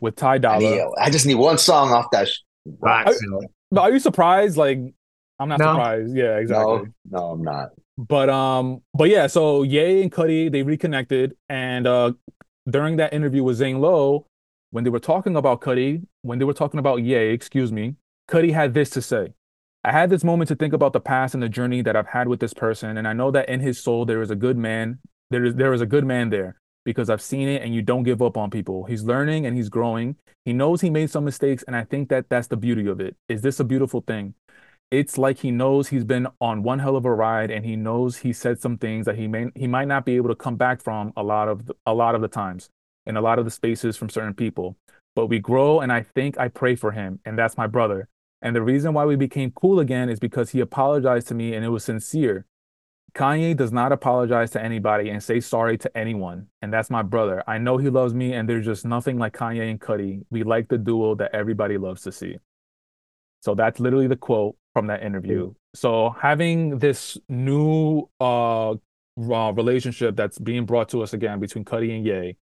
[0.00, 0.90] with Ty Dolla.
[0.98, 2.28] I, I, just need one song off that.
[2.28, 2.40] Sh-
[2.80, 3.06] right.
[3.06, 4.56] Are, are, you surprised?
[4.56, 4.78] Like,
[5.38, 5.72] I'm not no.
[5.72, 6.16] surprised.
[6.16, 6.64] Yeah, exactly.
[6.64, 7.70] No, no, I'm not.
[7.98, 12.12] But um, but yeah, so Ye and Cudi they reconnected, and uh,
[12.68, 14.26] during that interview with Zane Lowe,
[14.70, 17.96] when they were talking about Cudi, when they were talking about Ye, excuse me,
[18.28, 19.34] Cudi had this to say.
[19.84, 22.28] I had this moment to think about the past and the journey that I've had
[22.28, 25.00] with this person, and I know that in his soul there is a good man.
[25.30, 28.02] There is there is a good man there because I've seen it and you don't
[28.02, 28.84] give up on people.
[28.84, 30.16] He's learning and he's growing.
[30.44, 33.16] He knows he made some mistakes and I think that that's the beauty of it.
[33.28, 34.34] Is this a beautiful thing?
[34.90, 38.18] It's like he knows he's been on one hell of a ride and he knows
[38.18, 40.82] he said some things that he may he might not be able to come back
[40.82, 42.68] from a lot of the, a lot of the times
[43.06, 44.76] in a lot of the spaces from certain people.
[45.14, 48.08] But we grow and I think I pray for him and that's my brother.
[48.42, 51.64] And the reason why we became cool again is because he apologized to me and
[51.64, 52.44] it was sincere.
[53.14, 56.46] Kanye does not apologize to anybody and say sorry to anyone.
[56.62, 57.44] And that's my brother.
[57.46, 60.24] I know he loves me, and there's just nothing like Kanye and Cudi.
[60.30, 62.38] We like the duo that everybody loves to see.
[63.42, 65.52] So that's literally the quote from that interview.
[65.74, 68.74] So having this new uh,
[69.16, 72.36] relationship that's being brought to us again between Cudi and Ye,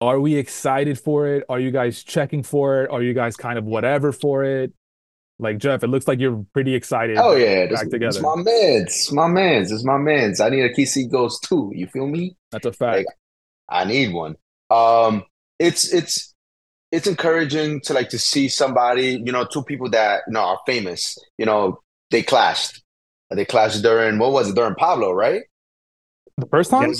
[0.00, 1.44] are we excited for it?
[1.48, 2.90] Are you guys checking for it?
[2.90, 4.72] Are you guys kind of whatever for it?
[5.38, 7.16] Like Jeff, it looks like you're pretty excited.
[7.18, 8.06] Oh yeah, back this, together.
[8.06, 10.40] It's my man's, it's my man's, it's my man's.
[10.40, 11.72] I need a Kids See Ghost too.
[11.74, 12.36] You feel me?
[12.52, 12.98] That's a fact.
[12.98, 13.06] Like,
[13.68, 14.36] I need one.
[14.70, 15.24] Um,
[15.58, 16.34] it's it's
[16.92, 20.60] it's encouraging to like to see somebody, you know, two people that you know are
[20.66, 21.18] famous.
[21.36, 21.80] You know,
[22.10, 22.82] they clashed.
[23.30, 25.42] They clashed during what was it during Pablo, right?
[26.36, 26.92] The first time.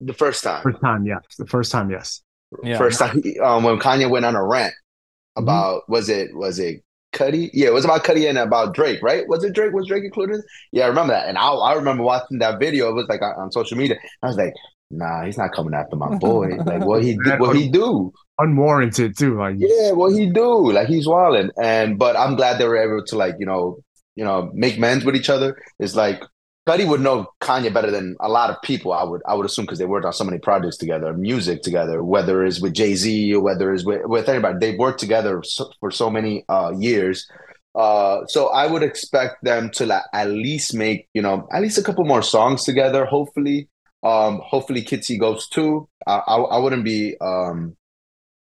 [0.00, 0.62] the first time.
[0.62, 1.22] First time, yes.
[1.38, 2.22] The first time, yes.
[2.62, 2.78] Yeah.
[2.78, 5.44] First time, um, when Kanye went on a rant mm-hmm.
[5.44, 5.92] about mm-hmm.
[5.92, 6.82] was it was it
[7.12, 7.50] Cudi.
[7.52, 9.26] Yeah, it was about Cudi and about Drake, right?
[9.28, 9.72] Was it Drake?
[9.72, 10.40] Was Drake included?
[10.72, 11.28] Yeah, I remember that.
[11.28, 12.90] And I, I remember watching that video.
[12.90, 13.98] It was like on, on social media.
[14.22, 14.54] I was like,
[14.90, 16.48] nah, he's not coming after my boy.
[16.66, 18.12] like what he did, what he do?
[18.38, 19.38] Unwarranted too.
[19.38, 20.72] Like yeah, what he do?
[20.72, 21.50] Like he's wilding.
[21.60, 23.78] And but I'm glad they were able to like you know
[24.14, 25.56] you know make amends with each other.
[25.78, 26.22] It's like
[26.68, 28.92] Cudi would know Kanye better than a lot of people.
[28.92, 32.04] I would I would assume because they worked on so many projects together, music together,
[32.04, 34.58] whether it's with Jay Z or whether it's with, with anybody.
[34.60, 37.26] They've worked together so, for so many uh, years.
[37.74, 41.78] Uh, so I would expect them to like, at least make you know at least
[41.78, 43.06] a couple more songs together.
[43.06, 43.68] Hopefully,
[44.02, 45.88] um, hopefully Kids See Ghosts too.
[46.06, 47.78] I, I, I wouldn't be um,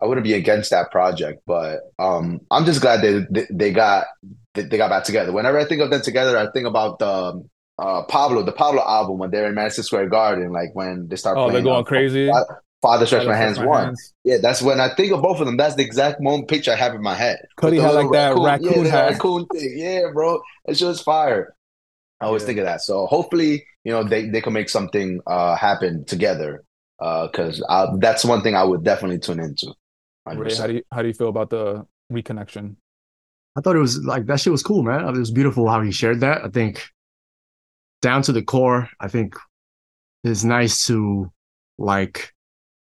[0.02, 4.06] I wouldn't be against that project, but um, I'm just glad they they, they got
[4.54, 5.34] they, they got back together.
[5.34, 7.44] Whenever I think of them together, I think about the
[7.84, 11.38] uh, Pablo, the Pablo album when they're in Madison Square Garden, like when they start.
[11.38, 12.32] Oh, they're going crazy.
[12.82, 13.96] Father stretch my hands my one.
[14.26, 15.58] Yeah, that's when I think of both of them.
[15.58, 17.40] That's the exact moment picture I have in my head.
[17.58, 19.74] Cudi had like that raccoon, yeah, raccoon thing.
[19.78, 21.56] Yeah, bro, it's just fire.
[22.20, 22.48] I always yeah.
[22.48, 22.82] think of that.
[22.82, 26.64] So hopefully, you know, they, they can make something uh, happen together.
[27.00, 29.74] Because uh, that's one thing I would definitely tune into.
[30.26, 32.78] Ray, how do you how do you feel about the reconnection?
[33.58, 35.06] I thought it was like that shit was cool, man.
[35.06, 36.46] It was beautiful how he shared that.
[36.46, 36.88] I think
[38.04, 39.36] down to the core, I think
[40.24, 41.32] it's nice to
[41.80, 42.34] like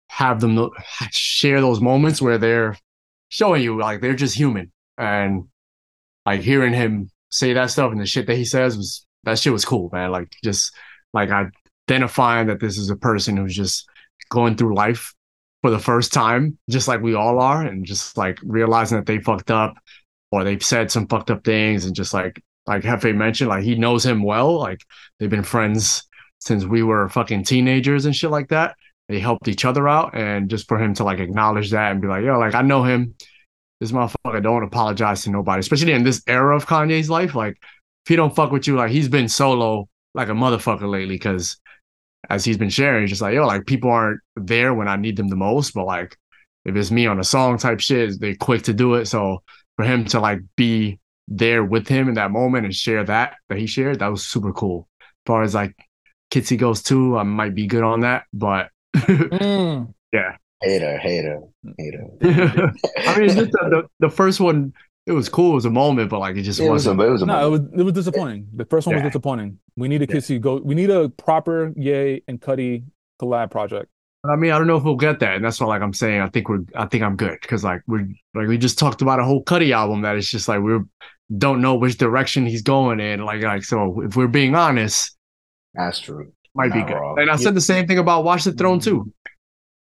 [0.09, 0.69] have them
[1.11, 2.77] share those moments where they're
[3.29, 5.45] showing you like they're just human and
[6.25, 9.53] like hearing him say that stuff and the shit that he says was that shit
[9.53, 10.11] was cool, man.
[10.11, 10.75] Like just
[11.13, 11.29] like
[11.89, 13.89] identifying that this is a person who's just
[14.29, 15.13] going through life
[15.61, 19.19] for the first time, just like we all are, and just like realizing that they
[19.19, 19.77] fucked up
[20.31, 23.76] or they've said some fucked up things and just like like Hefe mentioned, like he
[23.76, 24.57] knows him well.
[24.57, 24.81] Like
[25.19, 26.03] they've been friends
[26.39, 28.76] since we were fucking teenagers and shit like that.
[29.10, 32.07] They helped each other out, and just for him to like acknowledge that and be
[32.07, 33.15] like, yo, like I know him.
[33.80, 37.35] this motherfucker don't apologize to nobody, especially in this era of Kanye's life.
[37.35, 41.15] Like, if he don't fuck with you, like he's been solo like a motherfucker lately,
[41.15, 41.57] because
[42.30, 45.15] as he's been sharing, he's just like, yo, like people aren't there when I need
[45.15, 46.18] them the most, but like
[46.65, 49.06] if it's me on a song type shit, they're quick to do it.
[49.06, 49.44] So
[49.76, 53.57] for him to like be there with him in that moment and share that that
[53.57, 54.87] he shared, that was super cool.
[55.01, 55.75] As far as like
[56.31, 59.93] Kids See Ghosts too, I might be good on that, but Mm.
[60.13, 60.37] yeah.
[60.63, 61.39] Hater, hater,
[61.77, 62.05] hater.
[63.05, 64.73] I mean, just the, the, the first one,
[65.05, 65.51] it was cool.
[65.51, 67.01] It was a moment, but like it just It was a, wasn't.
[67.01, 68.47] it was a No, it was it was disappointing.
[68.55, 69.59] The first one was disappointing.
[69.75, 70.15] We need a Yeah.
[70.15, 70.55] Kissy go.
[70.57, 72.83] We need a proper Ye and Cudi
[73.21, 73.89] collab project.
[74.25, 76.19] I mean, I don't know if we'll get that, and that's why, like I'm saying,
[76.19, 79.19] I think we're, I think I'm good because like we're like we just talked about
[79.19, 80.79] a whole Cudi album that it's just like we
[81.35, 83.25] don't know which direction he's going in.
[83.25, 85.15] Like, like so, if we're being honest,
[85.73, 86.31] That's true.
[86.55, 86.93] might be good.
[86.93, 87.19] wrong.
[87.19, 89.11] And I said the same thing about Watch the Throne too.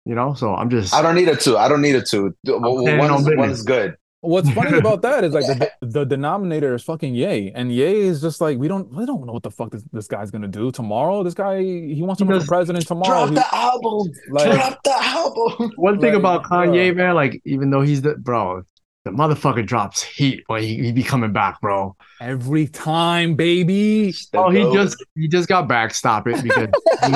[0.06, 1.58] You know, so I'm just I don't need it to.
[1.58, 2.34] I don't need it to.
[2.46, 3.96] One on is, one is good.
[4.22, 8.20] What's funny about that is like the, the denominator is fucking Ye, and Ye is
[8.22, 10.72] just like we don't we don't know what the fuck this, this guy's gonna do
[10.72, 11.22] tomorrow.
[11.24, 13.28] This guy he wants to He run does- for president tomorrow.
[13.28, 14.12] Drop He- the album.
[14.32, 15.72] like Drop the album.
[15.76, 16.96] one thing Like, about Kanye, bruh.
[16.96, 17.16] man.
[17.16, 18.64] Like, even though he's the bro,
[19.06, 21.96] the motherfucker drops heat when he, he be coming back, bro.
[22.22, 24.14] every time, baby.
[24.34, 25.94] Oh, he just he just got back.
[25.94, 26.68] Stop it, because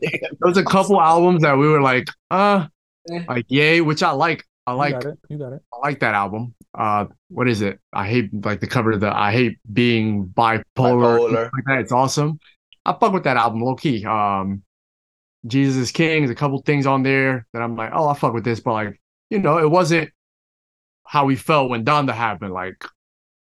[0.00, 2.66] there was a couple albums that we were like, uh,
[3.10, 3.24] Eh.
[3.28, 4.44] like Ye, which I like.
[4.66, 5.18] I You like got it.
[5.30, 5.62] You got it.
[5.72, 6.54] I like that album.
[6.74, 7.80] Uh, what is it?
[7.92, 10.62] I hate like the cover of the I hate being bipolar.
[10.76, 11.50] Bipolar.
[11.52, 11.78] Like that.
[11.80, 12.38] It's awesome.
[12.84, 14.04] I fuck with that album low key.
[14.04, 14.62] Um,
[15.46, 16.20] Jesus is King.
[16.20, 18.72] There's a couple things on there that I'm like, oh, I fuck with this, but
[18.74, 19.00] like,
[19.30, 20.10] you know, it wasn't
[21.10, 22.54] how we felt when Donda happened.
[22.54, 22.84] Like,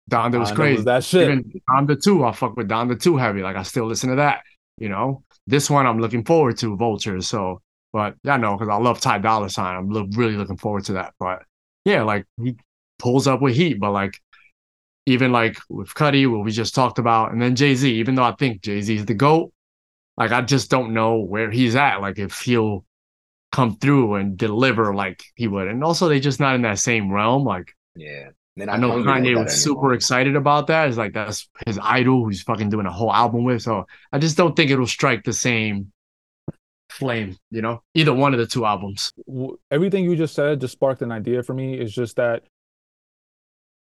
[0.09, 0.83] Donda was I know, crazy.
[0.85, 1.29] That shit.
[1.29, 3.43] Even Donda 2, I fuck with Donda 2 heavy.
[3.43, 4.41] Like, I still listen to that,
[4.79, 5.23] you know?
[5.45, 7.27] This one I'm looking forward to, Vultures.
[7.27, 7.61] So,
[7.91, 9.75] but yeah, no, because I love Ty Dolla Sign.
[9.75, 11.13] I'm lo- really looking forward to that.
[11.19, 11.43] But
[11.85, 12.55] yeah, like, he
[12.97, 14.19] pulls up with heat, but like,
[15.05, 18.23] even like with Cudi, what we just talked about, and then Jay Z, even though
[18.23, 19.53] I think Jay Z is the GOAT,
[20.17, 22.01] like, I just don't know where he's at.
[22.01, 22.83] Like, if he'll
[23.53, 25.69] come through and deliver like he would.
[25.69, 27.45] And also, they're just not in that same realm.
[27.45, 28.31] Like, Yeah.
[28.57, 29.47] They're I know Kanye that was anymore.
[29.47, 30.89] super excited about that.
[30.89, 33.61] It's like that's his idol who's fucking doing a whole album with.
[33.61, 35.91] So I just don't think it'll strike the same
[36.89, 37.81] flame, you know?
[37.95, 39.11] Either one of the two albums.
[39.71, 41.75] everything you just said just sparked an idea for me.
[41.79, 42.43] It's just that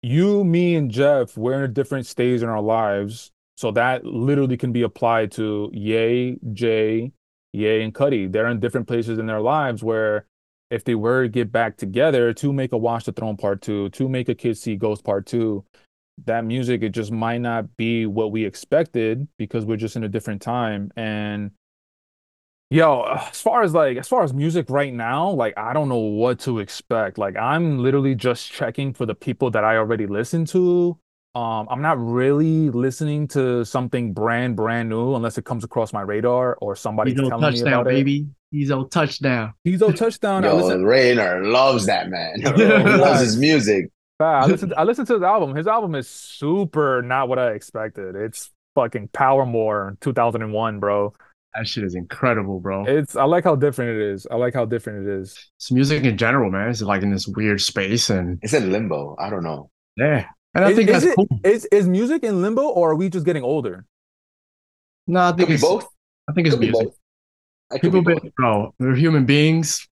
[0.02, 3.30] you, me, and Jeff, we're in a different stage in our lives.
[3.56, 7.10] So that literally can be applied to Ye, Jay,
[7.58, 8.30] Ye, and Cudi.
[8.30, 10.26] They're in different places in their lives where
[10.70, 13.90] if they were to get back together to make a Watch the Throne Part 2,
[13.90, 15.64] to make a Kids See Ghost Part 2,
[16.26, 20.08] that music, it just might not be what we expected because we're just in a
[20.08, 20.90] different time.
[20.96, 21.52] And
[22.70, 25.96] Yo, as far as like as far as music right now, like I don't know
[25.96, 27.16] what to expect.
[27.16, 30.98] Like I'm literally just checking for the people that I already listen to.
[31.38, 36.00] Um, I'm not really listening to something brand brand new unless it comes across my
[36.00, 37.90] radar or somebody's He's on telling me touchdown, about it.
[37.90, 38.26] baby.
[38.50, 39.54] He's on touchdown.
[39.62, 40.44] He's on touchdown.
[40.44, 42.40] I Yo, listen, Rayner loves that man.
[42.56, 43.88] he loves his music.
[44.18, 45.54] I listen I listened to his album.
[45.54, 48.16] His album is super not what I expected.
[48.16, 51.14] It's fucking Powermore 2001, bro.
[51.54, 52.84] That shit is incredible, bro.
[52.84, 54.26] It's I like how different it is.
[54.28, 55.38] I like how different it is.
[55.56, 56.68] It's music in general, man.
[56.68, 59.14] It's like in this weird space and It's in limbo.
[59.20, 59.70] I don't know.
[59.96, 60.24] yeah.
[60.54, 61.28] And I Is- think is that's it- cool.
[61.44, 63.84] Is is music in limbo or are we just getting older?
[65.06, 65.86] No, I think it's both.
[66.28, 66.88] I think it's Could be music.
[66.88, 66.96] both.
[67.70, 68.34] I People be been, both.
[68.34, 69.86] bro, we're human beings.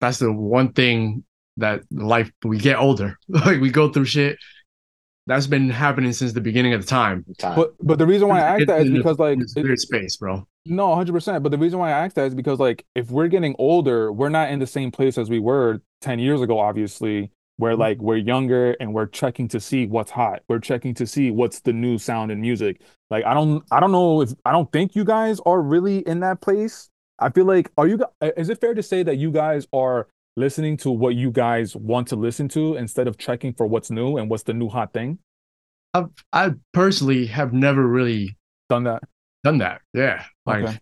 [0.00, 1.24] That's the one thing
[1.58, 3.18] that life we get older.
[3.28, 4.38] Like we go through shit.
[5.28, 7.24] That's been happening since the beginning of the time.
[7.38, 7.56] Time.
[7.56, 10.16] But but the reason why I asked It's that is because like It's weird space,
[10.16, 10.46] bro.
[10.66, 11.42] no, 100%.
[11.42, 14.28] But the reason why I asked that is because like if we're getting older, we're
[14.28, 17.78] not in the same place as we were 10 years ago, obviously, where Mhm.
[17.78, 20.42] like we're younger and we're checking to see what's hot.
[20.48, 22.80] We're checking to see what's the new sound in music.
[23.10, 26.20] Like I don't I don't know if I don't think you guys are really in
[26.20, 26.90] that place.
[27.18, 27.98] I feel like are you
[28.36, 32.08] is it fair to say that you guys are listening to what you guys want
[32.08, 35.18] to listen to instead of checking for what's new and what's the new hot thing?
[35.94, 38.36] I've, I personally have never really
[38.68, 39.02] Done that.
[39.44, 39.80] done that.
[39.94, 40.24] Yeah.
[40.44, 40.78] Like Okay.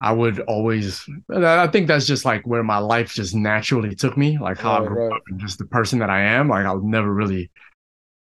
[0.00, 4.38] I would always I think that's just like where my life just naturally took me,
[4.38, 5.16] like how I grew right.
[5.16, 6.48] up and just the person that I am.
[6.48, 7.50] Like I never really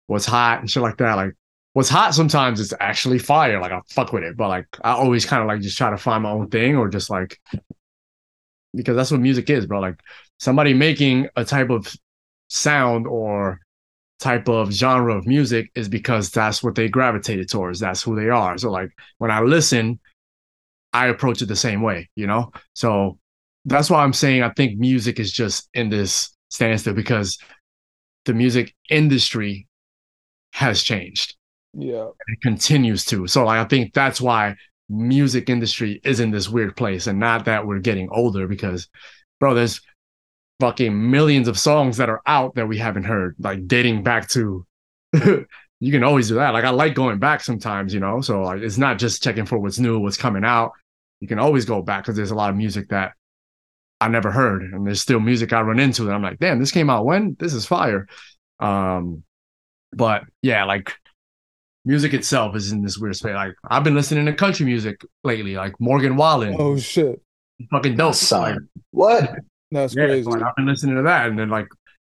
[0.06, 1.16] what's hot and shit like that.
[1.16, 1.34] Like
[1.74, 3.60] what's hot sometimes is actually fire.
[3.60, 4.38] Like I fuck with it.
[4.38, 6.90] But like I always kind of like just try to find my own thing or
[6.90, 7.40] just like
[8.76, 9.80] because that's what music is, bro.
[9.80, 10.00] Like
[10.40, 11.92] somebody making a type of
[12.50, 13.60] sound or
[14.20, 17.80] type of genre of music is because that's what they gravitated towards.
[17.80, 18.58] That's who they are.
[18.58, 20.00] So like when I listen,
[20.98, 22.52] I approach it the same way, you know?
[22.74, 23.18] So
[23.66, 27.38] that's why I'm saying I think music is just in this standstill because
[28.26, 29.68] the music industry
[30.54, 31.36] has changed.
[31.74, 32.08] Yeah.
[32.28, 33.28] It continues to.
[33.28, 34.56] So like, I think that's why
[34.90, 38.88] music industry is in this weird place and not that we're getting older because
[39.40, 39.82] bro, there's
[40.60, 44.66] fucking millions of songs that are out that we haven't heard, like dating back to
[45.80, 46.52] you can always do that.
[46.52, 48.22] Like I like going back sometimes, you know.
[48.22, 50.72] So like it's not just checking for what's new, what's coming out.
[51.20, 53.14] You can always go back because there's a lot of music that
[54.00, 56.72] I never heard, and there's still music I run into that I'm like, damn, this
[56.72, 57.36] came out when?
[57.40, 58.08] This is fire.
[58.60, 59.24] Um,
[59.94, 60.94] but yeah, like
[61.86, 63.34] music itself is in this weird space.
[63.34, 66.56] Like I've been listening to country music lately, like Morgan Wallen.
[66.60, 67.22] Oh shit.
[67.72, 68.14] Fucking dope.
[68.14, 68.54] Son.
[68.54, 68.62] Like,
[68.92, 69.36] What?
[69.72, 70.30] That's yeah, crazy.
[70.30, 71.68] like, I've been listening to that, and then like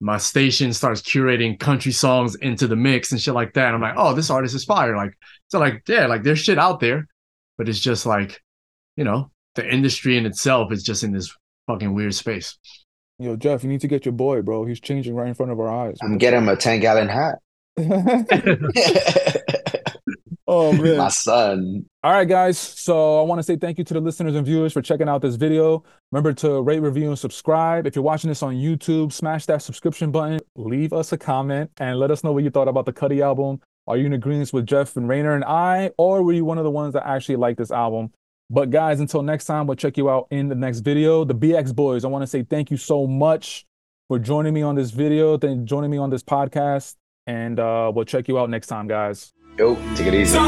[0.02, 3.68] my station starts curating country songs into the mix and shit like that.
[3.68, 4.96] And I'm like, oh, this artist is fire.
[4.96, 5.18] Like,
[5.50, 7.08] so like, yeah, like there's shit out there,
[7.58, 8.42] but it's just like,
[9.00, 11.34] you know, the industry in itself is just in this
[11.68, 12.58] fucking weird space.
[13.18, 14.66] Yo, Jeff, you need to get your boy, bro.
[14.66, 15.96] He's changing right in front of our eyes.
[16.04, 17.40] I'm getting him a 10 gallon hat.
[20.48, 20.98] oh man.
[20.98, 21.86] My son.
[22.04, 22.58] All right, guys.
[22.58, 25.22] So I want to say thank you to the listeners and viewers for checking out
[25.22, 25.86] this video.
[26.12, 27.88] Remember to rate, review, and subscribe.
[27.88, 32.00] If you're watching this on YouTube, smash that subscription button, leave us a comment, and
[32.00, 33.62] let us know what you thought about the Cudi album.
[33.88, 36.66] Are you in agreement with Jeff and Rayner and I, or were you one of
[36.66, 38.12] the ones that actually liked this album?
[38.50, 41.24] But guys, until next time, we'll check you out in the next video.
[41.24, 43.68] The BX Boys, I want to say thank you so much
[44.08, 46.96] for joining me on this video, thank joining me on this podcast,
[47.28, 49.34] and uh, we'll check you out next time, guys.
[49.58, 50.40] Yo, take it easy.